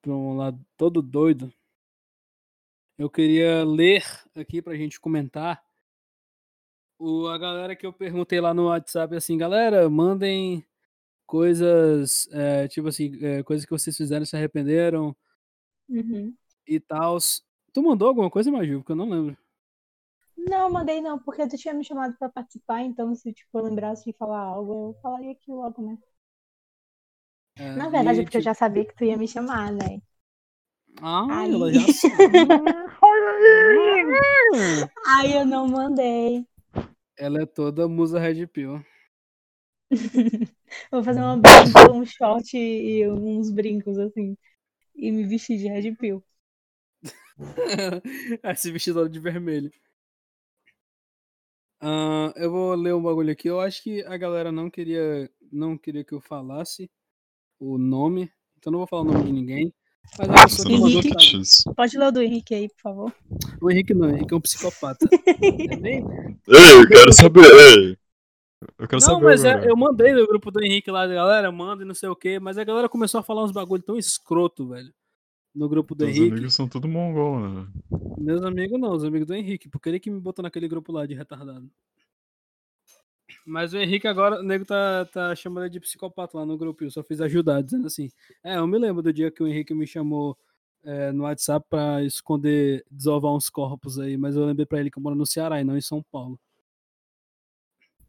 pra 0.00 0.12
um 0.12 0.36
lado 0.36 0.64
todo 0.76 1.02
doido, 1.02 1.52
eu 2.98 3.10
queria 3.10 3.64
ler 3.64 4.04
aqui 4.34 4.62
pra 4.62 4.76
gente 4.76 5.00
comentar 5.00 5.62
o, 6.98 7.26
a 7.28 7.38
galera 7.38 7.74
que 7.76 7.86
eu 7.86 7.92
perguntei 7.92 8.40
lá 8.40 8.54
no 8.54 8.66
WhatsApp 8.66 9.14
assim, 9.16 9.36
galera, 9.36 9.88
mandem 9.90 10.64
coisas, 11.26 12.28
é, 12.32 12.68
tipo 12.68 12.88
assim, 12.88 13.18
é, 13.24 13.42
coisas 13.42 13.64
que 13.66 13.72
vocês 13.72 13.96
fizeram 13.96 14.24
e 14.24 14.26
se 14.26 14.36
arrependeram 14.36 15.16
Uhum. 15.88 16.36
e 16.66 16.80
tal. 16.80 17.18
Tu 17.72 17.82
mandou 17.82 18.08
alguma 18.08 18.30
coisa, 18.30 18.50
Maju? 18.50 18.78
Porque 18.80 18.92
eu 18.92 18.96
não 18.96 19.08
lembro. 19.08 19.36
Não, 20.36 20.70
mandei 20.70 21.00
não, 21.00 21.18
porque 21.18 21.48
tu 21.48 21.56
tinha 21.56 21.72
me 21.72 21.82
chamado 21.84 22.14
pra 22.18 22.28
participar, 22.28 22.82
então 22.82 23.14
se 23.14 23.32
tipo, 23.32 23.58
eu 23.58 23.64
lembrasse 23.64 24.04
de 24.04 24.12
falar 24.16 24.40
algo, 24.40 24.90
eu 24.90 25.00
falaria 25.00 25.32
aqui 25.32 25.50
logo, 25.50 25.80
né? 25.82 25.96
É, 27.56 27.68
Na 27.78 27.88
verdade, 27.90 28.20
é 28.20 28.22
e, 28.22 28.24
porque 28.24 28.38
eu 28.38 28.40
tipo, 28.40 28.44
já 28.50 28.54
sabia 28.54 28.84
que 28.86 28.94
tu 28.96 29.04
ia 29.04 29.16
me 29.16 29.28
chamar, 29.28 29.72
né? 29.72 30.00
Ah, 31.02 31.26
Aí- 31.30 31.52
ela 31.52 31.72
já 31.72 31.80
sabe. 33.22 34.90
Aí 35.06 35.32
eu 35.34 35.44
não 35.44 35.66
mandei. 35.68 36.46
ela 37.16 37.42
é 37.42 37.46
toda 37.46 37.88
musa 37.88 38.18
Red 38.18 38.46
Pill. 38.48 38.84
Vou 40.90 41.04
fazer 41.04 41.20
uma 41.20 41.36
brinca, 41.36 41.92
um 41.92 42.04
short 42.04 42.56
e 42.56 43.06
uns 43.08 43.50
brincos 43.50 43.98
assim. 43.98 44.36
E 44.94 45.10
me 45.12 45.24
vestir 45.24 45.58
de 45.58 45.68
Red 45.68 45.94
Pill. 45.96 46.22
Esse 48.44 48.70
vestido 48.70 49.08
de 49.08 49.20
vermelho. 49.20 49.70
Ah, 51.80 52.32
eu 52.36 52.50
vou 52.50 52.74
ler 52.74 52.94
um 52.94 53.02
bagulho 53.02 53.32
aqui. 53.32 53.48
Eu 53.48 53.60
acho 53.60 53.82
que 53.82 54.02
a 54.04 54.16
galera 54.16 54.52
não 54.52 54.70
queria, 54.70 55.28
não 55.50 55.76
queria 55.76 56.04
que 56.04 56.12
eu 56.12 56.20
falasse 56.20 56.90
o 57.58 57.76
nome. 57.76 58.32
Então 58.56 58.70
não 58.70 58.78
vou 58.78 58.86
falar 58.86 59.02
o 59.02 59.04
nome 59.06 59.24
de 59.24 59.32
ninguém. 59.32 59.74
Mas 60.18 60.64
não 60.64 60.88
Henrique. 60.88 61.40
Isso. 61.40 61.72
Pode 61.74 61.96
ler 61.98 62.06
o 62.08 62.12
do 62.12 62.22
Henrique 62.22 62.54
aí, 62.54 62.68
por 62.68 62.80
favor. 62.82 63.12
O 63.60 63.70
Henrique 63.70 63.94
não, 63.94 64.08
o 64.08 64.10
Henrique 64.14 64.34
é 64.34 64.36
um 64.36 64.40
psicopata. 64.40 65.08
É 65.42 65.98
Ei, 65.98 66.80
eu 66.82 66.86
quero 66.88 67.12
saber. 67.12 67.44
Ei. 67.44 67.96
Eu 68.78 68.86
quero 68.88 69.00
Não, 69.00 69.00
saber. 69.00 69.24
mas 69.24 69.44
é- 69.44 69.68
eu 69.70 69.76
mandei 69.76 70.12
no 70.12 70.26
grupo 70.26 70.50
do 70.50 70.62
Henrique 70.62 70.90
lá, 70.90 71.06
galera, 71.06 71.50
manda 71.50 71.82
e 71.82 71.86
não 71.86 71.94
sei 71.94 72.08
o 72.08 72.16
que, 72.16 72.38
mas 72.38 72.58
a 72.58 72.64
galera 72.64 72.88
começou 72.88 73.18
a 73.20 73.22
falar 73.22 73.42
uns 73.44 73.52
bagulho 73.52 73.82
tão 73.82 73.96
escroto, 73.96 74.68
velho. 74.68 74.92
No 75.54 75.68
grupo 75.68 75.94
do 75.94 76.04
Teus 76.04 76.16
Henrique. 76.16 76.32
amigos 76.32 76.54
são 76.54 76.68
tudo 76.68 76.88
mongol, 76.88 77.40
né? 77.40 77.66
Meus 78.18 78.42
amigos 78.42 78.80
não, 78.80 78.92
os 78.92 79.04
amigos 79.04 79.26
do 79.26 79.34
Henrique, 79.34 79.68
porque 79.68 79.88
ele 79.88 80.00
que 80.00 80.10
me 80.10 80.20
botou 80.20 80.42
naquele 80.42 80.68
grupo 80.68 80.92
lá 80.92 81.04
de 81.06 81.14
retardado. 81.14 81.68
Mas 83.44 83.72
o 83.72 83.78
Henrique 83.78 84.06
agora, 84.06 84.40
o 84.40 84.42
nego 84.42 84.64
tá, 84.64 85.04
tá 85.06 85.34
chamando 85.34 85.64
ele 85.64 85.72
de 85.72 85.80
psicopata 85.80 86.38
lá 86.38 86.46
no 86.46 86.56
grupo, 86.56 86.84
eu 86.84 86.90
só 86.90 87.02
fiz 87.02 87.20
ajudar, 87.20 87.60
dizendo 87.62 87.86
assim. 87.86 88.08
É, 88.44 88.56
eu 88.56 88.66
me 88.66 88.78
lembro 88.78 89.02
do 89.02 89.12
dia 89.12 89.30
que 89.30 89.42
o 89.42 89.48
Henrique 89.48 89.74
me 89.74 89.86
chamou 89.86 90.36
é, 90.84 91.10
no 91.12 91.24
WhatsApp 91.24 91.66
pra 91.68 92.02
esconder, 92.04 92.84
desovar 92.90 93.32
uns 93.32 93.50
corpos 93.50 93.98
aí, 93.98 94.16
mas 94.16 94.36
eu 94.36 94.44
lembrei 94.44 94.66
pra 94.66 94.78
ele 94.80 94.90
que 94.90 94.98
eu 94.98 95.02
moro 95.02 95.16
no 95.16 95.26
Ceará 95.26 95.60
e 95.60 95.64
não 95.64 95.76
em 95.76 95.80
São 95.80 96.02
Paulo. 96.10 96.38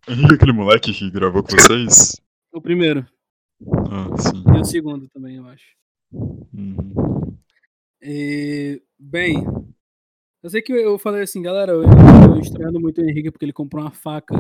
Henrique, 0.08 0.34
aquele 0.36 0.52
moleque 0.54 0.94
que 0.94 1.10
gravou 1.10 1.42
com 1.44 1.50
vocês? 1.52 2.22
O 2.52 2.62
primeiro, 2.62 3.06
Ah, 3.90 4.16
sim. 4.18 4.44
e 4.56 4.60
o 4.60 4.66
segundo 4.66 5.08
também, 5.10 5.38
eu 5.38 5.48
acho. 5.48 5.66
Uhum. 6.12 7.36
E, 8.02 8.82
bem, 9.00 9.44
eu 10.44 10.50
sei 10.50 10.62
que 10.62 10.74
eu 10.74 11.00
falei 11.00 11.24
assim, 11.24 11.42
galera, 11.42 11.72
eu 11.72 11.84
tô 12.28 12.40
estranhando 12.40 12.80
muito 12.80 13.02
o 13.02 13.10
Henrique 13.10 13.32
porque 13.32 13.46
ele 13.46 13.54
comprou 13.54 13.82
uma 13.84 13.92
faca 13.92 14.36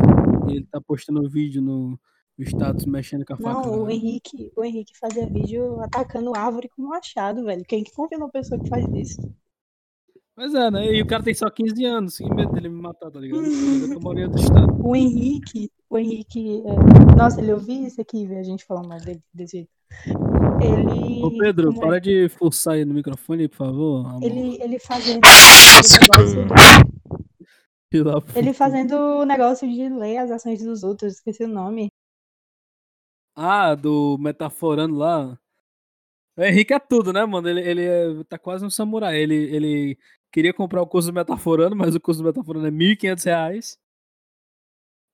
ele 0.49 0.67
tá 0.69 0.81
postando 0.81 1.29
vídeo 1.29 1.61
no, 1.61 1.99
no 2.37 2.45
status 2.45 2.85
mexendo 2.85 3.25
com 3.25 3.33
a 3.33 3.37
faca. 3.37 3.67
Não, 3.67 3.83
o 3.83 3.85
né? 3.85 3.93
Henrique, 3.93 4.51
o 4.55 4.63
Henrique 4.63 4.97
fazia 4.97 5.27
vídeo 5.27 5.79
atacando 5.81 6.35
árvore 6.35 6.69
com 6.69 6.83
machado, 6.83 7.43
velho. 7.43 7.63
Quem 7.67 7.83
que 7.83 7.93
confia 7.93 8.17
numa 8.17 8.31
pessoa 8.31 8.59
que 8.59 8.69
faz 8.69 8.85
isso? 8.93 9.21
Mas 10.35 10.53
é, 10.55 10.71
né? 10.71 10.91
E 10.91 11.01
o 11.01 11.05
cara 11.05 11.21
tem 11.21 11.33
só 11.33 11.47
15 11.47 11.85
anos, 11.85 12.17
que 12.17 12.27
medo 12.33 12.51
dele 12.51 12.67
me 12.67 12.81
matar, 12.81 13.11
tá 13.11 13.19
ligado? 13.19 13.43
Eu 14.19 14.31
tô 14.31 14.37
estado. 14.39 14.67
O 14.83 14.95
Henrique, 14.95 15.69
o 15.89 15.97
Henrique, 15.97 16.63
é, 16.65 17.15
nossa, 17.15 17.39
ele 17.39 17.53
ouviu 17.53 17.85
isso 17.85 18.01
aqui, 18.01 18.25
ver 18.25 18.39
a 18.39 18.43
gente 18.43 18.65
falar 18.65 18.81
mal 18.81 18.99
dele 18.99 19.21
desse 19.31 19.57
jeito. 19.57 19.69
Ele, 20.59 21.23
Ô 21.23 21.37
Pedro, 21.37 21.67
como 21.73 21.83
é? 21.83 21.87
para 21.87 21.99
de 21.99 22.29
forçar 22.29 22.75
aí 22.75 22.85
no 22.85 22.95
microfone, 22.95 23.47
por 23.47 23.57
favor. 23.57 24.07
amor. 24.07 24.23
ele, 24.23 24.57
ele 24.59 24.79
Filho 24.79 25.19
da 25.21 25.29
puta. 25.29 26.93
Ele 28.35 28.53
fazendo 28.53 28.93
o 28.93 29.25
negócio 29.25 29.67
de 29.69 29.89
ler 29.89 30.17
as 30.17 30.31
ações 30.31 30.63
dos 30.63 30.83
outros, 30.83 31.13
esqueci 31.13 31.43
o 31.43 31.47
nome. 31.47 31.89
Ah, 33.35 33.75
do 33.75 34.17
Metaforando 34.19 34.95
lá. 34.95 35.37
O 36.37 36.41
Henrique 36.43 36.73
é 36.73 36.79
tudo, 36.79 37.13
né, 37.13 37.25
mano? 37.25 37.47
Ele, 37.47 37.61
ele 37.61 37.85
é- 37.85 38.23
tá 38.25 38.37
quase 38.39 38.65
um 38.65 38.69
samurai. 38.69 39.17
Ele, 39.17 39.35
ele 39.35 39.97
queria 40.31 40.53
comprar 40.53 40.81
o 40.81 40.87
curso 40.87 41.09
do 41.11 41.13
Metaforando, 41.13 41.75
mas 41.75 41.95
o 41.95 41.99
curso 41.99 42.21
do 42.21 42.25
Metaforando 42.25 42.67
é 42.67 42.71
1.500 42.71 43.23
reais. 43.23 43.77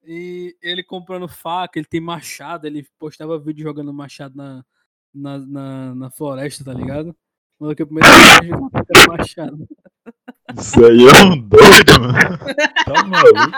E 0.03 0.55
ele 0.61 0.83
comprando 0.83 1.27
faca, 1.27 1.77
ele 1.77 1.87
tem 1.87 1.99
machado, 1.99 2.65
ele 2.65 2.87
postava 2.97 3.37
vídeo 3.37 3.63
jogando 3.63 3.93
machado 3.93 4.35
na, 4.35 4.65
na, 5.13 5.37
na, 5.39 5.95
na 5.95 6.11
floresta, 6.11 6.63
tá 6.63 6.73
ligado? 6.73 7.15
Mano, 7.59 7.75
que 7.75 7.83
o 7.83 7.87
primeiro 7.87 8.09
a 8.09 8.39
de 8.39 9.07
machado. 9.07 9.67
Isso 10.57 10.83
aí 10.85 11.05
é 11.07 11.23
um 11.23 11.37
doido, 11.37 11.99
mano. 12.01 12.37
Tá 12.85 13.03
maluco. 13.03 13.51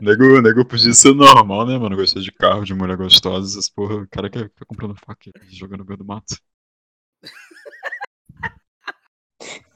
nego, 0.00 0.40
nego 0.40 0.64
podia 0.64 0.92
ser 0.92 1.14
normal, 1.14 1.66
né, 1.66 1.78
mano? 1.78 1.96
Gostar 1.96 2.20
de 2.20 2.32
carro, 2.32 2.64
de 2.64 2.74
mulher 2.74 2.96
gostosa, 2.96 3.46
essas 3.46 3.68
porra. 3.68 3.96
O 3.96 4.08
cara 4.08 4.30
quer 4.30 4.48
ficar 4.48 4.66
comprando 4.66 4.96
faca 4.96 5.30
e 5.48 5.56
jogando 5.56 5.80
no 5.80 5.86
meio 5.86 5.98
do 5.98 6.04
mato. 6.04 6.36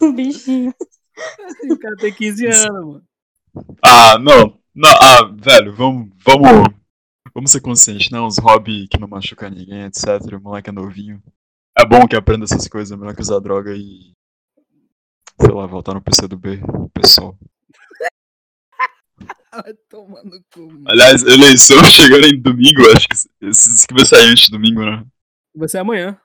O 0.01 0.13
bichinho. 0.13 0.75
o 1.71 1.79
cara 1.79 1.97
tem 1.97 2.13
15 2.13 2.47
anos, 2.47 2.87
mano. 2.87 3.05
Ah, 3.83 4.19
não. 4.19 4.59
Não, 4.75 4.91
ah, 4.91 5.31
velho, 5.35 5.73
vamos. 5.75 6.11
Vamos. 6.25 6.75
Vamos 7.35 7.51
ser 7.51 7.61
conscientes, 7.61 8.11
né? 8.11 8.21
Uns 8.21 8.39
hobby 8.39 8.89
que 8.89 8.99
não 8.99 9.09
machuca 9.09 9.49
ninguém, 9.49 9.85
etc. 9.85 10.21
O 10.35 10.41
moleque 10.41 10.71
é 10.71 10.73
novinho. 10.73 11.23
É 11.79 11.87
bom 11.87 12.07
que 12.07 12.17
aprenda 12.17 12.45
essas 12.45 12.69
coisas, 12.69 12.93
é 12.93 12.97
melhor 12.97 13.15
que 13.15 13.23
usar 13.23 13.41
droga 13.41 13.75
e. 13.75 14.13
Sei 15.41 15.53
lá, 15.53 15.67
voltar 15.67 15.95
no 15.95 16.03
PC 16.03 16.29
do 16.29 16.37
B, 16.37 16.61
pessoal. 16.93 17.37
Vai 19.53 19.75
tomar 19.89 20.23
no 20.23 20.43
cu, 20.53 20.61
mano. 20.61 20.85
Aliás, 20.87 21.23
eleição 21.23 21.83
chegando 21.91 22.27
em 22.27 22.41
domingo, 22.41 22.83
acho 22.95 23.09
que 23.09 23.15
esse 23.15 23.31
esse 23.41 23.87
que 23.87 23.95
vai 23.95 24.07
sair 24.07 24.29
antes 24.29 24.47
de 24.47 24.53
domingo, 24.53 24.83
né? 24.83 25.05
Vai 25.55 25.69
ser 25.69 25.79
amanhã. 25.79 26.19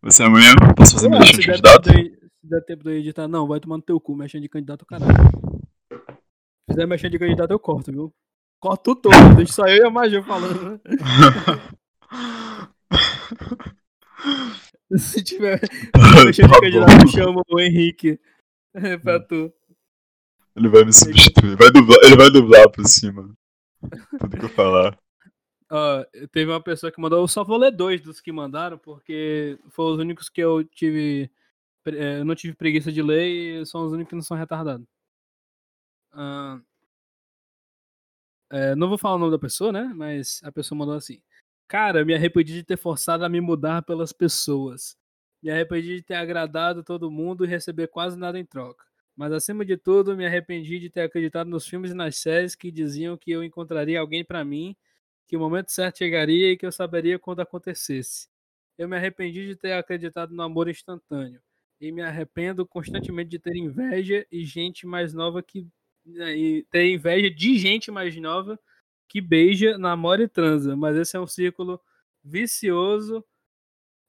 Vai 0.00 0.12
ser 0.12 0.24
amanhã? 0.24 0.54
Posso 0.76 0.94
fazer 0.94 1.08
Ué, 1.08 1.18
minha 1.18 1.32
de 1.32 1.46
candidato? 1.46 1.90
se 1.90 2.18
der 2.42 2.64
tempo 2.64 2.84
de 2.84 2.90
editar, 2.90 3.28
não, 3.28 3.46
vai 3.46 3.60
tomar 3.60 3.76
no 3.76 3.82
teu 3.82 4.00
cu, 4.00 4.14
mexendo 4.14 4.42
de 4.42 4.48
candidato, 4.48 4.86
caralho. 4.86 5.12
Se 5.92 6.70
fizer 6.70 6.86
mexendo 6.86 7.12
de 7.12 7.18
candidato, 7.18 7.50
eu 7.50 7.58
corto, 7.58 7.92
viu? 7.92 8.14
Corto 8.60 8.94
todo, 8.94 9.34
deixa 9.36 9.52
só 9.52 9.66
eu 9.66 9.84
e 9.84 9.86
a 9.86 9.90
Maju 9.90 10.22
falando. 10.22 10.80
Se 14.98 15.22
tiver 15.22 15.60
mexendo 16.24 16.48
de 16.48 16.54
Tá 16.54 16.60
candidato, 16.60 17.02
eu 17.02 17.08
chamo 17.08 17.42
o 17.48 17.60
Henrique 17.60 18.18
pra 19.02 19.20
tu. 19.20 19.52
Ele 20.56 20.68
vai 20.68 20.84
me 20.84 20.92
substituir. 20.92 21.56
Vai 21.56 21.70
dublar, 21.70 21.98
ele 22.02 22.16
vai 22.16 22.30
dublar 22.30 22.70
por 22.70 22.84
cima. 22.86 23.30
Tudo 24.18 24.36
que 24.38 24.44
eu 24.44 24.48
falar. 24.48 24.98
Ó, 25.70 26.04
teve 26.32 26.50
uma 26.50 26.62
pessoa 26.62 26.90
que 26.90 27.00
mandou, 27.00 27.20
eu 27.20 27.28
só 27.28 27.44
vou 27.44 27.58
ler 27.58 27.70
dois 27.70 28.00
dos 28.00 28.20
que 28.20 28.32
mandaram, 28.32 28.78
porque 28.78 29.58
foram 29.70 29.94
os 29.94 29.98
únicos 30.00 30.28
que 30.28 30.40
eu 30.40 30.64
tive. 30.64 31.30
eh, 31.86 32.20
Eu 32.20 32.24
não 32.24 32.34
tive 32.34 32.54
preguiça 32.54 32.90
de 32.90 33.02
ler 33.02 33.28
e 33.62 33.66
são 33.66 33.84
os 33.86 33.92
únicos 33.92 34.10
que 34.10 34.16
não 34.16 34.22
são 34.22 34.36
retardados. 34.36 34.86
Ah, 36.12 36.60
é, 38.50 38.74
não 38.74 38.88
vou 38.88 38.98
falar 38.98 39.16
o 39.16 39.18
nome 39.18 39.32
da 39.32 39.38
pessoa, 39.38 39.72
né? 39.72 39.84
Mas 39.94 40.40
a 40.42 40.50
pessoa 40.52 40.78
mandou 40.78 40.94
assim. 40.94 41.20
Cara, 41.68 42.02
me 42.04 42.14
arrependi 42.14 42.54
de 42.54 42.64
ter 42.64 42.78
forçado 42.78 43.24
a 43.24 43.28
me 43.28 43.40
mudar 43.40 43.82
pelas 43.82 44.12
pessoas. 44.12 44.96
Me 45.42 45.50
arrependi 45.50 45.96
de 45.96 46.02
ter 46.02 46.14
agradado 46.14 46.82
todo 46.82 47.10
mundo 47.10 47.44
e 47.44 47.48
receber 47.48 47.88
quase 47.88 48.18
nada 48.18 48.38
em 48.38 48.44
troca. 48.44 48.84
Mas 49.14 49.32
acima 49.32 49.64
de 49.64 49.76
tudo, 49.76 50.16
me 50.16 50.24
arrependi 50.26 50.78
de 50.78 50.88
ter 50.88 51.02
acreditado 51.02 51.48
nos 51.50 51.66
filmes 51.66 51.90
e 51.90 51.94
nas 51.94 52.16
séries 52.16 52.54
que 52.54 52.70
diziam 52.70 53.16
que 53.18 53.30
eu 53.30 53.44
encontraria 53.44 54.00
alguém 54.00 54.24
pra 54.24 54.44
mim 54.44 54.76
que 55.26 55.36
o 55.36 55.40
momento 55.40 55.70
certo 55.70 55.98
chegaria 55.98 56.50
e 56.52 56.56
que 56.56 56.64
eu 56.64 56.72
saberia 56.72 57.18
quando 57.18 57.40
acontecesse. 57.40 58.28
Eu 58.78 58.88
me 58.88 58.96
arrependi 58.96 59.46
de 59.46 59.54
ter 59.56 59.72
acreditado 59.72 60.34
no 60.34 60.42
amor 60.42 60.68
instantâneo. 60.68 61.40
E 61.80 61.92
me 61.92 62.00
arrependo 62.02 62.66
constantemente 62.66 63.28
de 63.30 63.38
ter 63.38 63.54
inveja 63.56 64.26
e 64.32 64.42
gente 64.44 64.86
mais 64.86 65.12
nova 65.12 65.42
que. 65.42 65.66
né, 66.04 66.34
E 66.36 66.64
ter 66.70 66.90
inveja 66.90 67.30
de 67.30 67.58
gente 67.58 67.90
mais 67.90 68.16
nova 68.16 68.58
que 69.08 69.20
beija, 69.20 69.78
namora 69.78 70.22
e 70.22 70.28
transa. 70.28 70.76
Mas 70.76 70.96
esse 70.96 71.16
é 71.16 71.20
um 71.20 71.26
círculo 71.26 71.80
vicioso 72.22 73.24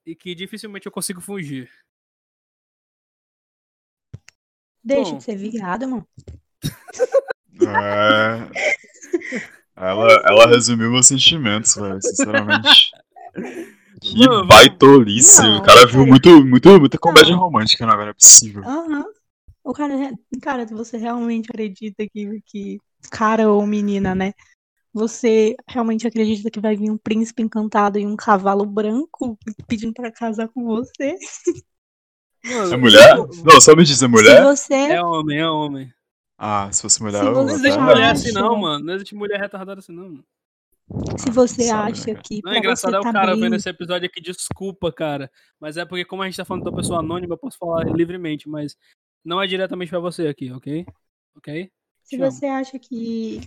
e 0.06 0.16
que 0.16 0.36
dificilmente 0.36 0.86
eu 0.86 0.92
consigo 0.92 1.22
fugir. 1.22 1.70
Deixa 4.84 5.12
Bom. 5.12 5.18
de 5.18 5.24
ser 5.24 5.36
viado, 5.38 5.88
mano. 5.88 6.08
É... 7.62 8.70
Ela, 9.76 10.14
ela 10.26 10.48
resumiu 10.48 10.92
meus 10.92 11.08
sentimentos, 11.08 11.76
velho, 11.76 12.02
sinceramente. 12.02 12.92
Que 14.02 14.26
Mano, 14.26 14.48
baitolice. 14.48 15.42
Não, 15.42 15.58
O 15.58 15.62
cara 15.62 15.86
viu 15.86 16.00
cara. 16.00 16.06
muito, 16.06 16.46
muito, 16.46 16.80
muita 16.80 16.98
comédia 16.98 17.34
Não. 17.34 17.40
romântica, 17.40 17.86
não. 17.86 18.02
É 18.02 18.14
possível. 18.14 18.64
Aham. 18.64 19.04
O 19.62 19.74
cara, 19.74 19.94
cara, 20.42 20.66
você 20.66 20.98
realmente 20.98 21.50
acredita 21.50 22.08
que, 22.08 22.42
que 22.46 22.80
cara 23.12 23.52
ou 23.52 23.68
menina, 23.68 24.16
né? 24.16 24.34
Você 24.94 25.56
realmente 25.68 26.08
acredita 26.08 26.50
que 26.50 26.60
vai 26.60 26.76
vir 26.76 26.90
um 26.90 26.98
príncipe 26.98 27.44
encantado 27.44 28.00
e 28.00 28.06
um 28.06 28.16
cavalo 28.16 28.66
branco 28.66 29.38
pedindo 29.68 29.94
pra 29.94 30.12
casar 30.12 30.48
com 30.50 30.64
você? 30.66 31.16
É 32.72 32.78
mulher? 32.78 33.16
Não, 33.44 33.60
só 33.62 33.76
me 33.76 33.84
diz, 33.84 33.98
é 34.02 34.06
Se 34.06 34.08
mulher? 34.08 34.44
você 34.44 34.74
É 34.74 35.02
homem, 35.04 35.40
é 35.40 35.48
homem. 35.50 35.94
Ah, 36.38 36.72
se 36.72 36.82
fosse 36.82 37.02
mulher, 37.04 37.20
Se 37.20 37.26
eu 37.28 37.34
Não 37.34 37.44
você 37.44 37.50
até- 37.52 37.54
existe 37.56 37.76
já 37.76 37.82
mulher 37.82 38.04
acha- 38.04 38.12
assim 38.14 38.32
não, 38.32 38.56
mano. 38.58 38.86
Não 38.86 38.94
existe 38.94 39.14
mulher 39.16 39.40
retardada 39.40 39.80
assim 39.80 39.92
não, 39.92 40.06
mano. 40.10 40.26
Se 41.20 41.30
você 41.30 41.66
né, 41.66 41.72
acha 41.72 42.06
cara? 42.14 42.22
que 42.24 42.36
Não, 42.36 42.42
pra 42.52 42.58
engraçado 42.58 42.96
é 42.96 43.00
o 43.00 43.04
tá 43.04 43.14
cara 43.14 43.32
bem, 43.34 43.42
vendo 43.42 43.56
esse 43.58 43.70
episódio 43.70 44.08
aqui, 44.08 44.20
desculpa, 44.22 44.92
cara. 44.92 45.30
Mas 45.60 45.78
é 45.78 45.86
porque 45.86 46.06
como 46.06 46.24
a 46.24 46.26
gente 46.26 46.38
tá 46.38 46.46
falando 46.46 46.64
da 46.64 46.72
pessoa 46.72 47.00
anônima, 47.00 47.34
eu 47.34 47.38
posso 47.38 47.58
falar 47.60 47.84
livremente, 47.86 48.50
mas 48.50 48.76
não 49.24 49.40
é 49.42 49.46
diretamente 49.46 49.90
pra 49.90 50.00
você 50.00 50.28
aqui, 50.28 50.52
ok? 50.52 50.86
Ok? 51.38 51.72
se 52.04 52.16
te 52.18 52.22
amo. 52.24 52.32
você 52.32 52.46
acha 52.48 52.80
que 52.80 53.42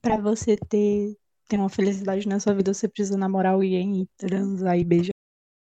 pra 0.00 0.18
você 0.18 0.56
ter, 0.56 1.16
ter 1.48 1.58
uma 1.58 1.68
felicidade 1.68 2.26
na 2.28 2.40
sua 2.40 2.54
vida, 2.54 2.72
você 2.74 2.88
precisa 2.88 3.16
namorar 3.18 3.54
alguém 3.54 4.02
e 4.02 4.08
transar 4.16 4.78
e 4.78 4.84
beijar 4.84 5.12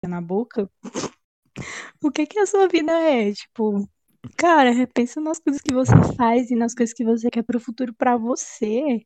na 0.08 0.22
boca, 0.22 0.70
o 2.04 2.12
que 2.12 2.26
que 2.26 2.40
a 2.40 2.46
sua 2.46 2.68
vida 2.68 2.92
é? 2.92 3.34
Tipo, 3.34 3.88
cara, 4.38 4.72
pensa 4.94 5.20
nas 5.22 5.40
coisas 5.40 5.62
que 5.62 5.74
você 5.74 5.94
faz 6.16 6.50
e 6.52 6.56
nas 6.56 6.74
coisas 6.74 6.94
que 6.94 7.04
você 7.04 7.30
quer 7.30 7.44
pro 7.44 7.60
futuro 7.60 7.94
pra 7.94 8.18
você. 8.18 9.02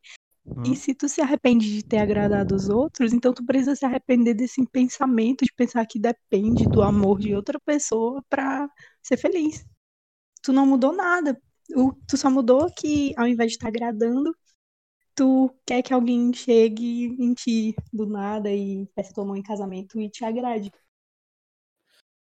Hum. 0.46 0.62
E 0.64 0.76
se 0.76 0.94
tu 0.94 1.08
se 1.08 1.20
arrepende 1.20 1.72
de 1.72 1.84
ter 1.84 1.98
agradado 1.98 2.54
os 2.54 2.68
outros, 2.68 3.12
então 3.12 3.32
tu 3.32 3.44
precisa 3.44 3.76
se 3.76 3.84
arrepender 3.84 4.34
desse 4.34 4.64
pensamento 4.68 5.44
de 5.44 5.52
pensar 5.54 5.86
que 5.86 5.98
depende 6.00 6.66
do 6.66 6.82
amor 6.82 7.20
de 7.20 7.34
outra 7.34 7.60
pessoa 7.64 8.22
pra 8.28 8.68
ser 9.02 9.16
feliz. 9.16 9.64
Tu 10.42 10.52
não 10.52 10.66
mudou 10.66 10.92
nada. 10.92 11.40
O- 11.76 11.92
tu 12.08 12.16
só 12.16 12.30
mudou 12.30 12.68
que 12.76 13.14
ao 13.16 13.26
invés 13.26 13.52
de 13.52 13.56
estar 13.56 13.68
agradando, 13.68 14.34
tu 15.14 15.50
quer 15.66 15.82
que 15.82 15.92
alguém 15.94 16.32
chegue 16.34 17.06
em 17.22 17.34
ti 17.34 17.74
do 17.92 18.06
nada 18.06 18.50
e 18.52 18.86
peça 18.94 19.12
tua 19.14 19.24
mão 19.24 19.36
em 19.36 19.42
casamento 19.42 20.00
e 20.00 20.08
te 20.10 20.24
agrade. 20.24 20.70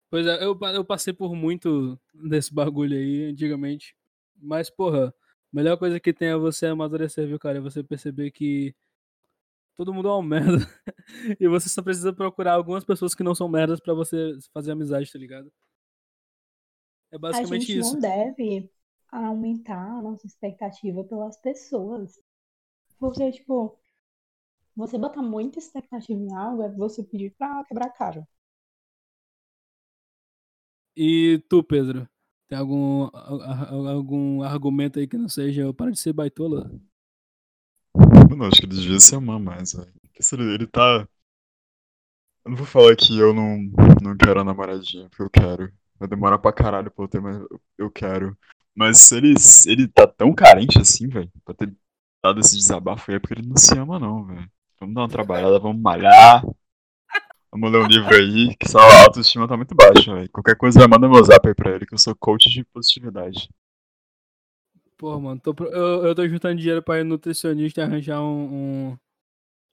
Pois 0.09 0.28
é, 0.28 0.43
eu, 0.43 0.57
eu 0.74 0.86
passei 0.86 1.11
por 1.13 1.36
muito 1.36 1.99
desse 2.13 2.53
bagulho 2.53 2.95
aí 2.97 3.26
antigamente. 3.32 3.95
Mas, 4.36 4.69
porra, 4.69 5.07
a 5.09 5.13
melhor 5.51 5.78
coisa 5.78 5.99
que 5.99 6.13
tem 6.13 6.30
é 6.30 6.38
você 6.38 6.67
amadurecer, 6.67 7.28
viu, 7.28 7.39
cara? 7.39 7.57
É 7.57 7.61
você 7.61 7.84
perceber 7.84 8.32
que 8.32 8.76
todo 9.76 9.93
mundo 9.93 10.07
é 10.09 10.11
uma 10.11 10.24
merda. 10.41 10.67
e 11.39 11.47
você 11.47 11.69
só 11.69 11.82
precisa 11.82 12.13
procurar 12.13 12.53
algumas 12.53 12.84
pessoas 12.84 13.15
que 13.15 13.24
não 13.24 13.36
são 13.36 13.47
merdas 13.49 13.80
pra 13.80 13.93
você 13.93 14.38
fazer 14.53 14.71
amizade, 14.71 15.11
tá 15.11 15.19
ligado? 15.19 15.51
É 17.11 17.17
A 17.30 17.43
basicamente 17.43 17.43
gente 17.43 17.78
isso. 17.78 17.80
não 17.80 17.99
deve 17.99 18.69
aumentar 19.11 19.97
a 19.97 20.01
nossa 20.01 20.26
expectativa 20.26 21.03
pelas 21.03 21.36
pessoas. 21.38 22.17
Porque, 23.00 23.32
tipo, 23.32 23.78
você 24.76 24.98
botar 25.00 25.24
muita 25.24 25.60
expectativa 25.60 26.20
em 26.22 26.34
algo 26.36 26.64
é 26.64 26.70
você 26.70 27.04
pedir 27.04 27.32
pra 27.38 27.64
quebrar 27.66 27.88
a 27.88 27.91
cara. 27.91 28.28
E 30.96 31.41
tu, 31.50 31.64
Pedro? 31.64 32.08
Tem 32.48 32.58
algum, 32.58 33.10
algum 33.14 34.44
argumento 34.44 35.00
aí 35.00 35.08
que 35.08 35.18
não 35.18 35.30
seja 35.30 35.62
eu 35.62 35.74
para 35.74 35.91
de 35.91 36.00
ser 36.00 36.14
baitola? 36.14 36.70
Mano, 38.30 38.46
acho 38.46 38.60
que 38.62 38.66
ele 38.66 38.76
devia 38.76 39.00
se 39.00 39.16
amar 39.16 39.39
mais, 39.39 39.74
velho. 39.74 39.94
Porque 40.02 40.24
se 40.24 40.36
ele, 40.36 40.68
tá. 40.68 41.08
Eu 42.46 42.52
não 42.52 42.58
vou 42.58 42.66
falar 42.68 42.96
que 42.96 43.18
eu 43.18 43.34
não, 43.34 43.58
não 44.02 44.18
quero 44.18 44.41
a 44.41 44.44
namoradinha, 44.44 45.10
porque 45.10 45.24
eu 45.24 45.30
quero. 45.30 45.72
Vai 46.00 46.08
demorar 46.10 46.38
pra 46.39 46.52
caralho 46.52 46.91
pra 46.91 47.04
eu 47.06 47.08
ter, 47.08 47.22
mas 47.22 47.38
eu- 47.78 47.91
quero. 47.91 48.38
Mas 48.76 48.98
se 49.00 49.16
ele, 49.18 49.34
ele 49.68 49.88
tá 49.88 50.08
tão 50.08 50.34
carente 50.34 50.80
assim, 50.80 51.08
velho, 51.08 51.32
pra 51.46 51.54
ter 51.54 51.74
dado 52.24 52.39
esse 52.39 52.55
desabafo 52.55 53.11
aí, 53.11 53.17
é 53.17 53.19
porque 53.19 53.34
ele 53.34 53.47
não 53.47 53.57
se 53.57 53.78
ama, 53.78 53.99
não, 53.99 54.24
velho. 54.24 54.49
Vamos 54.80 54.95
dar 54.95 55.01
uma 55.01 55.09
trabalhada, 55.09 55.59
vamos 55.59 55.82
malhar. 55.82 56.43
Vamos 57.51 57.71
ler 57.71 57.84
um 57.84 57.88
livro 57.88 58.15
aí, 58.15 58.55
que 58.55 58.67
só 58.67 58.80
a 58.80 59.03
autoestima 59.03 59.47
tá 59.47 59.55
muito 59.55 59.76
baixa, 59.76 60.13
velho. 60.13 60.30
Qualquer 60.32 60.55
coisa, 60.55 60.88
manda 60.88 61.07
meu 61.07 61.24
zap 61.24 61.47
aí 61.47 61.53
pra 61.53 61.71
ele, 61.71 61.86
que 61.86 61.93
eu 61.93 61.99
sou 61.99 62.15
coach 62.15 62.49
de 62.49 62.63
positividade. 62.65 63.47
Pô, 64.97 65.19
mano, 65.19 65.39
tô 65.39 65.53
eu, 65.65 66.05
eu 66.05 66.15
tô 66.15 66.28
juntando 66.28 66.55
dinheiro 66.55 66.82
pra 66.82 66.99
ir 66.99 67.03
nutricionista 67.03 67.82
e 67.82 67.84
arranjar 67.84 68.21
um, 68.21 68.95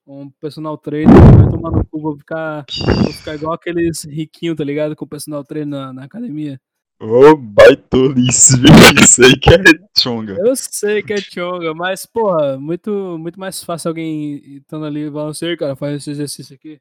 um, 0.07 0.23
um 0.23 0.31
personal 0.31 0.77
trainer. 0.77 1.15
Vai 1.15 1.49
tomar 1.49 1.71
no 1.71 1.87
cu, 1.87 2.01
vou 2.01 2.19
ficar, 2.19 2.67
vou 3.03 3.13
ficar 3.13 3.35
igual 3.37 3.55
aqueles 3.55 4.05
riquinhos, 4.05 4.57
tá 4.57 4.65
ligado? 4.65 4.97
Com 4.97 5.07
personal 5.07 5.45
trainer 5.45 5.69
na, 5.69 5.93
na 5.93 6.05
academia. 6.05 6.61
Ô, 7.03 7.35
baitolice, 7.35 8.57
viu? 8.61 8.71
Isso 9.03 9.23
aí 9.25 9.35
que 9.39 9.49
é 9.51 9.57
chonga. 9.99 10.37
Eu 10.39 10.55
sei 10.55 11.03
que 11.03 11.15
é 11.15 11.17
chonga, 11.17 11.73
mas, 11.75 12.05
porra, 12.05 12.59
muito, 12.59 13.17
muito 13.19 13.41
mais 13.41 13.65
fácil 13.65 13.89
alguém 13.89 14.37
estando 14.59 14.85
ali 14.85 15.05
assim, 15.29 15.47
"Ei, 15.47 15.57
cara, 15.57 15.75
faz 15.75 15.95
esse 15.97 16.11
exercício 16.11 16.55
aqui. 16.55 16.79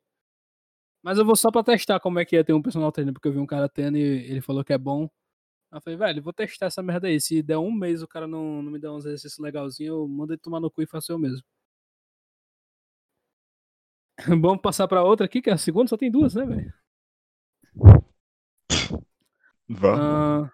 Mas 1.04 1.18
eu 1.18 1.26
vou 1.26 1.36
só 1.36 1.50
pra 1.52 1.64
testar 1.64 2.00
como 2.00 2.20
é 2.20 2.26
que 2.26 2.36
é 2.36 2.44
ter 2.44 2.54
um 2.54 2.62
personal 2.62 2.92
trainer, 2.92 3.14
porque 3.14 3.28
eu 3.28 3.32
vi 3.32 3.40
um 3.40 3.46
cara 3.46 3.70
tendo 3.70 3.98
e 3.98 4.02
ele 4.02 4.42
falou 4.42 4.64
que 4.64 4.74
é 4.74 4.78
bom. 4.78 5.10
Eu 5.72 5.82
falei, 5.82 5.98
velho, 5.98 6.24
vou 6.24 6.34
testar 6.34 6.68
essa 6.68 6.84
merda 6.84 7.08
aí. 7.08 7.22
Se 7.22 7.42
der 7.44 7.58
um 7.58 7.72
mês 7.72 8.04
o 8.04 8.08
cara 8.08 8.28
não, 8.28 8.62
não 8.64 8.72
me 8.72 8.80
der 8.80 8.90
uns 8.92 9.06
exercícios 9.06 9.40
legalzinhos, 9.40 9.94
eu 9.96 10.08
mando 10.08 10.34
ele 10.34 10.40
tomar 10.42 10.60
no 10.62 10.72
cu 10.72 10.82
e 10.84 10.88
faço 10.88 11.12
eu 11.14 11.20
mesmo. 11.20 11.44
Vamos 14.42 14.62
passar 14.62 14.88
pra 14.88 15.04
outra 15.04 15.26
aqui, 15.26 15.42
que 15.42 15.50
é 15.50 15.54
a 15.54 15.58
segunda, 15.58 15.88
só 15.90 15.98
tem 15.98 16.12
duas, 16.12 16.36
né, 16.36 16.46
velho? 16.46 16.74
Vá. 19.70 19.96
Ah, 20.46 20.52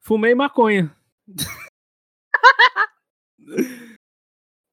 fumei 0.00 0.34
maconha. 0.34 0.94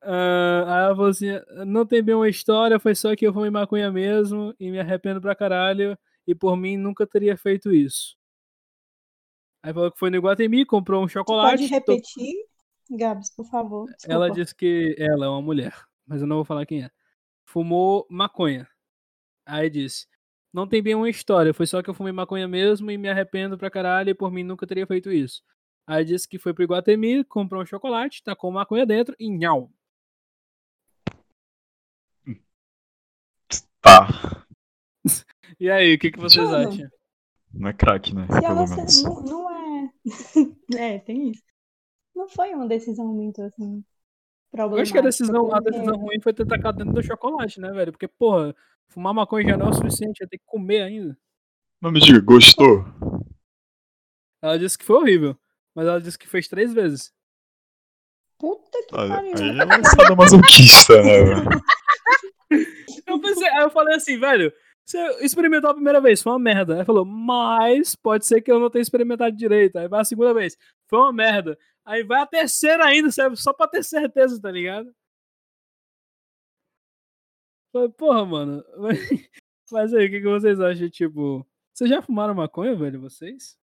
Ah, 0.06 0.64
aí 0.68 0.84
ela 0.86 0.96
falou 0.96 1.10
assim: 1.12 1.28
não 1.66 1.86
tem 1.86 2.04
bem 2.04 2.14
uma 2.14 2.28
história, 2.28 2.78
foi 2.80 2.94
só 2.94 3.16
que 3.16 3.26
eu 3.26 3.32
fumei 3.34 3.50
maconha 3.50 3.90
mesmo 3.90 4.54
e 4.60 4.70
me 4.70 4.78
arrependo 4.80 5.22
pra 5.22 5.34
caralho. 5.36 5.98
E 6.28 6.36
por 6.36 6.58
mim 6.58 6.76
nunca 6.76 7.08
teria 7.08 7.38
feito 7.38 7.72
isso. 7.72 8.16
Aí 9.64 9.74
falou 9.74 9.92
que 9.92 9.98
foi 10.00 10.10
no 10.10 10.18
Iguatemi, 10.18 10.66
comprou 10.66 11.02
um 11.04 11.08
Tu 11.08 11.12
chocolate. 11.14 11.58
pode 11.58 11.66
repetir, 11.68 12.34
Gabs, 12.92 13.34
por 13.34 13.46
favor? 13.46 13.88
Ela 14.06 14.28
Desculpa. 14.28 14.32
disse 14.34 14.56
que 14.56 14.96
ela 15.00 15.26
é 15.26 15.30
uma 15.30 15.42
mulher, 15.42 15.74
mas 16.06 16.20
eu 16.22 16.28
não 16.28 16.36
vou 16.38 16.46
falar 16.46 16.66
quem 16.66 16.84
é. 16.84 16.90
Fumou 17.46 18.06
maconha. 18.10 18.68
Aí 19.46 19.70
disse: 19.70 20.06
Não 20.54 20.68
tem 20.68 20.84
bem 20.84 20.94
uma 20.94 21.10
história, 21.10 21.54
foi 21.54 21.66
só 21.66 21.82
que 21.82 21.90
eu 21.90 21.96
fumei 21.96 22.14
maconha 22.14 22.48
mesmo 22.48 22.92
e 22.92 22.98
me 22.98 23.10
arrependo 23.10 23.58
pra 23.58 23.72
caralho 23.72 24.12
e 24.12 24.14
por 24.14 24.32
mim 24.32 24.44
nunca 24.44 24.68
teria 24.68 24.86
feito 24.86 25.12
isso. 25.12 25.42
Aí 25.88 26.06
disse 26.06 26.28
que 26.28 26.38
foi 26.38 26.54
pro 26.54 26.64
Iguatemi, 26.64 27.24
comprou 27.24 27.62
um 27.62 27.66
chocolate, 27.66 28.24
tacou 28.24 28.52
maconha 28.52 28.86
dentro 28.86 29.16
e 29.20 29.30
nhau. 29.30 29.72
Tá. 33.82 34.08
E 35.60 35.70
aí, 35.70 35.94
o 35.94 36.00
que, 36.00 36.12
que 36.12 36.20
vocês 36.20 36.46
Mano, 36.46 36.68
acham? 36.68 36.90
Não 37.54 37.70
é 37.70 37.74
craque, 37.74 38.14
né? 38.14 38.26
Se 38.28 38.44
ela 38.44 38.66
não, 38.66 39.22
não 39.22 39.52
é. 39.52 39.94
é, 40.96 41.00
tem 41.00 41.30
isso. 41.30 41.44
Não 42.14 42.28
foi 42.28 42.54
uma 42.54 42.68
decisão 42.68 43.08
muito 43.08 43.42
assim. 43.42 43.84
Eu 44.52 44.78
acho 44.78 44.92
que 44.92 45.00
a 45.00 45.04
decisão, 45.04 45.54
a 45.54 45.60
decisão 45.60 45.96
ruim 45.96 46.20
foi 46.20 46.34
ter 46.34 46.46
tacado 46.46 46.80
dentro 46.80 46.94
do 46.94 47.04
chocolate, 47.04 47.62
né, 47.62 47.72
velho? 47.72 47.92
Porque, 47.92 48.08
porra, 48.08 48.54
fumar 48.94 49.14
maconha 49.14 49.50
já 49.50 49.58
não 49.58 49.68
é 49.68 49.70
o 49.70 49.74
suficiente, 49.74 50.22
ia 50.22 50.28
ter 50.28 50.38
que 50.38 50.46
comer 50.46 50.84
ainda. 50.84 51.18
Não 51.82 51.92
me 51.92 52.00
diga, 52.00 52.22
gostou? 52.22 52.86
Ela 54.42 54.58
disse 54.58 54.78
que 54.78 54.86
foi 54.86 54.98
horrível, 54.98 55.38
mas 55.76 55.88
ela 55.88 56.00
disse 56.00 56.18
que 56.18 56.28
fez 56.28 56.48
três 56.48 56.74
vezes. 56.74 57.12
Puta 58.38 58.78
que 58.88 58.92
pariu. 58.92 59.34
aí 59.36 59.80
é 59.80 59.84
sadomasoquista, 59.84 61.02
né, 61.02 61.24
velho? 61.24 61.64
Eu 63.06 63.20
pensei, 63.20 63.48
aí 63.48 63.64
eu 63.64 63.70
falei 63.70 63.96
assim, 63.96 64.18
velho, 64.18 64.54
você 64.86 64.98
experimentou 65.22 65.70
a 65.70 65.74
primeira 65.74 66.00
vez, 66.00 66.22
foi 66.22 66.32
uma 66.32 66.40
merda. 66.40 66.80
Aí 66.80 66.86
falou, 66.86 67.04
mas 67.04 67.96
pode 67.96 68.26
ser 68.26 68.42
que 68.42 68.52
eu 68.52 68.60
não 68.60 68.70
tenha 68.70 68.82
experimentado 68.82 69.36
direito. 69.36 69.78
Aí 69.78 69.88
vai 69.88 70.02
a 70.02 70.06
segunda 70.06 70.34
vez, 70.34 70.58
foi 70.88 71.00
uma 71.00 71.12
merda. 71.12 71.58
Aí 71.86 72.04
vai 72.04 72.22
a 72.22 72.26
terceira 72.26 72.86
ainda, 72.86 73.12
serve 73.12 73.36
só 73.36 73.52
pra 73.54 73.68
ter 73.68 73.84
certeza, 73.84 74.40
tá 74.42 74.52
ligado? 74.52 74.90
Falei, 77.74 77.90
porra, 77.90 78.24
mano. 78.24 78.64
Mas, 78.78 79.00
mas 79.72 79.94
aí, 79.96 80.06
o 80.06 80.10
que, 80.12 80.22
que 80.22 80.28
vocês 80.28 80.60
acham? 80.60 80.88
Tipo, 80.92 81.46
vocês 81.74 81.90
já 81.90 82.04
fumaram 82.04 82.36
maconha, 82.36 82.76
velho, 82.76 83.02
vocês? 83.02 83.58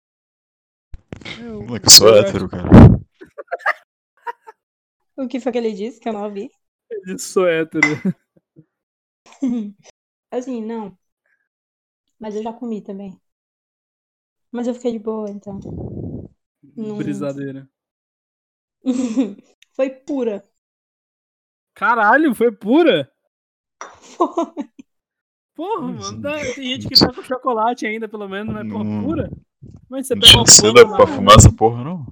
Eu, 1.40 1.62
Moleque, 1.62 1.86
eu 1.86 1.92
sou 1.92 2.18
hétero, 2.18 2.50
cara. 2.50 2.68
O 5.16 5.28
que 5.28 5.40
foi 5.40 5.52
que 5.52 5.58
ele 5.60 5.74
disse 5.74 6.00
que 6.00 6.10
eu 6.10 6.14
não 6.14 6.24
ouvi? 6.24 6.50
Eu 7.06 7.20
sou 7.20 7.48
hétero. 7.48 7.88
Assim, 10.32 10.66
não. 10.66 10.98
Mas 12.18 12.36
eu 12.36 12.42
já 12.42 12.52
comi 12.52 12.82
também. 12.82 13.16
Mas 14.52 14.68
eu 14.68 14.74
fiquei 14.74 14.94
de 14.94 15.00
boa, 15.00 15.30
então. 15.30 15.60
Não- 16.76 16.98
Brisadeira. 16.98 17.70
Foi 19.76 19.90
pura. 19.92 20.50
Caralho, 21.74 22.34
foi 22.36 22.52
pura? 22.52 23.10
Foi. 24.20 24.70
Porra, 25.56 25.86
Hum, 25.88 25.96
mano. 26.00 26.22
dá- 26.22 26.38
Tem 26.56 26.64
gente 26.64 26.88
que 26.88 26.98
tá 27.00 27.14
com 27.14 27.22
chocolate 27.24 27.86
ainda, 27.86 28.08
pelo 28.08 28.28
menos, 28.30 28.54
mas 28.54 28.68
porra, 28.72 28.84
Não. 28.84 29.04
pura? 29.04 29.32
Mas 29.90 30.08
você 30.08 30.16
pega 30.16 30.38
uma 30.38 30.48
cedo 30.48 30.74
porra 30.82 30.96
pra 30.96 31.06
lá. 31.06 31.16
fumar 31.16 31.36
essa 31.36 31.52
porra, 31.52 31.84
não? 31.84 32.06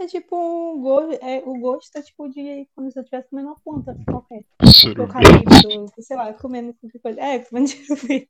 É 0.00 0.06
tipo 0.06 0.36
um 0.36 0.80
gosto, 0.80 1.12
é, 1.22 1.38
o 1.46 1.56
gosto 1.60 1.96
é 1.96 2.02
tipo 2.02 2.28
de 2.28 2.68
quando 2.74 2.90
você 2.90 2.98
estivesse 3.00 3.28
comendo 3.28 3.48
uma 3.50 3.60
planta 3.60 3.96
qualquer. 4.04 4.44
Eucalipto, 4.96 6.02
sei 6.02 6.16
lá, 6.16 6.32
comendo 6.34 6.74
qualquer 6.74 6.98
coisa. 6.98 7.20
É, 7.20 7.38
comendo 7.38 7.68
cheiro. 7.68 8.26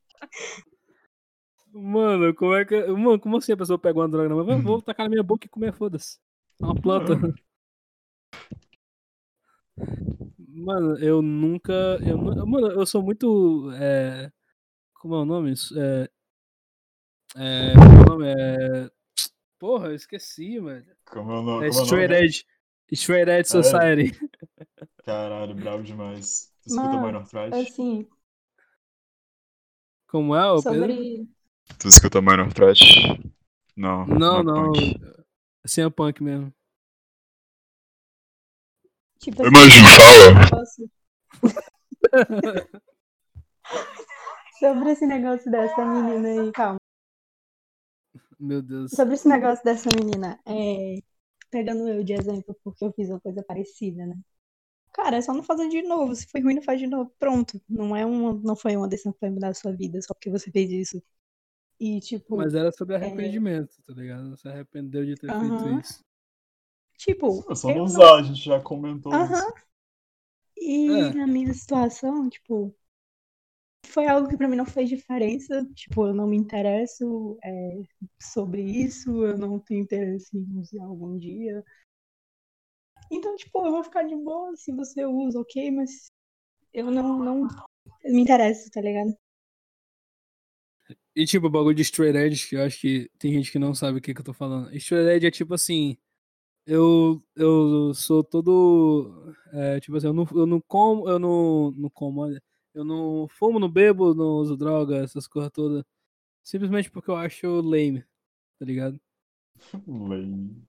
Mano, 1.72 2.34
como 2.34 2.54
é 2.54 2.66
que. 2.66 2.86
Mano, 2.88 3.18
como 3.18 3.38
assim 3.38 3.52
a 3.52 3.56
pessoa 3.56 3.78
pega 3.78 3.98
uma 3.98 4.08
droga? 4.08 4.34
Mas 4.34 4.46
Uhum. 4.46 4.62
vou 4.62 4.82
tacar 4.82 5.06
na 5.06 5.10
minha 5.10 5.22
boca 5.22 5.46
e 5.46 5.48
comer, 5.48 5.72
foda-se. 5.72 6.18
É 6.60 6.64
uma 6.66 6.74
planta. 6.74 7.14
Mano, 10.54 10.98
eu 10.98 11.22
nunca. 11.22 11.72
Eu, 12.02 12.18
mano, 12.18 12.68
eu 12.72 12.84
sou 12.86 13.02
muito. 13.02 13.70
É, 13.74 14.30
como 14.94 15.14
é 15.16 15.18
o 15.20 15.24
nome? 15.24 15.52
Isso, 15.52 15.74
É, 15.80 16.08
é, 17.36 17.72
como 17.78 17.98
é 17.98 18.00
o 18.00 18.04
nome? 18.04 18.26
É, 18.28 18.90
porra, 19.58 19.88
eu 19.88 19.94
esqueci, 19.94 20.60
velho. 20.60 20.86
Como 21.04 21.30
é 21.32 21.38
o 21.38 21.42
nome? 21.42 21.66
É 21.66 21.68
como 21.68 21.80
é 21.80 21.82
o 21.82 21.84
Straight 21.84 22.12
nome? 22.12 22.26
Edge. 22.26 22.44
Straight 22.92 23.30
Edge 23.30 23.40
É. 23.54 23.62
Society. 23.62 24.12
Caralho, 25.04 25.54
bravo 25.54 25.82
demais. 25.82 26.52
Tu 26.62 26.68
escuta 26.70 26.96
Mano, 26.96 27.06
Minor 27.06 27.26
Threat? 27.28 27.52
Assim, 27.54 28.08
Como 30.06 30.34
é, 30.36 30.42
Pedro? 30.62 30.62
sobre. 30.62 31.28
Tu 31.78 31.88
escuta 31.88 32.20
Minor 32.20 32.52
Threat? 32.52 32.80
Não. 33.76 34.06
Não, 34.06 34.40
é 34.40 34.42
não. 34.42 34.72
punk. 34.72 35.00
Assim 35.64 35.82
é 35.82 35.90
punk 35.90 36.22
mesmo. 36.22 36.52
Tipo 39.22 39.44
Eu 39.44 39.50
assim, 39.50 39.70
fala. 39.96 40.66
Sobre 44.58 44.90
esse 44.90 45.06
negócio 45.06 45.48
dessa 45.50 45.84
menina 45.84 46.28
aí, 46.28 46.52
calma. 46.52 46.78
Meu 48.38 48.60
Deus. 48.60 48.90
Sobre 48.90 49.14
esse 49.14 49.28
negócio 49.28 49.64
dessa 49.64 49.88
menina, 49.96 50.40
é, 50.44 50.96
pegando 51.50 51.88
eu 51.88 52.02
de 52.02 52.14
exemplo, 52.14 52.56
porque 52.64 52.84
eu 52.84 52.92
fiz 52.92 53.08
uma 53.08 53.20
coisa 53.20 53.44
parecida, 53.44 54.04
né? 54.04 54.18
Cara, 54.92 55.16
é 55.18 55.22
só 55.22 55.32
não 55.32 55.44
fazer 55.44 55.68
de 55.68 55.82
novo. 55.82 56.14
Se 56.16 56.26
foi 56.26 56.40
ruim, 56.40 56.54
não 56.54 56.62
faz 56.62 56.80
de 56.80 56.88
novo. 56.88 57.14
Pronto. 57.18 57.62
Não 57.68 57.96
é 57.96 58.04
uma, 58.04 58.34
não 58.34 58.56
foi 58.56 58.76
uma 58.76 58.88
decisão 58.88 59.12
que 59.12 59.20
vai 59.20 59.30
mudar 59.30 59.48
a 59.50 59.54
sua 59.54 59.72
vida 59.72 60.02
só 60.02 60.12
porque 60.14 60.30
você 60.30 60.50
fez 60.50 60.70
isso. 60.70 61.02
E, 61.78 62.00
tipo, 62.00 62.36
Mas 62.36 62.54
era 62.54 62.72
sobre 62.72 62.96
arrependimento, 62.96 63.80
tá 63.86 63.94
ligado? 63.94 64.30
Você 64.30 64.48
arrependeu 64.48 65.04
de 65.06 65.14
ter 65.14 65.28
feito 65.28 65.54
Aham. 65.54 65.80
isso. 65.80 66.04
Tipo, 66.96 67.44
É 67.48 67.54
só 67.54 67.70
não 67.70 67.84
não- 67.84 67.84
usar, 67.84 68.16
a 68.16 68.22
gente 68.22 68.42
já 68.42 68.60
comentou 68.60 69.20
Aham. 69.20 69.30
isso. 69.30 69.52
E 70.56 71.10
É. 71.10 71.14
na 71.14 71.26
minha 71.26 71.52
situação, 71.52 72.26
tipo, 72.30 72.74
foi 73.86 74.06
algo 74.06 74.28
que 74.28 74.36
pra 74.36 74.48
mim 74.48 74.56
não 74.56 74.66
fez 74.66 74.88
diferença. 74.88 75.64
Tipo, 75.74 76.06
eu 76.08 76.14
não 76.14 76.26
me 76.26 76.36
interesso 76.36 77.38
é, 77.44 77.82
sobre 78.20 78.62
isso, 78.62 79.24
eu 79.24 79.36
não 79.38 79.58
tenho 79.58 79.82
interesse 79.82 80.36
em 80.36 80.58
usar 80.58 80.84
algum 80.84 81.18
dia. 81.18 81.64
Então, 83.12 83.36
tipo, 83.36 83.64
eu 83.64 83.70
vou 83.70 83.84
ficar 83.84 84.02
de 84.02 84.16
boa 84.16 84.56
se 84.56 84.72
você 84.72 85.04
usa, 85.06 85.38
ok, 85.40 85.70
mas 85.70 86.10
eu 86.72 86.90
não, 86.90 87.18
não 87.18 87.42
me 88.04 88.22
interesso, 88.22 88.70
tá 88.70 88.80
ligado? 88.80 89.16
E 91.14 91.26
tipo, 91.26 91.46
o 91.46 91.50
bagulho 91.50 91.74
de 91.74 91.82
straight 91.82 92.16
edge, 92.16 92.48
que 92.48 92.56
eu 92.56 92.62
acho 92.64 92.80
que 92.80 93.10
tem 93.18 93.32
gente 93.32 93.50
que 93.52 93.58
não 93.58 93.74
sabe 93.74 93.98
o 93.98 94.00
que, 94.00 94.14
que 94.14 94.20
eu 94.20 94.24
tô 94.24 94.32
falando. 94.32 94.74
Straight 94.76 95.08
edge 95.16 95.26
é 95.26 95.30
tipo 95.30 95.54
assim, 95.54 95.96
eu, 96.66 97.22
eu 97.36 97.92
sou 97.94 98.22
todo, 98.24 99.34
é, 99.52 99.80
tipo 99.80 99.96
assim, 99.96 100.06
eu 100.06 100.12
não, 100.12 100.26
eu 100.34 100.46
não 100.46 100.60
como, 100.60 101.08
eu 101.08 101.18
não, 101.18 101.70
não 101.72 101.90
como, 101.90 102.20
olha, 102.22 102.42
eu 102.74 102.84
não 102.84 103.26
fumo, 103.28 103.58
não 103.58 103.70
bebo, 103.70 104.14
não 104.14 104.36
uso 104.38 104.56
droga, 104.56 104.96
essas 104.98 105.26
coisas 105.26 105.50
todas, 105.52 105.84
simplesmente 106.42 106.90
porque 106.90 107.10
eu 107.10 107.16
acho 107.16 107.46
lame, 107.60 108.04
tá 108.58 108.64
ligado? 108.64 109.00
Lame. 109.86 110.64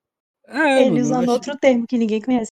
É, 0.46 0.86
Ele 0.86 1.00
usando 1.00 1.22
acho- 1.24 1.32
outro 1.32 1.56
termo 1.58 1.86
que 1.86 1.96
ninguém 1.98 2.20
conhece. 2.20 2.50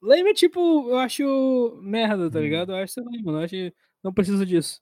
Lame 0.00 0.30
é 0.30 0.34
tipo, 0.34 0.88
eu 0.90 0.96
acho 0.98 1.80
merda, 1.82 2.30
tá 2.30 2.38
Hum. 2.38 2.42
ligado? 2.42 2.72
Eu 2.72 2.76
acho, 2.76 2.92
sei 2.94 3.02
lá, 3.02 3.10
mano, 3.22 3.38
eu 3.38 3.44
acho 3.44 3.50
que 3.50 3.74
não 4.02 4.14
preciso 4.14 4.46
disso. 4.46 4.80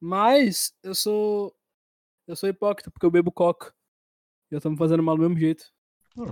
Mas 0.00 0.72
eu 0.82 0.94
sou. 0.94 1.54
Eu 2.26 2.34
sou 2.36 2.48
hipócrita 2.48 2.90
porque 2.90 3.06
eu 3.06 3.10
bebo 3.10 3.30
coca. 3.30 3.72
E 4.50 4.54
eu 4.54 4.60
tô 4.60 4.70
me 4.70 4.76
fazendo 4.76 5.02
mal 5.02 5.16
do 5.16 5.22
mesmo 5.22 5.38
jeito. 5.38 5.72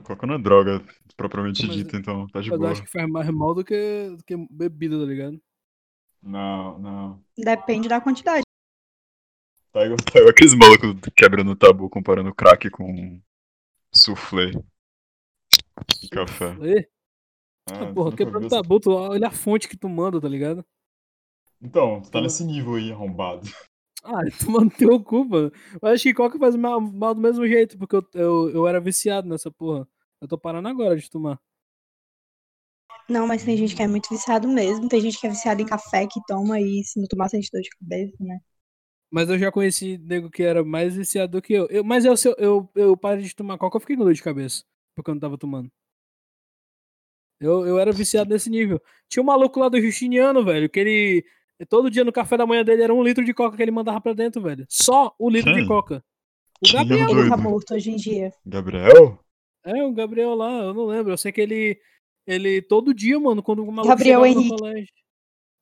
Coca 0.03 0.27
não 0.27 0.35
é 0.35 0.39
droga 0.39 0.83
propriamente 1.17 1.67
Mas- 1.67 1.77
dita, 1.77 1.97
então 1.97 2.27
tá 2.29 2.41
de 2.41 2.49
Mas 2.51 2.55
eu 2.55 2.59
boa. 2.59 2.71
acho 2.73 2.83
que 2.83 2.91
faz 2.91 3.09
mais 3.09 3.29
mal 3.31 3.55
do 3.55 3.65
que, 3.65 4.11
do 4.17 4.25
que 4.25 4.35
bebida, 4.51 4.99
tá 4.99 5.05
ligado? 5.05 5.41
Não, 6.23 6.79
não. 6.79 7.25
Depende 7.37 7.89
da 7.89 8.01
quantidade. 8.01 8.43
Tá 9.73 9.85
igual, 9.85 9.99
tá 9.99 10.19
igual 10.19 10.31
aqueles 10.31 10.55
malucos 10.55 10.95
quebrando 11.17 11.51
o 11.51 11.57
tabu 11.57 11.91
comparando 11.91 12.35
crack 12.35 12.71
com 12.71 13.21
soufflé 13.93 14.53
de 14.53 16.09
café. 16.11 16.57
E, 16.63 16.89
Ah, 17.71 17.89
ah, 17.89 17.93
porra, 17.93 18.17
quebrando 18.17 18.47
essa- 18.47 18.57
tabu, 18.63 18.79
tu 18.81 18.91
olha 18.91 19.29
a 19.29 19.31
fonte 19.31 19.69
que 19.69 19.77
tu 19.77 19.89
manda, 19.89 20.21
tá 20.21 20.29
ligado? 20.29 20.65
Então, 21.61 22.01
tu 22.03 22.11
tá 22.11 22.21
nesse 22.21 22.45
nível 22.45 22.75
aí, 22.75 22.93
arrombado. 22.93 23.47
Ah, 24.05 24.21
manda 24.49 24.75
teu 24.77 25.03
cu, 25.03 25.25
mano. 25.25 25.53
Eu 25.83 25.89
acho 25.89 26.03
que 26.03 26.15
coca 26.15 26.39
faz 26.39 26.55
mal, 26.57 26.81
mal 26.81 27.15
do 27.15 27.21
mesmo 27.21 27.47
jeito, 27.47 27.79
porque 27.79 27.97
eu, 27.97 28.07
eu, 28.15 28.51
eu 28.51 28.69
era 28.69 28.81
viciado 28.81 29.29
nessa 29.29 29.51
porra. 29.51 29.89
Eu 30.21 30.29
tô 30.29 30.39
parando 30.39 30.69
agora 30.69 30.97
de 30.97 31.11
tomar. 31.11 31.41
Não, 33.09 33.27
mas 33.27 33.43
tem 33.45 33.57
gente 33.57 33.75
que 33.75 33.83
é 33.83 33.89
muito 33.89 34.11
viciado 34.11 34.47
mesmo. 34.49 34.89
Tem 34.89 35.01
gente 35.01 35.19
que 35.19 35.27
é 35.27 35.31
viciado 35.31 35.63
em 35.63 35.67
café 35.67 36.07
que 36.07 36.21
toma 36.27 36.61
e 36.61 36.83
se 36.85 37.01
não 37.01 37.07
tomar 37.09 37.29
sente 37.31 37.51
dor 37.53 37.63
de 37.63 37.71
cabeça, 37.71 38.17
né? 38.21 38.39
Mas 39.11 39.29
eu 39.31 39.39
já 39.39 39.51
conheci 39.53 39.97
nego 39.99 40.31
que 40.31 40.43
era 40.43 40.65
mais 40.65 40.95
viciado 40.97 41.33
do 41.33 41.43
que 41.43 41.53
eu. 41.53 41.67
Eu- 41.71 41.85
mas 41.85 42.05
eu, 42.05 42.15
eu, 42.25 42.35
eu, 42.39 42.71
eu 42.75 42.97
parei 42.97 43.25
de 43.25 43.35
tomar 43.35 43.59
coca, 43.59 43.77
eu 43.77 43.81
fiquei 43.81 43.97
com 43.97 44.05
dor 44.05 44.15
de 44.15 44.23
cabeça. 44.23 44.65
Porque 44.95 45.11
eu 45.11 45.15
não 45.15 45.21
tava 45.21 45.39
tomando. 45.39 45.71
Eu, 47.41 47.67
eu 47.67 47.79
era 47.79 47.93
viciado 47.93 48.31
nesse 48.31 48.49
nível. 48.51 48.81
Tinha 49.09 49.23
um 49.23 49.27
maluco 49.27 49.59
lá 49.61 49.69
do 49.69 49.81
Justiniano, 49.81 50.45
velho, 50.45 50.69
que 50.71 50.81
ele. 50.81 51.25
Todo 51.69 51.91
dia 51.91 52.05
no 52.05 52.13
café 52.13 52.37
da 52.37 52.47
manhã 52.47 52.65
dele 52.65 52.83
era 52.83 52.93
um 52.93 53.03
litro 53.03 53.25
de 53.25 53.33
coca 53.33 53.57
que 53.57 53.63
ele 53.63 53.71
mandava 53.71 54.01
pra 54.01 54.13
dentro, 54.13 54.43
velho. 54.43 54.67
Só 54.69 55.15
o 55.19 55.31
litro 55.31 55.53
de 55.53 55.61
Quem? 55.61 55.69
coca. 55.69 56.05
O 56.67 56.73
Gabriel. 56.73 57.29
Tá 57.29 57.37
morto 57.37 57.75
hoje 57.75 57.91
em 57.91 57.97
dia. 57.97 58.33
Gabriel? 58.45 59.19
É, 59.65 59.83
o 59.85 59.93
Gabriel 59.93 60.35
lá, 60.35 60.51
eu 60.51 60.75
não 60.75 60.87
lembro. 60.87 61.13
Eu 61.13 61.17
sei 61.17 61.33
que 61.33 61.41
ele. 61.41 61.79
Ele 62.27 62.63
todo 62.63 62.95
dia, 62.95 63.21
mano, 63.21 63.43
quando 63.43 63.63
o 63.63 63.71
maluco 63.71 63.89
Gabriel 63.89 64.21
chegava 64.23 64.35
no 64.35 64.41
Henrique. 64.41 64.57
colégio. 64.57 64.95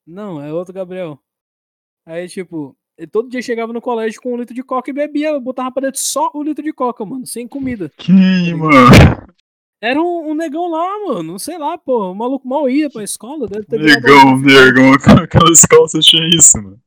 Não, 0.07 0.41
é 0.41 0.53
outro 0.53 0.73
Gabriel. 0.73 1.19
Aí, 2.05 2.27
tipo, 2.27 2.75
ele 2.97 3.07
todo 3.07 3.29
dia 3.29 3.41
chegava 3.41 3.73
no 3.73 3.81
colégio 3.81 4.21
com 4.21 4.33
um 4.33 4.37
litro 4.37 4.53
de 4.55 4.63
coca 4.63 4.89
e 4.89 4.93
bebia, 4.93 5.39
botava 5.39 5.71
pra 5.71 5.81
dentro 5.83 6.01
só 6.01 6.31
o 6.33 6.43
litro 6.43 6.63
de 6.63 6.71
coca, 6.73 7.05
mano, 7.05 7.25
sem 7.25 7.47
comida. 7.47 7.91
Quem, 7.97 8.45
ligado? 8.45 8.59
mano? 8.59 9.22
Era 9.83 10.01
um, 10.01 10.29
um 10.29 10.33
negão 10.33 10.69
lá, 10.69 11.05
mano, 11.05 11.23
não 11.23 11.37
sei 11.37 11.57
lá, 11.57 11.77
pô. 11.77 12.09
O 12.11 12.15
maluco 12.15 12.47
mal 12.47 12.69
ia 12.69 12.89
pra 12.89 13.03
escola, 13.03 13.49
deve 13.49 13.65
ter 13.65 13.77
Negão, 13.81 14.39
negão, 14.39 14.93
aquelas 15.21 15.65
calças 15.65 16.05
tinha 16.05 16.25
isso, 16.33 16.57
mano. 16.57 16.81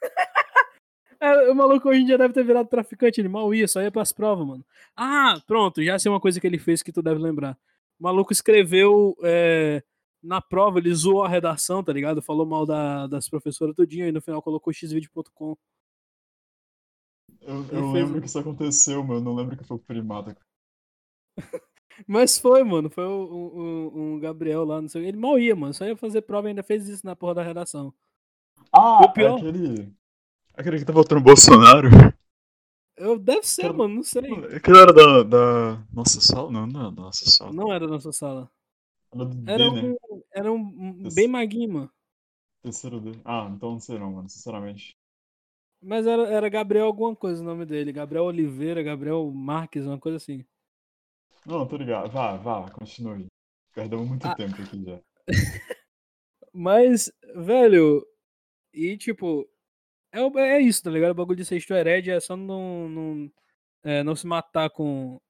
É, 1.22 1.50
o 1.50 1.54
maluco 1.54 1.86
hoje 1.86 2.00
em 2.00 2.06
dia 2.06 2.16
deve 2.16 2.32
ter 2.32 2.42
virado 2.42 2.66
traficante, 2.66 3.20
ele 3.20 3.28
mal 3.28 3.52
ia, 3.52 3.68
só 3.68 3.82
ia 3.82 3.90
pras 3.90 4.10
provas, 4.10 4.46
mano. 4.46 4.64
Ah, 4.96 5.34
pronto, 5.46 5.84
já 5.84 5.98
sei 5.98 6.10
uma 6.10 6.18
coisa 6.18 6.40
que 6.40 6.46
ele 6.46 6.58
fez 6.58 6.82
que 6.82 6.90
tu 6.90 7.02
deve 7.02 7.20
lembrar. 7.20 7.58
O 7.98 8.04
maluco 8.04 8.32
escreveu 8.32 9.14
é, 9.22 9.82
na 10.22 10.40
prova, 10.40 10.78
ele 10.78 10.94
zoou 10.94 11.22
a 11.22 11.28
redação, 11.28 11.84
tá 11.84 11.92
ligado? 11.92 12.22
Falou 12.22 12.46
mal 12.46 12.64
da, 12.64 13.06
das 13.06 13.28
professoras 13.28 13.76
tudinho 13.76 14.06
e 14.08 14.12
no 14.12 14.22
final 14.22 14.40
colocou 14.40 14.72
xvideo.com. 14.72 15.58
Eu, 17.42 17.66
eu 17.70 17.92
lembro 17.92 18.18
que 18.18 18.26
isso 18.26 18.38
aconteceu, 18.38 19.04
mano. 19.04 19.20
Não 19.20 19.34
lembro 19.34 19.58
que 19.58 19.64
foi 19.64 19.76
o 19.76 19.80
primata. 19.80 20.34
Mas 22.06 22.38
foi, 22.38 22.62
mano, 22.64 22.90
foi 22.90 23.06
um, 23.06 23.90
um- 23.92 24.14
um 24.14 24.20
Gabriel 24.20 24.64
lá, 24.64 24.80
não 24.80 24.88
sei 24.88 25.02
o. 25.02 25.04
Ele 25.04 25.16
mal 25.16 25.38
ia, 25.38 25.54
mano, 25.56 25.74
só 25.74 25.84
ia 25.86 25.96
fazer 25.96 26.22
prova 26.22 26.48
e 26.48 26.50
ainda 26.50 26.62
fez 26.62 26.88
isso 26.88 27.04
na 27.06 27.14
porra 27.16 27.34
da 27.34 27.42
redação. 27.42 27.92
Ah, 28.72 29.00
O 29.04 29.12
pior- 29.12 29.38
aquele. 29.38 29.92
Aquele 30.54 30.78
que 30.78 30.84
tá 30.84 30.92
votando 30.92 31.22
Bolsonaro. 31.22 31.88
Eu, 32.96 33.18
deve 33.18 33.46
ser, 33.46 33.62
Cara, 33.62 33.74
mano, 33.74 33.94
não 33.96 34.02
sei. 34.02 34.22
Aquele 34.56 34.78
era 34.78 34.92
da, 34.92 35.22
da 35.22 35.82
nossa 35.92 36.20
sala? 36.20 36.50
Não, 36.50 36.66
não 36.66 36.80
é 36.88 36.90
da 36.92 37.02
nossa 37.02 37.30
sala. 37.30 37.52
Não 37.52 37.72
era 37.72 37.86
da 37.86 37.92
nossa 37.94 38.12
sala. 38.12 38.50
Era 39.46 39.64
Era 39.64 39.72
né? 39.72 39.80
um, 39.82 40.22
era 40.34 40.52
um, 40.52 41.02
Esse- 41.06 41.14
bem 41.16 41.26
maguinho, 41.28 41.72
mano. 41.72 41.90
Terceiro 42.62 43.00
D. 43.00 43.12
Ah, 43.24 43.50
então 43.54 43.72
não 43.72 43.80
sei 43.80 43.98
não, 43.98 44.12
mano, 44.12 44.28
sinceramente. 44.28 44.96
Mas 45.82 46.06
era, 46.06 46.28
era 46.28 46.48
Gabriel 46.48 46.86
alguma 46.86 47.16
coisa 47.16 47.42
o 47.42 47.44
nome 47.46 47.64
dele. 47.64 47.92
Gabriel 47.92 48.24
Oliveira, 48.24 48.82
Gabriel 48.82 49.30
Marques, 49.32 49.86
uma 49.86 49.98
coisa 49.98 50.16
assim. 50.18 50.44
Não, 51.46 51.66
tô 51.66 51.76
ligado. 51.76 52.10
Vá, 52.10 52.36
vá, 52.36 52.70
continue. 52.70 53.26
Perdemos 53.74 54.08
muito 54.08 54.26
Ah. 54.26 54.34
tempo 54.34 54.60
aqui 54.60 54.84
já. 54.84 55.00
Mas, 56.52 57.10
velho, 57.34 58.04
e 58.74 58.96
tipo, 58.96 59.48
é, 60.12 60.20
é 60.40 60.60
isso, 60.60 60.82
tá 60.82 60.90
ligado? 60.90 61.12
O 61.12 61.14
bagulho 61.14 61.36
de 61.36 61.44
ser 61.44 61.62
egg 61.86 62.10
é 62.10 62.20
só 62.20 62.36
não, 62.36 62.88
não, 62.88 63.32
é, 63.84 64.02
não 64.02 64.16
se 64.16 64.26
matar 64.26 64.68
com 64.70 65.20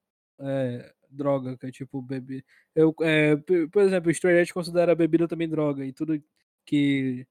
é, 0.40 0.92
droga, 1.11 1.56
que 1.58 1.66
é 1.66 1.70
tipo 1.70 2.00
bebida. 2.00 2.42
Eu, 2.74 2.94
é, 3.02 3.36
por 3.70 3.82
exemplo, 3.82 4.11
edge 4.11 4.54
considera 4.54 4.92
a 4.92 4.94
bebida 4.96 5.28
também 5.28 5.48
droga, 5.48 5.84
e 5.84 5.92
tudo 5.92 6.22
que 6.64 7.26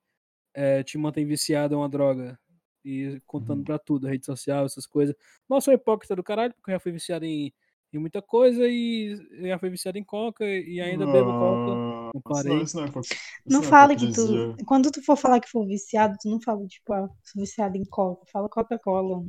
é, 0.53 0.83
te 0.83 0.97
mantém 0.97 1.25
viciado 1.25 1.73
é 1.73 1.77
uma 1.77 1.89
droga. 1.89 2.39
E 2.85 3.19
contando 3.25 3.59
Uhum. 3.59 3.63
pra 3.65 3.79
tudo, 3.79 4.07
rede 4.07 4.25
social, 4.25 4.65
essas 4.65 4.85
coisas. 4.87 5.15
Mas 5.47 5.57
eu 5.57 5.61
sou 5.61 5.73
hipócrita 5.73 6.15
do 6.15 6.23
caralho, 6.23 6.53
porque 6.53 6.71
eu 6.71 6.75
já 6.75 6.79
fui 6.79 6.91
viciado 6.91 7.25
em, 7.25 7.51
em 7.93 7.99
muita 7.99 8.21
coisa 8.21 8.67
e 8.67 9.15
já 9.47 9.59
fui 9.59 9.69
viciado 9.69 9.97
em 9.97 10.03
coca 10.03 10.45
e 10.45 10.79
ainda 10.81 11.07
bebo 11.07 11.33
coca. 11.33 11.71
Não, 11.75 12.11
Não 12.13 12.21
parei. 12.21 12.57
não, 12.57 12.63
isso 12.63 12.77
não 12.77 12.85
é 12.85 12.89
isso 12.89 13.47
Não 13.47 13.63
é 13.63 13.67
fale 13.69 13.95
que 13.97 14.07
tu. 14.07 14.45
Quando 14.65 14.91
tu 14.91 15.03
for 15.03 15.17
falar 15.17 15.39
que 15.39 15.49
for 15.49 15.65
viciado, 15.67 16.17
tu 16.21 16.29
não 16.29 16.41
fala, 16.41 16.65
tipo, 16.67 16.93
ah, 16.93 17.07
sou 17.23 17.41
viciado 17.41 17.77
em 17.77 17.85
Coca. 17.85 18.25
Fala 18.31 18.49
Coca-Cola. 18.49 19.23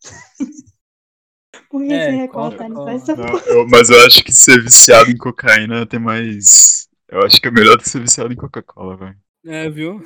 Porque 1.70 1.88
É, 1.92 2.00
sem 2.00 2.16
recortar 2.18 2.68
Coca-Cola. 2.68 2.92
essa 2.94 3.14
Não, 3.14 3.38
eu- 3.46 3.68
mas 3.68 3.90
eu 3.90 4.00
acho 4.06 4.22
que 4.24 4.32
ser 4.32 4.60
viciado 4.62 5.10
em 5.10 5.16
cocaína 5.16 5.86
tem 5.86 6.00
mais. 6.00 6.88
Eu 7.08 7.22
acho 7.24 7.40
que 7.40 7.46
é 7.48 7.50
melhor 7.50 7.76
do 7.76 7.82
que 7.82 7.88
ser 7.88 8.00
viciado 8.00 8.32
em 8.32 8.36
Coca-Cola, 8.36 8.96
velho. 8.96 9.20
É, 9.44 9.70
viu? 9.70 10.02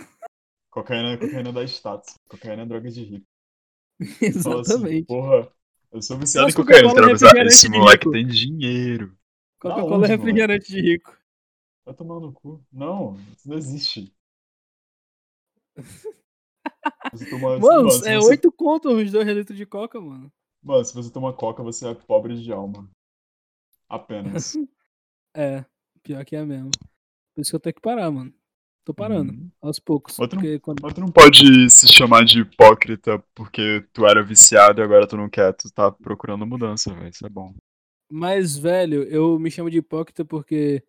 Cocaína, 0.71 1.17
cocaína 1.19 1.53
dá 1.53 1.63
status. 1.65 2.15
Cocaína 2.29 2.63
é 2.63 2.67
droga 2.67 2.91
de 2.91 3.05
rico. 3.05 3.27
Fala 4.43 4.61
assim, 4.63 4.89
Exatamente. 4.89 5.07
porra, 5.07 5.51
eu 5.93 6.03
sou 6.03 6.18
viciado 6.18 6.49
em 6.49 6.53
cocaína. 6.53 6.88
Coca-Cola 6.88 7.09
é 7.09 7.12
refrigerante 7.12 7.55
esse 7.55 7.68
moleque 7.68 8.05
rico. 8.05 8.12
tem 8.12 8.26
dinheiro. 8.26 9.18
Coca-Cola 9.59 9.97
onde, 9.97 10.05
é 10.07 10.09
refrigerante 10.16 10.72
de 10.72 10.80
rico. 10.80 11.16
Vai 11.84 11.95
tomar 11.95 12.20
no 12.20 12.32
cu. 12.32 12.64
Não, 12.72 13.16
isso 13.36 13.49
não 13.49 13.57
existe. 13.57 14.12
Mano, 17.41 17.61
mano, 17.61 17.88
é 18.07 18.18
você- 18.18 18.18
8 18.18 18.53
contos 18.53 18.93
os 18.93 19.11
2 19.11 19.26
litros 19.28 19.57
de 19.57 19.66
coca, 19.66 20.01
mano. 20.01 20.32
mano, 20.62 20.84
se 20.84 20.95
você 20.95 21.11
toma 21.11 21.32
coca, 21.32 21.62
você 21.62 21.88
é 21.88 21.95
pobre 21.95 22.41
de 22.41 22.53
alma. 22.53 22.88
Apenas. 23.88 24.55
É, 25.32 25.64
pior 26.03 26.24
que 26.24 26.34
é 26.34 26.45
mesmo. 26.45 26.72
Por 27.32 27.41
isso 27.41 27.51
que 27.53 27.57
eu 27.57 27.61
tenho 27.61 27.74
que 27.74 27.80
parar, 27.80 28.11
mano. 28.11 28.34
Tô 28.85 28.95
parando, 28.95 29.33
Uhum. 29.33 29.51
aos 29.61 29.78
poucos. 29.78 30.18
Outro- 30.18 30.39
Porque 30.39 30.59
quando... 30.59 30.81
Mas 30.83 30.95
tu 30.95 31.01
não 31.01 31.12
pode 31.12 31.68
se 31.70 31.87
chamar 31.89 32.24
de 32.24 32.41
hipócrita 32.41 33.22
porque 33.35 33.85
tu 33.93 34.07
era 34.07 34.22
viciado 34.22 34.81
e 34.81 34.85
agora 34.85 35.07
tu 35.07 35.16
não 35.16 35.28
quer, 35.28 35.53
tu 35.53 35.70
tá 35.72 35.91
procurando 35.93 36.47
mudança, 36.47 36.93
velho. 36.95 37.09
Isso 37.09 37.24
é 37.26 37.28
bom. 37.28 37.55
Mas, 38.11 38.57
velho, 38.57 39.03
eu 39.05 39.39
me 39.39 39.51
chamo 39.51 39.70
de 39.70 39.78
hipócrita 39.78 40.24
porque 40.24 40.83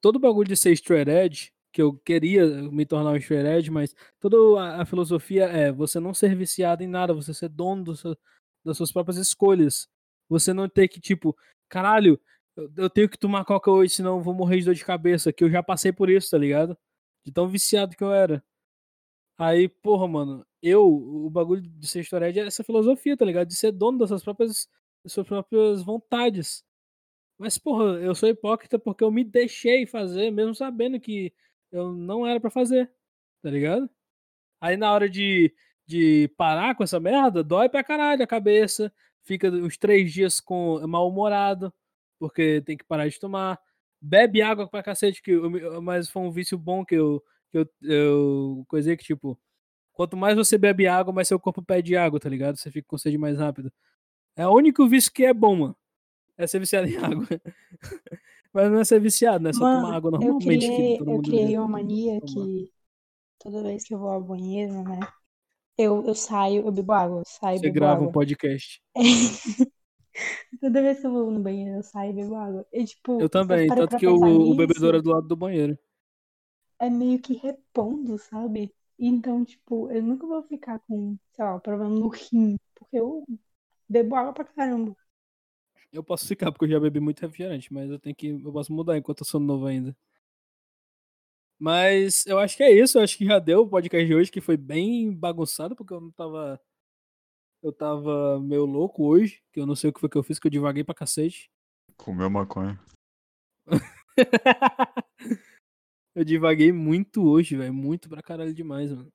todo 0.00 0.16
o 0.16 0.20
bagulho 0.20 0.48
de 0.48 0.56
ser 0.56 0.72
straight 0.72 1.10
edge, 1.10 1.52
que 1.72 1.80
eu 1.80 1.94
queria 2.04 2.44
me 2.70 2.84
tornar 2.84 3.12
um 3.12 3.16
straight 3.16 3.46
edge, 3.48 3.70
mas 3.70 3.94
toda 4.18 4.36
a, 4.60 4.82
a 4.82 4.84
filosofia 4.84 5.44
é 5.44 5.70
você 5.72 6.00
não 6.00 6.12
ser 6.12 6.34
viciado 6.36 6.82
em 6.82 6.88
nada, 6.88 7.14
você 7.14 7.32
ser 7.32 7.48
dono 7.48 7.84
do 7.84 7.96
seu- 7.96 8.16
das 8.64 8.76
suas 8.76 8.92
próprias 8.92 9.16
escolhas. 9.16 9.88
Você 10.28 10.52
não 10.52 10.68
ter 10.68 10.88
que, 10.88 11.00
tipo, 11.00 11.34
caralho, 11.68 12.20
eu, 12.56 12.70
eu 12.76 12.90
tenho 12.90 13.08
que 13.08 13.16
tomar 13.18 13.44
coca 13.44 13.70
hoje, 13.70 13.94
senão 13.94 14.16
eu 14.18 14.22
vou 14.22 14.34
morrer 14.34 14.58
de 14.58 14.64
dor 14.66 14.74
de 14.74 14.84
cabeça, 14.84 15.32
que 15.32 15.42
eu 15.44 15.50
já 15.50 15.62
passei 15.62 15.92
por 15.92 16.10
isso, 16.10 16.30
tá 16.30 16.36
ligado? 16.36 16.76
De 17.24 17.32
tão 17.32 17.48
viciado 17.48 17.96
que 17.96 18.04
eu 18.04 18.12
era. 18.12 18.44
Aí, 19.38 19.68
porra, 19.68 20.06
mano, 20.06 20.46
eu, 20.62 20.86
o 20.86 21.30
bagulho 21.30 21.62
de 21.62 21.86
ser 21.86 22.00
edge 22.00 22.40
é 22.40 22.46
essa 22.46 22.62
filosofia, 22.64 23.16
tá 23.16 23.24
ligado? 23.24 23.48
De 23.48 23.56
ser 23.56 23.72
dono 23.72 23.98
das 23.98 24.10
suas 24.10 24.22
próprias, 24.22 24.68
das 25.02 25.12
suas 25.12 25.26
próprias 25.26 25.82
vontades. 25.82 26.62
Mas, 27.38 27.58
porra, 27.58 28.00
eu 28.00 28.14
sou 28.14 28.28
hipócrita 28.28 28.78
porque 28.78 29.04
eu 29.04 29.10
me 29.10 29.24
deixei 29.24 29.86
fazer, 29.86 30.30
mesmo 30.30 30.54
sabendo 30.54 31.00
que 31.00 31.32
eu 31.72 31.92
não 31.92 32.26
era 32.26 32.40
pra 32.40 32.50
fazer, 32.50 32.90
tá 33.42 33.50
ligado? 33.50 33.88
Aí 34.60 34.76
na 34.76 34.92
hora 34.92 35.08
de, 35.08 35.54
de 35.86 36.28
parar 36.36 36.74
com 36.74 36.84
essa 36.84 37.00
merda, 37.00 37.42
dói 37.42 37.68
pra 37.68 37.84
caralho 37.84 38.22
a 38.22 38.26
cabeça, 38.26 38.92
fica 39.22 39.48
uns 39.50 39.78
três 39.78 40.12
dias 40.12 40.40
com 40.40 40.86
mal-humorado, 40.86 41.72
porque 42.18 42.60
tem 42.62 42.76
que 42.76 42.84
parar 42.84 43.08
de 43.08 43.18
tomar. 43.18 43.58
Bebe 44.00 44.40
água 44.42 44.68
pra 44.68 44.82
cacete, 44.82 45.22
que 45.22 45.32
eu 45.32 45.82
mas 45.82 46.08
foi 46.08 46.22
um 46.22 46.30
vício 46.30 46.56
bom 46.56 46.84
que 46.84 46.94
eu, 46.94 47.22
que 47.50 47.58
eu, 47.58 47.66
eu 47.82 48.64
coisei 48.66 48.96
que, 48.96 49.04
tipo, 49.04 49.38
quanto 49.92 50.16
mais 50.16 50.36
você 50.36 50.56
bebe 50.56 50.86
água, 50.86 51.12
mais 51.12 51.28
seu 51.28 51.38
corpo 51.38 51.62
pede 51.62 51.96
água, 51.96 52.18
tá 52.18 52.28
ligado? 52.28 52.56
Você 52.56 52.70
fica 52.70 52.88
com 52.88 52.96
sede 52.96 53.18
mais 53.18 53.36
rápido. 53.38 53.70
É 54.36 54.46
o 54.46 54.54
único 54.54 54.88
vício 54.88 55.12
que 55.12 55.24
é 55.24 55.34
bom, 55.34 55.54
mano. 55.56 55.76
É 56.38 56.46
ser 56.46 56.58
viciado 56.60 56.88
em 56.88 56.96
água. 57.04 57.26
Mas 58.52 58.70
não 58.70 58.80
é 58.80 58.84
ser 58.84 59.00
viciado, 59.00 59.44
né? 59.44 59.50
É 59.50 59.52
só 59.52 59.60
tomar 59.60 59.82
Mano, 59.82 59.94
água 59.94 60.08
eu 60.08 60.12
normalmente. 60.12 60.60
que 60.60 60.66
criei, 60.66 60.98
eu 60.98 61.22
criei 61.22 61.58
uma 61.58 61.68
mania 61.68 62.20
tomar. 62.20 62.46
que 62.46 62.72
toda 63.38 63.62
vez 63.62 63.84
que 63.84 63.94
eu 63.94 63.98
vou 63.98 64.10
ao 64.10 64.22
banheiro, 64.22 64.82
né? 64.82 64.98
Eu, 65.76 66.04
eu 66.06 66.14
saio, 66.14 66.66
eu 66.66 66.72
bebo 66.72 66.92
água, 66.92 67.18
eu 67.20 67.24
saio 67.26 67.58
Você 67.58 67.70
grava 67.70 68.00
um 68.00 68.04
água. 68.04 68.12
podcast. 68.12 68.82
Toda 70.60 70.82
vez 70.82 71.00
que 71.00 71.06
eu 71.06 71.12
vou 71.12 71.30
no 71.30 71.40
banheiro, 71.40 71.76
eu 71.78 71.82
saio 71.82 72.10
e 72.10 72.14
bebo 72.14 72.34
água. 72.36 72.66
E, 72.72 72.84
tipo, 72.84 73.20
Eu 73.20 73.28
também, 73.28 73.68
tanto 73.68 73.96
que 73.96 74.06
o, 74.06 74.14
pensar 74.14 74.28
o 74.28 74.54
bebedouro 74.54 74.98
é 74.98 75.02
do 75.02 75.10
lado 75.10 75.26
do 75.28 75.36
banheiro. 75.36 75.78
é 76.78 76.88
meio 76.90 77.20
que 77.20 77.34
repondo, 77.34 78.18
sabe? 78.18 78.74
Então, 78.98 79.44
tipo, 79.44 79.90
eu 79.90 80.02
nunca 80.02 80.26
vou 80.26 80.42
ficar 80.42 80.78
com, 80.80 81.16
sei 81.34 81.44
lá, 81.44 81.58
problema 81.60 81.94
no 81.94 82.08
rim, 82.08 82.56
porque 82.74 82.96
eu 82.98 83.24
bebo 83.88 84.16
água 84.16 84.32
pra 84.34 84.44
caramba. 84.44 84.96
Eu 85.92 86.02
posso 86.04 86.26
ficar, 86.26 86.50
porque 86.52 86.64
eu 86.64 86.68
já 86.70 86.80
bebi 86.80 86.98
muito 87.00 87.20
refrigerante, 87.20 87.72
mas 87.72 87.90
eu 87.90 87.98
tenho 87.98 88.14
que. 88.14 88.28
Eu 88.28 88.52
posso 88.52 88.72
mudar 88.72 88.96
enquanto 88.98 89.20
eu 89.20 89.26
sou 89.26 89.40
novo 89.40 89.66
ainda. 89.66 89.96
Mas 91.58 92.24
eu 92.26 92.38
acho 92.38 92.56
que 92.56 92.62
é 92.62 92.72
isso, 92.72 92.98
eu 92.98 93.02
acho 93.02 93.18
que 93.18 93.26
já 93.26 93.38
deu 93.38 93.60
o 93.62 93.68
podcast 93.68 94.06
de 94.06 94.14
hoje, 94.14 94.30
que 94.30 94.40
foi 94.40 94.56
bem 94.56 95.12
bagunçado, 95.12 95.76
porque 95.76 95.92
eu 95.92 96.00
não 96.00 96.10
tava. 96.10 96.60
Eu 97.62 97.72
tava 97.72 98.40
meio 98.40 98.64
louco 98.64 99.04
hoje, 99.04 99.42
que 99.52 99.60
eu 99.60 99.66
não 99.66 99.76
sei 99.76 99.90
o 99.90 99.92
que 99.92 100.00
foi 100.00 100.08
que 100.08 100.16
eu 100.16 100.22
fiz, 100.22 100.38
que 100.38 100.46
eu 100.46 100.50
divaguei 100.50 100.82
pra 100.82 100.94
cacete. 100.94 101.50
Comeu 101.96 102.30
maconha. 102.30 102.80
eu 106.14 106.24
divaguei 106.24 106.72
muito 106.72 107.22
hoje, 107.28 107.56
velho. 107.56 107.72
Muito 107.74 108.08
pra 108.08 108.22
caralho 108.22 108.54
demais, 108.54 108.90
mano. 108.92 109.12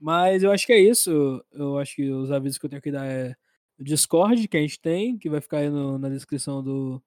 Mas 0.00 0.42
eu 0.42 0.50
acho 0.50 0.66
que 0.66 0.72
é 0.72 0.78
isso. 0.80 1.10
Eu 1.52 1.78
acho 1.78 1.96
que 1.96 2.10
os 2.10 2.30
avisos 2.30 2.58
que 2.58 2.66
eu 2.66 2.70
tenho 2.70 2.82
que 2.82 2.90
dar 2.92 3.06
é 3.06 3.36
o 3.78 3.84
Discord 3.84 4.46
que 4.48 4.56
a 4.56 4.60
gente 4.60 4.80
tem, 4.80 5.16
que 5.18 5.30
vai 5.30 5.40
ficar 5.40 5.58
aí 5.58 5.70
no- 5.70 5.98
na 5.98 6.08
descrição 6.08 6.62
do 6.62 7.02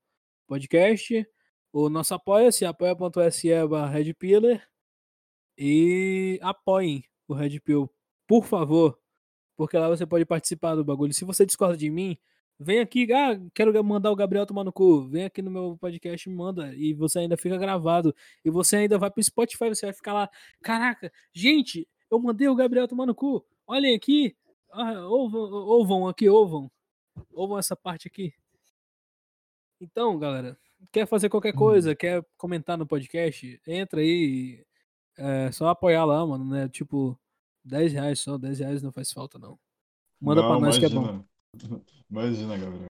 podcast. 0.48 1.26
O 1.74 1.90
nosso 1.90 2.14
apoia-se, 2.14 2.66
apoia.se 2.66 3.68
barra 3.68 3.90
Red 3.90 4.14
Pillar. 4.14 4.68
E 5.58 6.40
apoiem 6.42 7.04
o 7.28 7.34
Red 7.34 7.60
Pill, 7.60 7.90
por 8.28 8.46
favor. 8.46 8.98
Porque 9.62 9.78
lá 9.78 9.88
você 9.88 10.08
pode 10.08 10.26
participar 10.26 10.74
do 10.74 10.84
bagulho. 10.84 11.14
Se 11.14 11.24
você 11.24 11.46
discorda 11.46 11.78
de 11.78 11.88
mim, 11.88 12.18
vem 12.60 12.80
aqui, 12.80 13.08
ah, 13.14 13.40
quero 13.54 13.72
mandar 13.84 14.10
o 14.10 14.16
Gabriel 14.16 14.44
tomar 14.44 14.64
no 14.64 14.74
cu. 14.74 15.08
Vem 15.08 15.26
aqui 15.26 15.40
no 15.40 15.52
meu 15.52 15.78
podcast 15.80 16.28
e 16.28 16.34
manda. 16.34 16.74
E 16.74 16.96
você 16.96 17.20
ainda 17.20 17.38
fica 17.38 17.60
gravado. 17.60 18.12
E 18.44 18.50
você 18.50 18.78
ainda 18.78 18.98
vai 18.98 19.12
pro 19.12 19.22
Spotify, 19.24 19.70
você 19.70 19.86
vai 19.86 19.94
ficar 19.94 20.14
lá. 20.14 20.28
Caraca, 20.64 21.14
gente, 21.32 21.88
eu 22.10 22.18
mandei 22.18 22.48
o 22.48 22.56
Gabriel 22.56 22.88
tomar 22.88 23.06
no 23.06 23.14
cu. 23.14 23.46
Olhem 23.68 23.96
aqui. 23.96 24.36
Ah, 24.72 25.06
ouvam, 25.06 25.42
ouvam 25.42 26.08
aqui, 26.08 26.28
ouvam. 26.28 26.72
Ouvam 27.32 27.60
essa 27.60 27.76
parte 27.76 28.08
aqui. 28.08 28.34
Então, 29.80 30.18
galera, 30.18 30.58
quer 30.92 31.06
fazer 31.06 31.30
qualquer 31.30 31.54
coisa, 31.54 31.96
quer 31.96 32.26
comentar 32.36 32.80
no 32.80 32.88
podcast, 32.88 33.62
entra 33.68 34.02
aí. 34.02 34.66
É 35.16 35.52
só 35.52 35.68
apoiar 35.68 36.04
lá, 36.04 36.26
mano, 36.26 36.46
né? 36.46 36.68
Tipo, 36.68 37.16
10 37.64 37.94
reais 37.94 38.20
só, 38.20 38.38
10 38.38 38.60
reais 38.60 38.82
não 38.82 38.92
faz 38.92 39.12
falta, 39.12 39.38
não. 39.38 39.60
Manda 40.20 40.42
pra 40.42 40.54
Não, 40.54 40.62
nós 40.62 40.78
que 40.78 40.86
é 40.86 40.90
bom. 40.90 41.02
imagina. 41.02 41.26
Imagina, 42.10 42.58
Gabriel. 42.58 42.86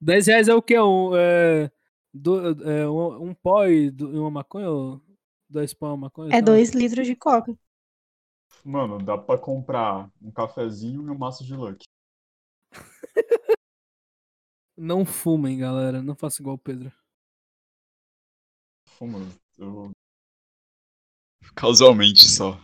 10 0.00 0.26
reais 0.26 0.48
é 0.48 0.54
o 0.54 0.62
quê? 0.62 0.78
Um, 0.78 1.14
é, 1.16 1.70
do- 2.12 2.68
é, 2.68 2.88
um, 2.88 3.30
um 3.30 3.34
pó 3.34 3.66
e 3.66 3.90
do- 3.90 4.08
uma 4.20 4.30
maconha? 4.30 4.70
Ou 4.70 5.00
dois 5.48 5.74
pó 5.74 5.86
e 5.86 5.90
uma 5.90 5.96
maconha? 5.96 6.28
É 6.28 6.32
sei 6.32 6.40
lá. 6.40 6.46
dois 6.46 6.70
litros 6.70 7.06
de 7.06 7.14
coca. 7.16 7.56
Mano, 8.64 8.98
dá 9.04 9.16
pra 9.18 9.36
comprar 9.38 10.10
um 10.20 10.30
cafezinho 10.30 11.06
e 11.06 11.10
um 11.10 11.18
maço 11.18 11.44
de 11.44 11.54
luck. 11.54 11.84
Não 14.76 15.04
fumem, 15.04 15.58
galera. 15.58 16.02
Não 16.02 16.14
faça 16.16 16.40
igual 16.42 16.56
o 16.56 16.58
Pedro. 16.58 16.92
Fumo, 18.88 19.18
eu... 19.58 19.90
Casualmente 21.54 22.24
só. 22.24 22.58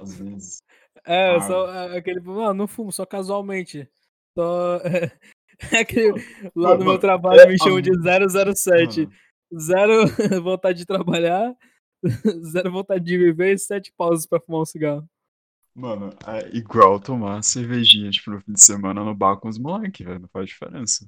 Às 0.00 0.14
vezes. 0.18 0.62
É, 1.04 1.36
Ah. 1.36 1.40
só 1.40 1.96
aquele. 1.96 2.20
Não, 2.20 2.54
não 2.54 2.66
fumo, 2.68 2.92
só 2.92 3.04
casualmente. 3.06 3.88
Só. 4.36 4.76
É, 4.78 5.12
aquele, 5.80 6.12
lá 6.54 6.70
Mano, 6.70 6.74
no 6.74 6.78
meu 6.78 6.86
mano, 6.86 6.98
trabalho 6.98 7.40
é 7.40 7.46
me 7.46 7.58
chamam 7.58 7.80
de 7.80 7.90
a- 7.90 8.28
007. 8.54 9.00
Mano, 9.06 9.12
Zero 9.60 9.92
vontade 10.44 10.78
de 10.78 10.86
trabalhar, 10.86 11.52
zero 12.52 12.70
vontade 12.70 13.04
de 13.04 13.18
viver 13.18 13.52
e 13.54 13.58
sete 13.58 13.92
pausas 13.96 14.24
pra 14.26 14.40
fumar 14.40 14.60
um 14.62 14.64
cigarro. 14.64 15.04
mano, 15.74 16.10
é 16.26 16.56
igual 16.56 17.00
tomar 17.00 17.42
cervejinha, 17.42 18.10
tipo, 18.10 18.30
no 18.30 18.40
fim 18.40 18.52
de 18.52 18.62
semana 18.62 19.02
no 19.04 19.14
bar 19.14 19.36
com 19.38 19.48
os 19.48 19.58
moleques, 19.58 20.06
velho. 20.06 20.20
Não 20.20 20.28
faz 20.28 20.46
diferença. 20.48 21.04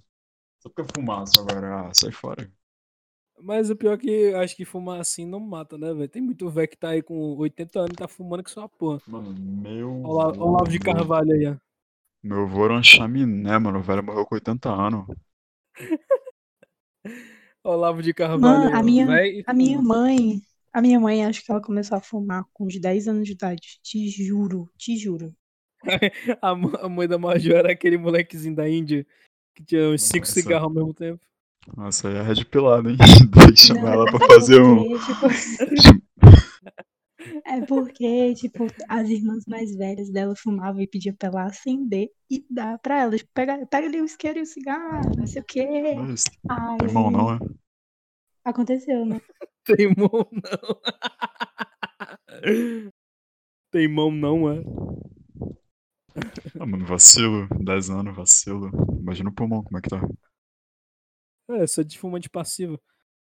Só 0.61 0.69
porque 0.69 0.81
eu 0.83 0.87
fumaço 0.95 1.41
agora, 1.41 1.87
ah, 1.89 1.95
sai 1.95 2.11
fora. 2.13 2.51
Mas 3.41 3.71
o 3.71 3.77
pior 3.77 3.95
é 3.95 3.99
que 3.99 4.09
eu 4.11 4.39
acho 4.39 4.55
que 4.57 4.65
fumar 4.65 5.01
assim 5.01 5.27
não 5.27 5.41
mata, 5.41 5.77
né, 5.77 5.93
velho? 5.93 6.09
Tem 6.09 6.23
muito 6.23 6.49
velho 6.49 6.69
que 6.69 6.77
tá 6.77 6.91
aí 6.91 7.03
com 7.03 7.37
80 7.37 7.79
anos 7.81 7.93
e 7.93 7.97
tá 7.97 8.07
fumando 8.07 8.43
que 8.45 8.51
só 8.51 8.63
a 8.65 8.69
porra. 8.69 9.01
Mano, 9.07 9.35
meu. 9.35 10.03
Olavo, 10.03 10.41
Olavo 10.45 10.69
de 10.71 10.79
vô- 10.79 10.85
Carvalho 10.85 11.33
aí, 11.33 11.47
ó. 11.47 11.57
Meu 12.23 12.43
avô 12.43 12.65
era 12.67 12.75
um 12.75 12.83
chaminé, 12.83 13.59
mano. 13.59 13.81
O 13.81 13.83
velho 13.83 14.03
morreu 14.03 14.25
com 14.27 14.35
80 14.37 14.69
anos. 14.71 15.07
Olavo 17.65 18.03
de 18.03 18.13
Carvalho. 18.15 18.65
Mano, 18.65 18.77
a 18.77 18.83
minha- 18.83 19.07
véi 19.07 19.41
e 19.41 19.45
A 19.47 19.53
minha 19.55 19.81
mãe, 19.81 20.41
a 20.73 20.81
minha 20.81 21.01
mãe, 21.01 21.25
acho 21.25 21.45
que 21.45 21.51
ela 21.51 21.61
começou 21.61 21.97
a 21.97 22.01
fumar 22.01 22.45
com 22.53 22.67
uns 22.67 22.79
10 22.81 23.09
anos 23.09 23.27
de 23.27 23.33
idade. 23.33 23.79
Te 23.83 24.09
juro, 24.09 24.71
te 24.77 24.97
juro. 24.97 25.35
A, 26.41 26.55
mã- 26.55 26.79
a 26.81 26.89
mãe 26.89 27.09
da 27.09 27.19
Major 27.19 27.57
era 27.57 27.73
aquele 27.73 27.99
molequezinho 27.99 28.55
da 28.55 28.69
Índia 28.69 29.05
que 29.55 29.65
tinha 29.65 29.89
uns 29.91 30.03
cinco 30.05 30.21
Nossa. 30.21 30.33
cigarros 30.33 30.69
ao 30.69 30.71
mesmo 30.73 30.95
tempo. 30.95 31.21
Nossa, 31.77 32.09
aí 32.09 32.17
é 32.17 32.23
red 32.23 32.45
pilada, 32.45 32.91
hein? 32.91 32.97
Que 33.55 33.57
chamar 33.57 33.95
ela 33.95 34.05
pra 34.07 34.27
fazer 34.27 34.61
um. 34.61 34.85
Porque, 34.89 34.99
tipo, 35.07 36.03
é 37.47 37.61
porque, 37.67 38.35
tipo, 38.35 38.67
as 38.89 39.09
irmãs 39.09 39.45
mais 39.47 39.75
velhas 39.77 40.11
dela 40.11 40.35
fumavam 40.37 40.81
e 40.81 40.87
pediam 40.87 41.15
pra 41.15 41.29
ela 41.29 41.45
acender 41.45 42.09
e 42.31 42.45
dar 42.51 42.79
pra 42.79 43.03
ela. 43.03 43.17
Tipo, 43.17 43.31
pega, 43.33 43.67
pega 43.67 43.87
ali 43.87 44.01
o 44.01 44.05
isqueiro 44.05 44.39
e 44.39 44.43
o 44.43 44.47
cigarro, 44.47 45.13
não 45.17 45.27
sei 45.27 45.43
o 45.43 45.45
quê. 45.45 45.95
Mas 45.97 46.25
Aí, 46.49 46.79
Tem 46.79 46.93
mão, 46.93 47.11
não, 47.11 47.35
é? 47.35 47.39
Aconteceu, 48.45 49.07
né? 49.07 49.21
Tem 49.65 49.95
mão 49.97 50.29
não. 50.33 50.81
Tem 53.71 53.89
mão 53.89 54.11
não, 54.11 54.51
é? 54.51 54.63
Ah, 56.59 56.67
mano, 56.67 56.85
vacilo. 56.85 57.47
10 57.61 57.89
anos, 57.91 58.17
vacilo. 58.17 58.71
Imagina 59.01 59.31
o 59.31 59.33
pulmão, 59.33 59.63
como 59.63 59.79
é 59.79 59.81
que 59.81 59.89
tá? 59.89 60.01
É, 61.55 61.67
sou 61.67 61.85
de 61.85 61.99
fumante 61.99 62.29
passivo. 62.31 62.81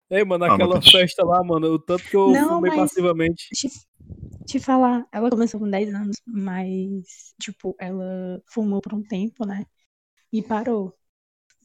Ei, 0.10 0.24
mano, 0.24 0.46
Ah, 0.46 0.50
mas 0.50 0.56
aquela 0.60 0.76
tá- 0.82 0.92
festa 0.92 1.26
lá, 1.26 1.44
mano, 1.44 1.68
o 1.74 1.80
tanto 1.80 2.04
que 2.04 2.16
eu 2.16 2.30
Não, 2.30 2.56
fumei 2.56 2.72
mas- 2.72 2.80
passivamente. 2.92 3.48
Te, 3.54 3.70
te 4.46 4.60
falar, 4.60 5.06
ela 5.12 5.30
começou 5.30 5.60
com 5.60 5.70
10 5.70 5.94
anos, 5.94 6.18
mas, 6.28 7.34
tipo, 7.42 7.76
ela 7.80 8.42
fumou 8.48 8.82
por 8.82 8.94
um 8.94 9.02
tempo, 9.04 9.46
né? 9.46 9.66
E 10.32 10.42
parou. 10.44 10.94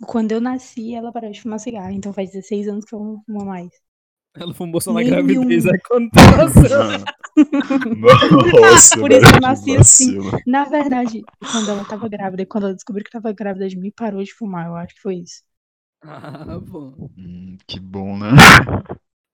Quando 0.06 0.32
eu 0.32 0.40
nasci, 0.40 0.94
ela 0.94 1.12
parou 1.12 1.30
de 1.30 1.42
fumar 1.42 1.59
cigarro, 1.59 1.90
então 1.90 2.12
faz 2.12 2.30
16 2.30 2.68
anos 2.68 2.84
que 2.84 2.94
ela 2.94 3.04
não 3.04 3.22
fuma 3.26 3.44
mais. 3.44 3.70
Ela 4.36 4.54
fumou 4.54 4.80
só 4.80 4.92
na 4.92 5.00
Nenhum. 5.00 5.11
gravidez, 5.26 5.66
aí 5.66 5.78
quando 5.88 6.09
nasceu. 6.36 6.78
Nossa, 8.61 8.98
Por 8.98 9.11
isso 9.12 9.34
eu 9.34 9.40
nasci 9.40 9.76
assim. 9.76 10.18
Na 10.46 10.64
verdade, 10.64 11.22
quando 11.50 11.70
ela 11.70 11.84
tava 11.84 12.09
grávida, 12.09 12.46
quando 12.46 12.64
ela 12.64 12.74
descobriu 12.74 13.04
que 13.04 13.11
tava 13.11 13.32
grávida 13.32 13.68
de 13.68 13.76
mim, 13.76 13.90
parou 13.90 14.22
de 14.22 14.32
fumar, 14.32 14.66
eu 14.66 14.76
acho 14.76 14.94
que 14.94 15.00
foi 15.00 15.16
isso. 15.16 15.42
Ah, 16.03 16.61
pô. 16.70 16.94
Hum, 17.16 17.57
que 17.66 17.80
bom, 17.80 18.16
né? 18.16 18.28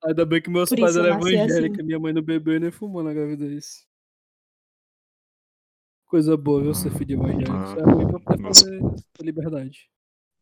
Ainda 0.04 0.24
bem 0.24 0.40
que 0.40 0.50
meus 0.50 0.68
Por 0.68 0.78
pais 0.80 0.96
eram 0.96 1.16
evangélicos, 1.18 1.78
assim. 1.78 1.86
minha 1.86 1.98
mãe 1.98 2.12
não 2.12 2.22
bebeu 2.22 2.56
e 2.56 2.60
nem 2.60 2.70
fumou 2.70 3.02
na 3.02 3.12
gravidez. 3.12 3.86
Coisa 6.06 6.36
boa, 6.36 6.62
viu, 6.62 6.74
ser 6.74 6.90
filho 6.92 7.06
de 7.06 7.12
evangélico. 7.14 7.52
Isso 7.52 7.78
é 7.78 7.82
ruim 7.82 8.06
pra 8.06 8.20
poder 8.20 8.42
fazer 8.42 8.80
liberdade. 9.20 9.90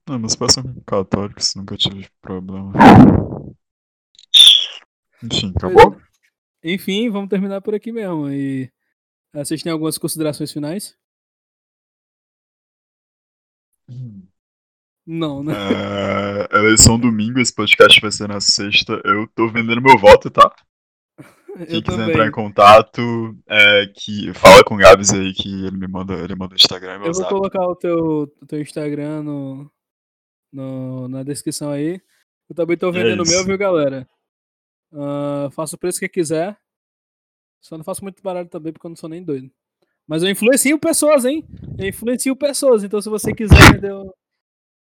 Não, 0.09 0.19
meus 0.19 0.35
pais 0.35 0.53
são 0.53 0.63
católicos, 0.87 1.55
nunca 1.55 1.77
tive 1.77 2.09
problema. 2.21 2.73
Enfim, 5.23 5.53
acabou? 5.57 5.97
Enfim, 6.63 7.09
vamos 7.09 7.29
terminar 7.31 7.61
por 7.61 7.75
aqui 7.75 7.93
mesmo. 7.93 8.29
E 8.29 8.71
eh, 9.35 9.45
vocês 9.45 9.63
têm 9.63 9.73
algumas 9.73 9.99
considerações 9.99 10.53
finais? 10.53 10.97
Não, 15.07 15.43
né? 15.43 15.53
É, 16.53 16.59
eleição 16.59 16.99
domingo, 16.99 17.41
esse 17.41 17.55
podcast 17.55 18.01
vai 18.01 18.13
ser 18.13 18.29
na 18.29 18.41
sexta. 18.41 19.01
Eu 19.05 19.27
tô 19.35 19.49
vendendo 19.49 19.83
meu 19.83 19.99
voto, 19.99 20.31
tá? 20.31 20.51
Quem 21.69 21.77
eu 21.77 21.83
quiser 21.83 21.85
também. 21.85 22.11
entrar 22.11 22.27
em 22.27 22.31
contato, 22.31 23.01
é, 23.49 23.87
que 23.95 24.33
fala 24.35 24.63
com 24.65 24.75
o 24.75 24.79
Gabs 24.79 25.13
aí 25.13 25.33
que 25.35 25.67
ele 25.67 25.77
me 25.77 25.89
manda, 25.89 26.15
ele 26.15 26.35
manda 26.35 26.55
o 26.55 26.57
Instagram 26.57 26.95
Eu 26.95 27.01
vou 27.05 27.15
zap. 27.15 27.29
colocar 27.29 27.67
o 27.67 27.75
teu, 27.77 27.97
o 28.41 28.47
teu 28.47 28.61
Instagram 28.61 29.23
no, 29.23 29.71
no- 30.53 31.09
na 31.09 31.23
descrição 31.23 31.71
aí. 31.71 32.01
Eu 32.49 32.55
também 32.57 32.77
tô 32.77 32.91
vendendo 32.93 33.23
o 33.23 33.29
meu, 33.29 33.45
viu, 33.45 33.59
galera? 33.59 34.09
Ah, 34.95 35.49
faço 35.53 35.75
o 35.77 35.79
preço 35.79 35.99
que 36.01 36.09
quiser. 36.09 36.57
Só 37.61 37.77
não 37.77 37.85
faço 37.85 38.03
muito 38.03 38.23
barato 38.23 38.51
também, 38.51 38.73
porque 38.73 38.87
eu 38.87 38.91
não 38.91 38.97
sou 38.97 39.09
nem 39.09 39.23
doido. 39.23 39.51
Mas 40.07 40.23
eu 40.23 40.29
influencio 40.31 40.79
pessoas, 40.79 41.25
hein? 41.25 41.47
Eu 41.79 41.89
influencio 41.89 42.35
pessoas. 42.37 42.83
Então, 42.85 43.01
se 43.01 43.09
você 43.09 43.33
quiser 43.35 43.73
vender. 43.73 43.93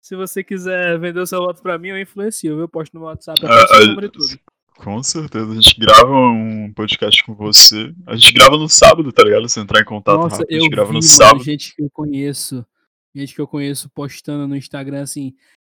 Se 0.00 0.16
você 0.16 0.42
quiser 0.42 0.98
vender 0.98 1.20
o 1.20 1.26
seu 1.26 1.40
voto 1.40 1.62
pra 1.62 1.78
mim, 1.78 1.88
eu 1.88 2.00
influencio. 2.00 2.58
Eu 2.58 2.68
posto 2.68 2.94
no 2.94 3.04
WhatsApp, 3.04 3.42
eu 3.42 3.48
Ah, 3.48 3.60
posto 3.60 3.74
ah, 3.74 3.78
o 3.82 3.86
número 3.86 4.06
e 4.06 4.10
tudo. 4.10 4.40
Com 4.78 5.02
certeza, 5.02 5.50
a 5.50 5.54
gente 5.54 5.78
grava 5.78 6.10
um 6.10 6.72
podcast 6.72 7.22
com 7.24 7.34
você. 7.34 7.94
A 8.06 8.16
gente 8.16 8.32
grava 8.32 8.56
no 8.56 8.66
sábado, 8.68 9.12
tá 9.12 9.22
ligado? 9.22 9.46
Se 9.46 9.60
entrar 9.60 9.82
em 9.82 9.84
contato 9.84 10.22
Nossa, 10.22 10.36
rápido, 10.36 10.50
a 10.50 10.54
eu 10.54 10.60
gente 10.62 10.70
grava 10.70 10.88
vi, 10.88 10.94
no 10.94 11.00
mano, 11.00 11.08
sábado. 11.08 11.44
gente 11.44 11.76
que 11.76 11.82
eu 11.82 11.90
conheço, 11.90 12.66
gente 13.14 13.34
que 13.34 13.40
eu 13.40 13.46
conheço 13.46 13.90
postando 13.90 14.48
no 14.48 14.56
Instagram 14.56 15.02
assim, 15.02 15.34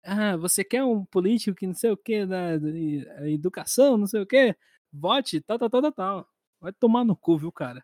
ah, 0.04 0.36
você 0.36 0.62
quer 0.62 0.84
um 0.84 1.02
político 1.06 1.56
que 1.56 1.66
não 1.66 1.74
sei 1.74 1.90
o 1.90 1.96
que, 1.96 2.26
da, 2.26 2.58
da 2.58 3.30
educação, 3.30 3.96
não 3.96 4.06
sei 4.06 4.20
o 4.20 4.26
que, 4.26 4.54
vote, 4.92 5.40
tal, 5.40 5.58
tal, 5.58 5.70
tal, 5.70 5.80
tal, 5.82 5.92
tal. 5.92 6.28
Vai 6.60 6.72
tomar 6.72 7.02
no 7.02 7.16
cu, 7.16 7.38
viu, 7.38 7.50
cara? 7.50 7.82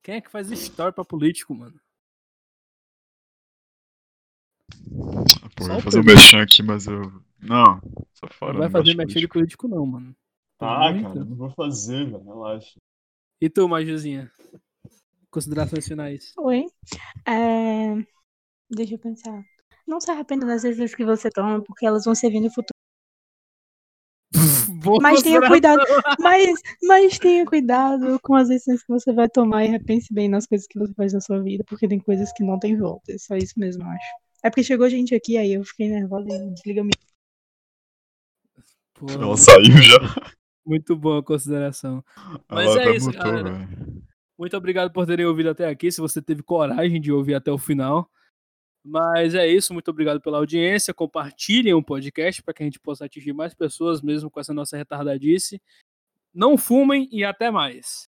Quem 0.00 0.14
é 0.16 0.20
que 0.20 0.30
faz 0.30 0.48
story 0.50 0.94
pra 0.94 1.04
político, 1.04 1.52
mano? 1.54 1.74
Pô, 5.56 5.64
eu 5.64 5.70
o 5.70 5.72
vou 5.72 5.80
fazer 5.80 6.00
um 6.00 6.04
Pedro. 6.04 6.16
merchan 6.16 6.42
aqui, 6.42 6.62
mas 6.62 6.86
eu. 6.86 7.00
Não, 7.40 7.80
só 8.14 8.26
fora. 8.32 8.52
Não 8.52 8.60
vai 8.60 8.70
fazer 8.70 8.94
mexer 8.94 9.20
de 9.20 9.28
político 9.28 9.68
não, 9.68 9.84
mano. 9.84 10.14
Pelo 10.58 10.70
Ah, 10.70 10.92
cara, 11.02 11.24
não 11.24 11.36
vou 11.36 11.50
fazer, 11.50 12.04
velho, 12.04 12.22
relaxa. 12.22 12.78
E 13.40 13.50
tu, 13.50 13.68
Majuzinha? 13.68 14.30
Considerações 15.30 15.86
finais. 15.88 16.32
Oi. 16.38 16.66
É, 17.26 17.94
Deixa 18.74 18.94
eu 18.94 18.98
pensar. 18.98 19.42
Não 19.86 20.00
se 20.00 20.10
arrependa 20.10 20.46
das 20.46 20.62
decisões 20.62 20.94
que 20.94 21.04
você 21.04 21.28
toma, 21.30 21.62
porque 21.62 21.84
elas 21.84 22.04
vão 22.04 22.14
servir 22.14 22.40
no 22.40 22.48
futuro. 22.48 22.72
Boa 24.82 24.98
Mas 25.02 25.22
tenha 25.22 25.46
cuidado. 25.46 25.82
Mas, 26.18 26.60
mas 26.82 27.18
tenha 27.18 27.44
cuidado 27.44 28.18
com 28.22 28.34
as 28.34 28.48
decisões 28.48 28.82
que 28.82 28.88
você 28.88 29.12
vai 29.12 29.28
tomar 29.28 29.64
e 29.64 29.68
repense 29.68 30.12
bem 30.12 30.28
nas 30.28 30.46
coisas 30.46 30.66
que 30.66 30.78
você 30.78 30.94
faz 30.94 31.12
na 31.12 31.20
sua 31.20 31.42
vida, 31.42 31.64
porque 31.68 31.86
tem 31.86 32.00
coisas 32.00 32.32
que 32.32 32.42
não 32.42 32.58
tem 32.58 32.76
volta. 32.76 33.12
É 33.12 33.18
só 33.18 33.36
isso 33.36 33.54
mesmo, 33.58 33.82
eu 33.82 33.88
acho. 33.88 34.06
É 34.42 34.50
porque 34.50 34.64
chegou 34.64 34.88
gente 34.88 35.14
aqui, 35.14 35.36
aí 35.36 35.52
eu 35.52 35.64
fiquei 35.64 35.88
nervosa 35.88 36.28
e 36.28 36.50
desliga 36.50 36.82
o 36.82 36.84
microfone. 38.96 39.24
Ela 39.24 39.36
saiu 39.36 39.82
já. 39.82 40.32
muito 40.66 40.96
boa 40.96 41.20
a 41.20 41.22
consideração. 41.22 42.04
Mas 42.48 42.70
Ela 42.70 42.82
é 42.82 42.96
isso, 42.96 43.06
mutou, 43.06 43.22
galera. 43.22 43.52
velho. 43.52 44.02
Muito 44.38 44.56
obrigado 44.56 44.92
por 44.92 45.06
terem 45.06 45.26
ouvido 45.26 45.50
até 45.50 45.68
aqui, 45.68 45.92
se 45.92 46.00
você 46.00 46.20
teve 46.20 46.42
coragem 46.42 47.00
de 47.00 47.12
ouvir 47.12 47.34
até 47.34 47.52
o 47.52 47.58
final. 47.58 48.10
Mas 48.84 49.34
é 49.36 49.46
isso, 49.46 49.72
muito 49.72 49.88
obrigado 49.88 50.20
pela 50.20 50.38
audiência. 50.38 50.92
Compartilhem 50.92 51.74
o 51.74 51.82
podcast 51.82 52.42
para 52.42 52.52
que 52.52 52.62
a 52.62 52.66
gente 52.66 52.80
possa 52.80 53.04
atingir 53.04 53.32
mais 53.32 53.54
pessoas, 53.54 54.02
mesmo 54.02 54.28
com 54.28 54.40
essa 54.40 54.52
nossa 54.52 54.76
retardadice. 54.76 55.62
Não 56.34 56.58
fumem 56.58 57.08
e 57.12 57.22
até 57.22 57.50
mais. 57.50 58.08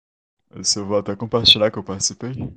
Esse 0.57 0.79
eu 0.79 0.85
vou 0.85 0.99
até 0.99 1.17
compartilhar 1.17 1.71
que 1.71 1.79
eu 1.79 1.85
participei. 1.85 2.53